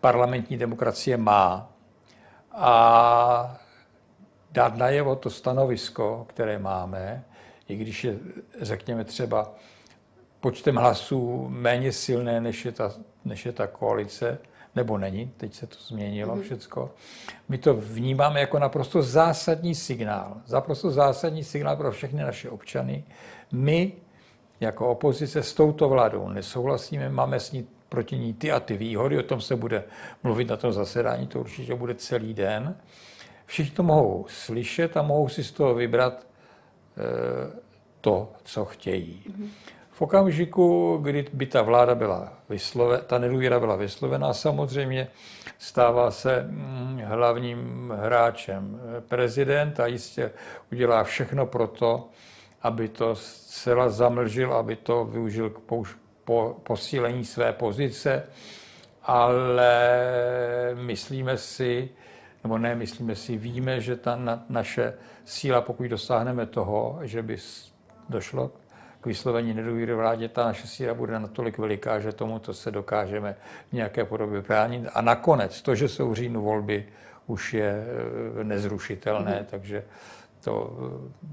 parlamentní 0.00 0.56
demokracie 0.56 1.16
má. 1.16 1.72
A 2.52 3.60
dát 4.50 4.76
najevo 4.76 5.16
to 5.16 5.30
stanovisko, 5.30 6.26
které 6.28 6.58
máme, 6.58 7.24
i 7.68 7.76
když 7.76 8.04
je, 8.04 8.18
řekněme, 8.60 9.04
třeba 9.04 9.52
počtem 10.40 10.76
hlasů 10.76 11.46
méně 11.48 11.92
silné, 11.92 12.40
než 12.40 12.64
je 12.64 12.72
ta, 12.72 12.92
než 13.24 13.46
je 13.46 13.52
ta 13.52 13.66
koalice, 13.66 14.38
nebo 14.76 14.98
není, 14.98 15.32
teď 15.36 15.54
se 15.54 15.66
to 15.66 15.76
změnilo 15.80 16.36
mm-hmm. 16.36 16.42
všecko. 16.42 16.90
My 17.48 17.58
to 17.58 17.74
vnímáme 17.74 18.40
jako 18.40 18.58
naprosto 18.58 19.02
zásadní 19.02 19.74
signál, 19.74 20.36
naprosto 20.52 20.90
zásadní 20.90 21.44
signál 21.44 21.76
pro 21.76 21.92
všechny 21.92 22.22
naše 22.22 22.50
občany. 22.50 23.04
My 23.52 23.92
jako 24.60 24.90
opozice 24.90 25.42
s 25.42 25.54
touto 25.54 25.88
vládou 25.88 26.28
nesouhlasíme, 26.28 27.08
máme 27.08 27.40
s 27.40 27.52
ní 27.52 27.68
proti 27.88 28.18
ní 28.18 28.34
ty 28.34 28.52
a 28.52 28.60
ty 28.60 28.76
výhody, 28.76 29.18
o 29.18 29.22
tom 29.22 29.40
se 29.40 29.56
bude 29.56 29.84
mluvit 30.22 30.48
na 30.48 30.56
tom 30.56 30.72
zasedání, 30.72 31.26
to 31.26 31.40
určitě 31.40 31.74
bude 31.74 31.94
celý 31.94 32.34
den. 32.34 32.76
Všichni 33.46 33.76
to 33.76 33.82
mohou 33.82 34.26
slyšet 34.28 34.96
a 34.96 35.02
mohou 35.02 35.28
si 35.28 35.44
z 35.44 35.52
toho 35.52 35.74
vybrat 35.74 36.26
e, 36.26 37.60
to, 38.00 38.32
co 38.44 38.64
chtějí. 38.64 39.22
Okamžiku, 40.00 40.98
kdy 41.02 41.26
by 41.32 41.46
ta 41.46 41.62
vláda 41.62 41.94
byla 41.94 42.32
vyslovena, 42.48 43.02
ta 43.02 43.18
nedůvěra 43.18 43.60
byla 43.60 43.76
vyslovená, 43.76 44.32
samozřejmě 44.32 45.08
stává 45.58 46.10
se 46.10 46.42
mm, 46.42 47.00
hlavním 47.04 47.92
hráčem. 47.96 48.80
Prezident 49.08 49.80
a 49.80 49.86
jistě 49.86 50.30
udělá 50.72 51.04
všechno 51.04 51.46
pro 51.46 51.66
to, 51.66 52.08
aby 52.62 52.88
to 52.88 53.14
zcela 53.14 53.88
zamlžil, 53.88 54.54
aby 54.54 54.76
to 54.76 55.04
využil 55.04 55.50
k 55.50 55.58
po, 56.24 56.56
posílení 56.62 57.24
své 57.24 57.52
pozice, 57.52 58.26
ale 59.02 59.72
myslíme 60.74 61.36
si, 61.36 61.88
nebo 62.44 62.58
ne, 62.58 62.74
myslíme 62.74 63.16
si, 63.16 63.36
víme, 63.36 63.80
že 63.80 63.96
ta 63.96 64.16
na, 64.16 64.44
naše 64.48 64.94
síla, 65.24 65.60
pokud 65.60 65.86
dosáhneme 65.86 66.46
toho, 66.46 66.98
že 67.02 67.22
by 67.22 67.36
došlo 68.08 68.50
k 69.00 69.06
vyslovení 69.06 69.54
nedůvěry 69.54 69.94
vládě, 69.94 70.28
ta 70.28 70.44
naše 70.44 70.66
síla 70.66 70.94
bude 70.94 71.18
natolik 71.18 71.58
veliká, 71.58 72.00
že 72.00 72.12
tomuto 72.12 72.54
se 72.54 72.70
dokážeme 72.70 73.36
v 73.68 73.72
nějaké 73.72 74.04
podobě 74.04 74.42
bránit. 74.42 74.88
A 74.94 75.00
nakonec 75.00 75.62
to, 75.62 75.74
že 75.74 75.88
jsou 75.88 76.10
v 76.10 76.14
říjnu 76.14 76.42
volby, 76.42 76.86
už 77.26 77.54
je 77.54 77.84
eh, 78.40 78.44
nezrušitelné, 78.44 79.40
mm. 79.40 79.46
takže 79.50 79.84
to 80.44 80.76
eh, 80.78 81.26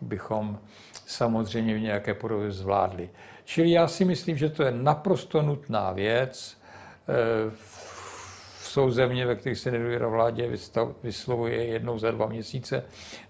bychom 0.00 0.58
samozřejmě 1.06 1.74
v 1.74 1.80
nějaké 1.80 2.14
podobě 2.14 2.52
zvládli. 2.52 3.10
Čili 3.44 3.70
já 3.70 3.88
si 3.88 4.04
myslím, 4.04 4.36
že 4.36 4.50
to 4.50 4.62
je 4.62 4.72
naprosto 4.72 5.42
nutná 5.42 5.92
věc. 5.92 6.56
Eh, 7.08 7.50
jsou 8.68 8.90
země, 8.90 9.26
ve 9.26 9.34
kterých 9.34 9.58
se 9.58 9.70
nedůvěra 9.70 10.08
vládě 10.08 10.50
vyslovuje 11.02 11.64
jednou 11.64 11.98
za 11.98 12.10
dva 12.10 12.26
měsíce. 12.26 12.84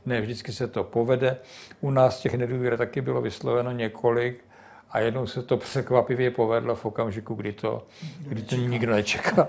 Ne 0.06 0.20
vždycky 0.20 0.52
se 0.52 0.66
to 0.66 0.84
povede. 0.84 1.36
U 1.80 1.90
nás 1.90 2.20
těch 2.20 2.34
nedůvěr 2.34 2.76
taky 2.76 3.00
bylo 3.00 3.20
vysloveno 3.20 3.72
několik 3.72 4.44
a 4.90 5.00
jednou 5.00 5.26
se 5.26 5.42
to 5.42 5.56
překvapivě 5.56 6.30
povedlo 6.30 6.74
v 6.74 6.84
okamžiku, 6.84 7.34
kdy 7.34 7.52
to, 7.52 7.86
kdy 8.28 8.42
to 8.42 8.56
nikdo 8.56 8.92
nečekal. 8.92 9.48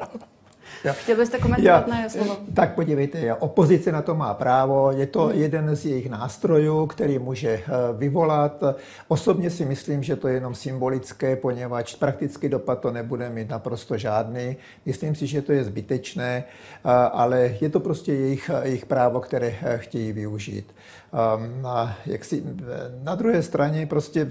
Chtěl 0.91 1.15
byste 1.17 1.39
komentovat 1.39 1.87
na 1.87 1.97
jeho 1.97 2.09
slovo? 2.09 2.37
Tak 2.53 2.75
podívejte, 2.75 3.33
opozice 3.33 3.91
na 3.91 4.01
to 4.01 4.15
má 4.15 4.33
právo, 4.33 4.91
je 4.91 5.07
to 5.07 5.25
hmm. 5.25 5.41
jeden 5.41 5.75
z 5.75 5.85
jejich 5.85 6.09
nástrojů, 6.09 6.85
který 6.85 7.19
může 7.19 7.49
eh, 7.49 7.63
vyvolat. 7.97 8.63
Osobně 9.07 9.49
si 9.49 9.65
myslím, 9.65 10.03
že 10.03 10.15
to 10.15 10.27
je 10.27 10.33
jenom 10.33 10.55
symbolické, 10.55 11.35
poněvadž 11.35 11.95
praktický 11.95 12.49
dopad 12.49 12.79
to 12.79 12.91
nebude 12.91 13.29
mít 13.29 13.49
naprosto 13.49 13.97
žádný. 13.97 14.57
Myslím 14.85 15.15
si, 15.15 15.27
že 15.27 15.41
to 15.41 15.51
je 15.51 15.63
zbytečné, 15.63 16.43
eh, 16.43 16.89
ale 17.11 17.55
je 17.61 17.69
to 17.69 17.79
prostě 17.79 18.13
jejich, 18.13 18.51
jejich 18.63 18.85
právo, 18.85 19.19
které 19.19 19.55
eh, 19.61 19.77
chtějí 19.77 20.11
využít. 20.11 20.73
Ehm, 21.13 21.65
a 21.65 21.97
jak 22.05 22.25
si, 22.25 22.43
na 23.03 23.15
druhé 23.15 23.43
straně 23.43 23.85
prostě 23.85 24.27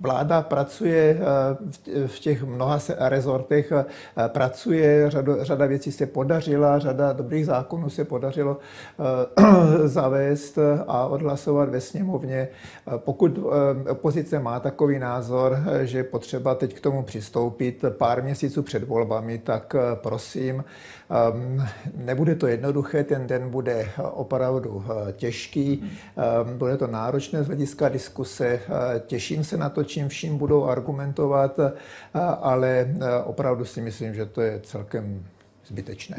vláda 0.00 0.42
pracuje 0.42 1.20
v 2.06 2.18
těch 2.18 2.42
mnoha 2.42 2.78
rezortech, 2.98 3.72
pracuje, 4.28 5.10
řada, 5.10 5.44
řada 5.44 5.66
věcí 5.66 5.92
se 5.92 6.06
podařila, 6.06 6.78
řada 6.78 7.12
dobrých 7.12 7.46
zákonů 7.46 7.90
se 7.90 8.04
podařilo 8.04 8.58
eh, 9.38 9.88
zavést 9.88 10.58
a 10.86 11.06
odhlasovat 11.06 11.68
ve 11.68 11.80
sněmovně. 11.80 12.48
Eh, 12.48 12.92
pokud 12.96 13.38
eh, 13.38 13.90
opozice 13.90 14.38
má 14.38 14.60
takový 14.60 14.98
názor, 14.98 15.58
že 15.82 16.04
potřeba 16.04 16.54
teď 16.54 16.74
k 16.74 16.80
tomu 16.80 17.02
přistoupit 17.02 17.84
pár 17.90 18.22
měsíců 18.22 18.62
před 18.62 18.84
volbami, 18.84 19.38
tak 19.38 19.76
prosím, 19.94 20.64
nebude 21.96 22.34
to 22.34 22.46
jednoduché, 22.46 23.04
ten 23.04 23.26
den 23.26 23.50
bude 23.50 23.88
opravdu 24.02 24.84
těžký, 25.12 25.82
ehm, 26.16 26.58
bude 26.58 26.76
to 26.76 26.86
náročné 26.86 27.42
z 27.44 27.46
hlediska 27.46 27.88
diskuse, 27.88 28.60
těším 29.06 29.44
se 29.44 29.56
na 29.56 29.68
to, 29.68 29.84
čím 29.84 30.08
vším 30.08 30.38
budou 30.38 30.64
argumentovat, 30.64 31.60
ale 32.40 32.94
opravdu 33.24 33.64
si 33.64 33.80
myslím, 33.80 34.14
že 34.14 34.26
to 34.26 34.40
je 34.40 34.60
celkem 34.62 35.26
zbytečné. 35.66 36.16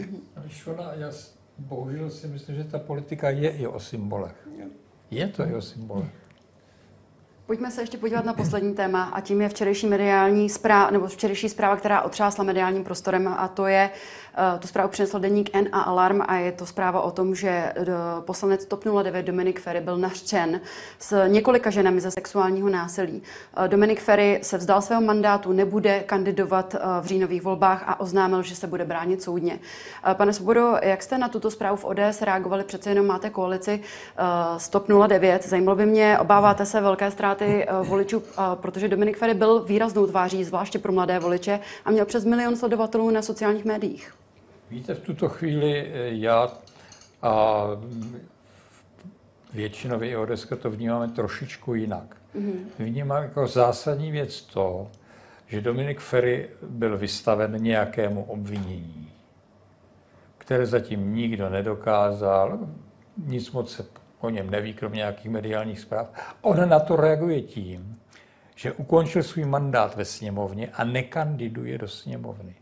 Škoda, 0.47 0.91
já 0.95 1.11
bohužel 1.57 2.09
si 2.09 2.27
myslím, 2.27 2.55
že 2.55 2.63
ta 2.63 2.79
politika 2.79 3.29
je 3.29 3.49
i 3.49 3.67
o 3.67 3.79
symbolech. 3.79 4.47
Je 5.11 5.27
to 5.27 5.47
i 5.47 5.55
o 5.55 5.61
symbolech. 5.61 6.20
Pojďme 7.51 7.71
se 7.71 7.81
ještě 7.81 7.97
podívat 7.97 8.25
na 8.25 8.33
poslední 8.33 8.73
téma 8.73 9.03
a 9.03 9.21
tím 9.21 9.41
je 9.41 9.49
včerejší 9.49 9.87
mediální 9.87 10.49
zpráva, 10.49 10.91
nebo 10.91 11.07
včerejší 11.07 11.49
zpráva, 11.49 11.75
která 11.75 12.01
otřásla 12.01 12.43
mediálním 12.43 12.83
prostorem 12.83 13.27
a 13.27 13.47
to 13.47 13.65
je 13.65 13.89
Eh, 14.37 14.59
tu 14.59 14.67
zprávu 14.67 14.89
přinesl 14.89 15.19
deník 15.19 15.49
N 15.53 15.69
a 15.71 15.81
Alarm 15.81 16.21
a 16.27 16.35
je 16.35 16.51
to 16.51 16.65
zpráva 16.65 17.01
o 17.01 17.11
tom, 17.11 17.35
že 17.35 17.49
eh, 17.49 17.85
poslanec 18.19 18.65
TOP 18.65 18.85
09 19.03 19.25
Dominik 19.25 19.59
Ferry 19.59 19.81
byl 19.81 19.97
nařčen 19.97 20.61
s 20.99 21.27
několika 21.27 21.69
ženami 21.69 22.01
ze 22.01 22.11
sexuálního 22.11 22.69
násilí. 22.69 23.23
Eh, 23.57 23.67
Dominik 23.67 24.01
Ferry 24.01 24.39
se 24.43 24.57
vzdal 24.57 24.81
svého 24.81 25.01
mandátu, 25.01 25.51
nebude 25.51 25.99
kandidovat 25.99 26.75
v 27.01 27.05
říjnových 27.05 27.41
volbách 27.41 27.83
a 27.87 27.99
oznámil, 27.99 28.43
že 28.43 28.55
se 28.55 28.67
bude 28.67 28.85
bránit 28.85 29.23
soudně. 29.23 29.59
Pane 30.13 30.33
Svobodo, 30.33 30.75
jak 30.81 31.03
jste 31.03 31.17
na 31.17 31.27
tuto 31.27 31.51
zprávu 31.51 31.77
v 31.77 31.85
ODS 31.85 32.21
reagovali? 32.21 32.63
Přece 32.63 32.89
jenom 32.89 33.05
máte 33.05 33.29
koalici 33.29 33.81
z 34.57 34.69
TOP 34.69 34.87
09. 35.07 35.47
Zajímalo 35.47 35.75
by 35.75 35.85
mě, 35.85 36.19
obáváte 36.19 36.65
se 36.65 36.81
velké 36.81 37.11
ztráty 37.11 37.40
voličů, 37.83 38.23
protože 38.55 38.87
Dominik 38.87 39.17
Ferry 39.17 39.33
byl 39.33 39.63
výraznou 39.63 40.07
tváří, 40.07 40.43
zvláště 40.43 40.79
pro 40.79 40.91
mladé 40.91 41.19
voliče 41.19 41.59
a 41.85 41.91
měl 41.91 42.05
přes 42.05 42.25
milion 42.25 42.55
sledovatelů 42.55 43.09
na 43.09 43.21
sociálních 43.21 43.65
médiích. 43.65 44.13
Víte, 44.69 44.93
v 44.93 44.99
tuto 44.99 45.29
chvíli 45.29 45.91
eh, 45.93 46.09
já 46.09 46.51
a 47.21 47.63
většinově 49.53 50.09
i 50.09 50.15
Odeska 50.15 50.55
to 50.55 50.69
vnímáme 50.69 51.07
trošičku 51.07 51.73
jinak. 51.73 52.17
Mm-hmm. 52.35 52.59
Vnímám 52.79 53.23
jako 53.23 53.47
zásadní 53.47 54.11
věc 54.11 54.41
to, 54.41 54.87
že 55.47 55.61
Dominik 55.61 55.99
Ferry 55.99 56.49
byl 56.61 56.97
vystaven 56.97 57.63
nějakému 57.63 58.23
obvinění, 58.23 59.11
které 60.37 60.65
zatím 60.65 61.15
nikdo 61.15 61.49
nedokázal, 61.49 62.59
nic 63.25 63.51
moc 63.51 63.71
se 63.71 63.85
o 64.21 64.29
něm 64.29 64.49
neví, 64.49 64.73
kromě 64.73 64.97
nějakých 64.97 65.31
mediálních 65.31 65.79
zpráv. 65.79 66.07
On 66.41 66.69
na 66.69 66.79
to 66.79 66.95
reaguje 66.95 67.41
tím, 67.41 67.99
že 68.55 68.71
ukončil 68.71 69.23
svůj 69.23 69.45
mandát 69.45 69.95
ve 69.95 70.05
sněmovně 70.05 70.69
a 70.73 70.83
nekandiduje 70.83 71.77
do 71.77 71.87
sněmovny. 71.87 72.55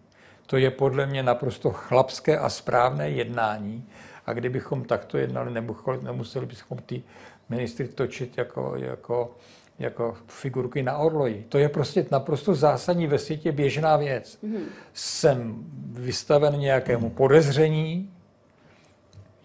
To 0.45 0.57
je 0.57 0.72
podle 0.72 1.05
mě 1.05 1.24
naprosto 1.24 1.72
chlapské 1.72 2.38
a 2.38 2.49
správné 2.49 3.10
jednání. 3.10 3.86
A 4.26 4.34
kdybychom 4.34 4.84
takto 4.84 5.18
jednali, 5.18 5.62
nemuseli 6.01 6.45
bychom 6.45 6.78
ty 6.78 7.03
ministry 7.49 7.88
točit 7.88 8.38
jako, 8.38 8.74
jako, 8.76 9.36
jako 9.80 10.18
figurky 10.28 10.84
na 10.84 10.97
orloji. 10.97 11.45
To 11.49 11.57
je 11.57 11.70
prostě 11.70 12.05
naprosto 12.12 12.55
zásadní 12.55 13.07
ve 13.07 13.18
světě 13.18 13.51
běžná 13.51 13.97
věc. 13.97 14.39
Mm-hmm. 14.43 14.64
Jsem 14.93 15.66
vystaven 15.91 16.60
nějakému 16.60 17.10
podezření, 17.10 18.14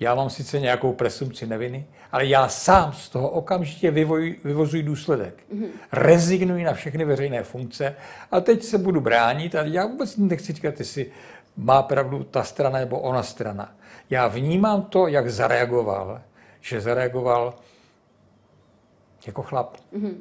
já 0.00 0.14
mám 0.14 0.30
sice 0.30 0.60
nějakou 0.60 0.92
presumci 0.92 1.46
neviny, 1.46 1.86
ale 2.12 2.26
já 2.26 2.48
sám 2.48 2.92
z 2.92 3.08
toho 3.08 3.28
okamžitě 3.28 3.90
vyvozuji 4.44 4.82
důsledek. 4.82 5.42
Mm-hmm. 5.54 5.68
Rezignuji 5.92 6.64
na 6.64 6.72
všechny 6.72 7.04
veřejné 7.04 7.42
funkce 7.42 7.96
a 8.30 8.40
teď 8.40 8.62
se 8.62 8.78
budu 8.78 9.00
bránit 9.00 9.54
a 9.54 9.62
já 9.62 9.86
vůbec 9.86 10.16
nechci 10.16 10.52
říkat, 10.52 10.78
jestli 10.78 11.06
má 11.56 11.82
pravdu 11.82 12.24
ta 12.24 12.44
strana 12.44 12.78
nebo 12.78 13.00
ona 13.00 13.22
strana. 13.22 13.74
Já 14.10 14.28
vnímám 14.28 14.82
to, 14.82 15.06
jak 15.06 15.30
zareagoval, 15.30 16.20
že 16.60 16.80
zareagoval 16.80 17.54
jako 19.26 19.42
chlap. 19.42 19.76
Mm-hmm. 19.96 20.14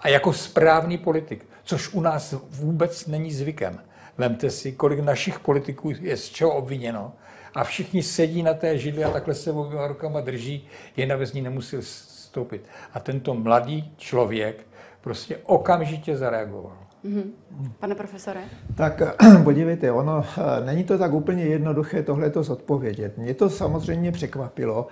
A 0.00 0.08
jako 0.08 0.32
správný 0.32 0.98
politik, 0.98 1.46
což 1.64 1.94
u 1.94 2.00
nás 2.00 2.34
vůbec 2.50 3.06
není 3.06 3.32
zvykem. 3.32 3.80
Vemte 4.18 4.50
si, 4.50 4.72
kolik 4.72 5.00
našich 5.00 5.40
politiků 5.40 5.92
je 6.00 6.16
z 6.16 6.28
čeho 6.28 6.54
obviněno 6.54 7.12
a 7.54 7.64
všichni 7.64 8.02
sedí 8.02 8.42
na 8.42 8.54
té 8.54 8.78
židli 8.78 9.04
a 9.04 9.10
takhle 9.10 9.34
se 9.34 9.52
oběma 9.52 9.86
rukama 9.86 10.20
drží, 10.20 10.68
jen 10.96 11.12
aby 11.12 11.26
z 11.26 11.32
ní 11.32 11.42
nemusel 11.42 11.80
stoupit. 11.82 12.64
A 12.92 13.00
tento 13.00 13.34
mladý 13.34 13.92
člověk 13.96 14.66
prostě 15.00 15.36
okamžitě 15.44 16.16
zareagoval. 16.16 16.76
Mm-hmm. 17.04 17.30
Pane 17.78 17.94
profesore? 17.94 18.40
Tak 18.74 19.02
podívejte, 19.44 19.92
ono 19.92 20.24
eh, 20.24 20.64
není 20.64 20.84
to 20.84 20.98
tak 20.98 21.12
úplně 21.12 21.44
jednoduché 21.44 22.02
tohleto 22.02 22.42
zodpovědět. 22.42 23.18
Mě 23.18 23.34
to 23.34 23.50
samozřejmě 23.50 24.12
překvapilo. 24.12 24.86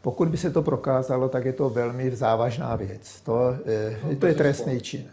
Pokud 0.00 0.28
by 0.28 0.36
se 0.36 0.50
to 0.50 0.62
prokázalo, 0.62 1.28
tak 1.28 1.44
je 1.44 1.52
to 1.52 1.70
velmi 1.70 2.10
závažná 2.10 2.76
věc. 2.76 3.20
To, 3.20 3.56
eh, 4.10 4.16
to 4.16 4.26
je 4.26 4.34
trestný 4.34 4.80
čin. 4.80 5.04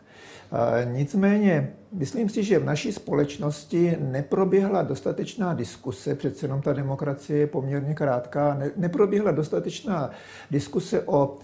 Nicméně, 0.85 1.73
myslím 1.91 2.29
si, 2.29 2.43
že 2.43 2.59
v 2.59 2.65
naší 2.65 2.91
společnosti 2.91 3.97
neproběhla 3.99 4.81
dostatečná 4.81 5.53
diskuse, 5.53 6.15
přece 6.15 6.45
jenom 6.45 6.61
ta 6.61 6.73
demokracie 6.73 7.39
je 7.39 7.47
poměrně 7.47 7.93
krátká, 7.93 8.59
neproběhla 8.75 9.31
dostatečná 9.31 10.11
diskuse 10.51 11.01
o 11.05 11.37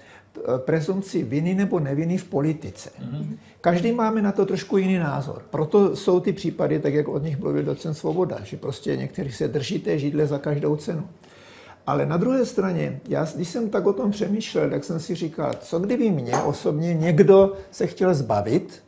prezumci 0.58 1.24
viny 1.24 1.56
nebo 1.56 1.80
neviny 1.80 2.18
v 2.18 2.26
politice. 2.26 2.90
Mm-hmm. 3.00 3.38
Každý 3.62 3.92
máme 3.92 4.22
na 4.22 4.32
to 4.32 4.46
trošku 4.46 4.78
jiný 4.78 4.98
názor. 4.98 5.42
Proto 5.50 5.96
jsou 5.96 6.20
ty 6.20 6.34
případy, 6.34 6.80
tak 6.80 6.94
jak 6.94 7.08
od 7.08 7.24
nich 7.24 7.40
mluvil 7.40 7.64
docent 7.64 7.94
Svoboda, 7.94 8.38
že 8.44 8.58
prostě 8.58 8.98
někteří 8.98 9.32
se 9.32 9.48
drží 9.48 9.80
té 9.80 10.00
židle 10.00 10.28
za 10.28 10.40
každou 10.40 10.76
cenu. 10.76 11.08
Ale 11.88 12.06
na 12.06 12.18
druhé 12.18 12.46
straně, 12.46 13.00
já, 13.08 13.28
když 13.36 13.50
jsem 13.50 13.70
tak 13.70 13.86
o 13.86 13.94
tom 13.94 14.12
přemýšlel, 14.12 14.70
tak 14.70 14.84
jsem 14.84 15.00
si 15.00 15.16
říkal, 15.16 15.54
co 15.60 15.80
kdyby 15.80 16.10
mě 16.10 16.38
osobně 16.38 16.94
někdo 16.94 17.54
se 17.72 17.88
chtěl 17.88 18.14
zbavit 18.14 18.84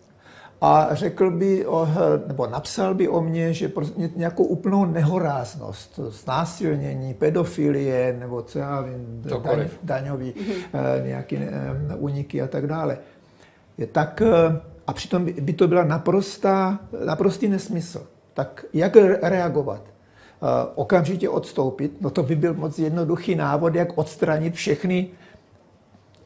a 0.61 0.89
řekl 0.91 1.31
by, 1.31 1.65
o, 1.65 1.87
nebo 2.27 2.47
napsal 2.47 2.93
by 2.93 3.07
o 3.07 3.21
mně, 3.21 3.53
že 3.53 3.71
nějakou 4.15 4.43
úplnou 4.43 4.85
nehoráznost, 4.85 5.99
znásilnění, 5.99 7.13
pedofilie, 7.13 8.17
nebo 8.19 8.41
co 8.41 8.59
já 8.59 8.81
vím, 8.81 9.23
daň, 9.43 9.67
daňový, 9.83 10.33
mm-hmm. 10.33 11.05
nějaký 11.05 11.39
úniky 11.97 12.41
a 12.41 12.47
tak 12.47 12.67
dále. 12.67 12.97
Je 13.77 13.87
tak, 13.87 14.21
eh, 14.21 14.59
a 14.87 14.93
přitom 14.93 15.25
by 15.25 15.53
to 15.53 15.67
byla 15.67 15.83
naprostá, 15.83 16.79
naprostý 17.05 17.47
nesmysl. 17.47 18.07
Tak 18.33 18.65
jak 18.73 18.95
reagovat? 19.21 19.81
Okamžitě 20.75 21.29
odstoupit? 21.29 22.01
No 22.01 22.09
to 22.09 22.23
by 22.23 22.35
byl 22.35 22.53
moc 22.53 22.79
jednoduchý 22.79 23.35
návod, 23.35 23.75
jak 23.75 23.97
odstranit 23.97 24.53
všechny 24.53 25.09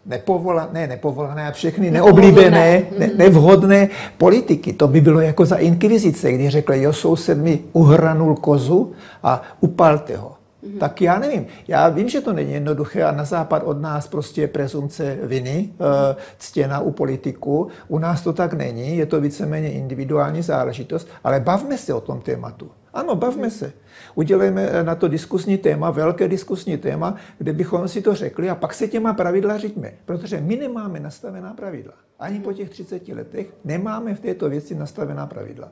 nepovolané, 0.05 0.69
ne 0.73 0.87
nepovolané, 0.87 1.47
a 1.47 1.51
všechny 1.51 1.91
neoblíbené, 1.91 2.83
ne, 2.99 3.11
nevhodné 3.15 3.89
politiky. 4.17 4.73
To 4.73 4.87
by 4.87 5.01
bylo 5.01 5.21
jako 5.21 5.45
za 5.45 5.55
inkvizice, 5.55 6.31
kdy 6.31 6.49
řekli, 6.49 6.81
jo, 6.81 6.93
soused 6.93 7.37
mi 7.37 7.59
uhranul 7.73 8.35
kozu 8.35 8.91
a 9.23 9.41
upalte 9.59 10.17
ho. 10.17 10.31
Mm-hmm. 10.63 10.77
Tak 10.77 11.01
já 11.01 11.19
nevím. 11.19 11.45
Já 11.67 11.89
vím, 11.89 12.09
že 12.09 12.21
to 12.21 12.33
není 12.33 12.53
jednoduché 12.53 13.03
a 13.03 13.11
na 13.11 13.23
západ 13.25 13.63
od 13.65 13.81
nás 13.81 14.07
prostě 14.07 14.41
je 14.41 14.47
prezumce 14.47 15.17
viny 15.23 15.69
mm-hmm. 15.79 16.15
ctěna 16.37 16.79
u 16.79 16.91
politiku. 16.91 17.67
U 17.87 17.99
nás 17.99 18.21
to 18.21 18.33
tak 18.33 18.53
není, 18.53 18.97
je 18.97 19.05
to 19.05 19.21
víceméně 19.21 19.71
individuální 19.71 20.41
záležitost, 20.41 21.07
ale 21.23 21.39
bavme 21.39 21.77
se 21.77 21.93
o 21.93 22.01
tom 22.01 22.21
tématu. 22.21 22.71
Ano, 22.93 23.15
bavme 23.15 23.47
mm-hmm. 23.47 23.57
se. 23.57 23.73
Udělejme 24.15 24.61
eh, 24.61 24.83
na 24.83 24.95
to 24.95 25.07
diskusní 25.07 25.57
téma, 25.57 25.91
velké 25.91 26.27
diskusní 26.27 26.77
téma, 26.77 27.15
kde 27.37 27.53
bychom 27.53 27.87
si 27.87 28.01
to 28.01 28.15
řekli 28.15 28.49
a 28.49 28.55
pak 28.55 28.73
se 28.73 28.87
těma 28.87 29.13
pravidla 29.13 29.57
řídíme. 29.57 29.93
Protože 30.05 30.41
my 30.41 30.55
nemáme 30.55 30.99
nastavená 30.99 31.53
pravidla. 31.53 31.93
Ani 32.19 32.39
po 32.39 32.53
těch 32.53 32.69
30 32.69 33.07
letech 33.07 33.47
nemáme 33.63 34.15
v 34.15 34.19
této 34.19 34.49
věci 34.49 34.75
nastavená 34.75 35.27
pravidla. 35.27 35.71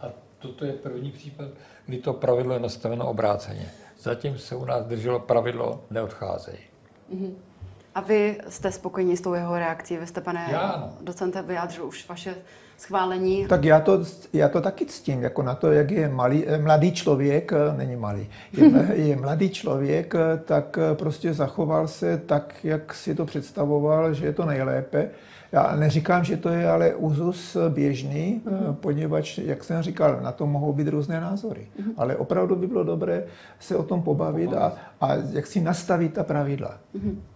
A 0.00 0.06
toto 0.38 0.64
je 0.64 0.72
první 0.72 1.10
případ, 1.10 1.48
kdy 1.86 1.98
to 1.98 2.12
pravidlo 2.12 2.54
je 2.54 2.60
nastaveno 2.60 3.08
obráceně. 3.08 3.70
Zatím 3.98 4.38
se 4.38 4.56
u 4.56 4.64
nás 4.64 4.86
drželo 4.86 5.20
pravidlo 5.20 5.84
neodcházejí. 5.90 6.58
A 7.94 8.00
vy 8.00 8.40
jste 8.48 8.72
spokojení 8.72 9.16
s 9.16 9.20
tou 9.20 9.34
jeho 9.34 9.58
reakcí? 9.58 9.96
Vy 9.96 10.06
jste, 10.06 10.20
pane 10.20 10.48
Já, 10.50 10.92
docente, 11.00 11.42
vyjádřil 11.42 11.86
už 11.86 12.08
vaše 12.08 12.34
schválení. 12.82 13.46
Tak 13.46 13.64
já 13.64 13.80
to, 13.80 14.00
já 14.32 14.48
to 14.48 14.60
taky 14.60 14.86
ctím, 14.86 15.22
jako 15.22 15.42
na 15.42 15.54
to, 15.54 15.72
jak 15.72 15.90
je 15.90 16.08
malý, 16.08 16.46
eh, 16.46 16.58
mladý 16.58 16.92
člověk, 16.92 17.52
eh, 17.52 17.76
není 17.76 17.96
malý, 17.96 18.28
je, 18.52 18.70
je 18.92 19.16
mladý 19.16 19.50
člověk, 19.50 20.14
eh, 20.14 20.40
tak 20.44 20.78
prostě 20.94 21.34
zachoval 21.34 21.88
se 21.88 22.18
tak, 22.26 22.54
jak 22.64 22.94
si 22.94 23.14
to 23.14 23.26
představoval, 23.26 24.14
že 24.14 24.26
je 24.26 24.32
to 24.32 24.44
nejlépe. 24.44 25.10
Já 25.52 25.76
neříkám, 25.76 26.24
že 26.24 26.36
to 26.36 26.48
je 26.48 26.68
ale 26.68 26.94
úzus 26.94 27.56
běžný, 27.68 28.40
mm-hmm. 28.40 28.74
poněvadž, 28.74 29.38
jak 29.38 29.64
jsem 29.64 29.82
říkal, 29.82 30.20
na 30.22 30.32
to 30.32 30.46
mohou 30.46 30.72
být 30.72 30.88
různé 30.88 31.20
názory. 31.20 31.60
Mm-hmm. 31.60 31.92
Ale 31.96 32.16
opravdu 32.16 32.56
by 32.56 32.66
bylo 32.66 32.84
dobré 32.84 33.24
se 33.60 33.76
o 33.76 33.82
tom 33.82 34.02
pobavit 34.02 34.52
a, 34.52 34.72
a 35.00 35.14
jak 35.14 35.46
si 35.46 35.60
nastavit 35.60 36.14
ta 36.14 36.24
pravidla. 36.24 36.80
Mm-hmm. 36.96 37.31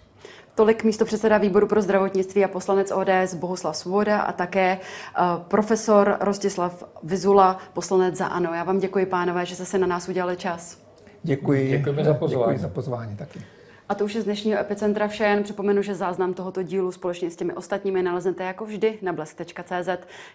Tolik 0.56 0.84
místo 0.84 1.04
předseda 1.04 1.38
výboru 1.38 1.66
pro 1.66 1.82
zdravotnictví 1.82 2.44
a 2.44 2.48
poslanec 2.48 2.92
ODS 2.92 3.34
Bohuslav 3.34 3.76
Svoboda 3.76 4.20
a 4.20 4.32
také 4.32 4.78
uh, 4.78 5.42
profesor 5.42 6.16
Rostislav 6.20 6.84
Vizula, 7.02 7.58
poslanec 7.72 8.16
za 8.16 8.26
ANO. 8.26 8.54
Já 8.54 8.64
vám 8.64 8.78
děkuji, 8.78 9.06
pánové, 9.06 9.46
že 9.46 9.54
jste 9.54 9.64
se 9.64 9.78
na 9.78 9.86
nás 9.86 10.08
udělali 10.08 10.36
čas. 10.36 10.78
Děkuji. 11.22 11.70
Děkujeme 11.70 12.04
za 12.04 12.14
pozvání. 12.14 12.52
Děkuji 12.52 12.62
za 12.62 12.68
pozvání 12.68 13.16
taky. 13.16 13.40
A 13.88 13.94
to 13.94 14.04
už 14.04 14.14
je 14.14 14.22
z 14.22 14.24
dnešního 14.24 14.60
Epicentra 14.60 15.08
vše. 15.08 15.24
Jen 15.24 15.42
připomenu, 15.42 15.82
že 15.82 15.94
záznam 15.94 16.34
tohoto 16.34 16.62
dílu 16.62 16.92
společně 16.92 17.30
s 17.30 17.36
těmi 17.36 17.54
ostatními 17.54 18.02
naleznete 18.02 18.44
jako 18.44 18.64
vždy 18.64 18.98
na 19.02 19.12
blesk.cz. 19.12 19.88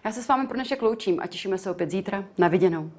Já 0.04 0.12
se 0.12 0.22
s 0.22 0.28
vámi 0.28 0.46
pro 0.46 0.54
dnešek 0.54 0.82
loučím 0.82 1.20
a 1.20 1.26
těšíme 1.26 1.58
se 1.58 1.70
opět 1.70 1.90
zítra. 1.90 2.24
Na 2.38 2.48
viděnou. 2.48 2.90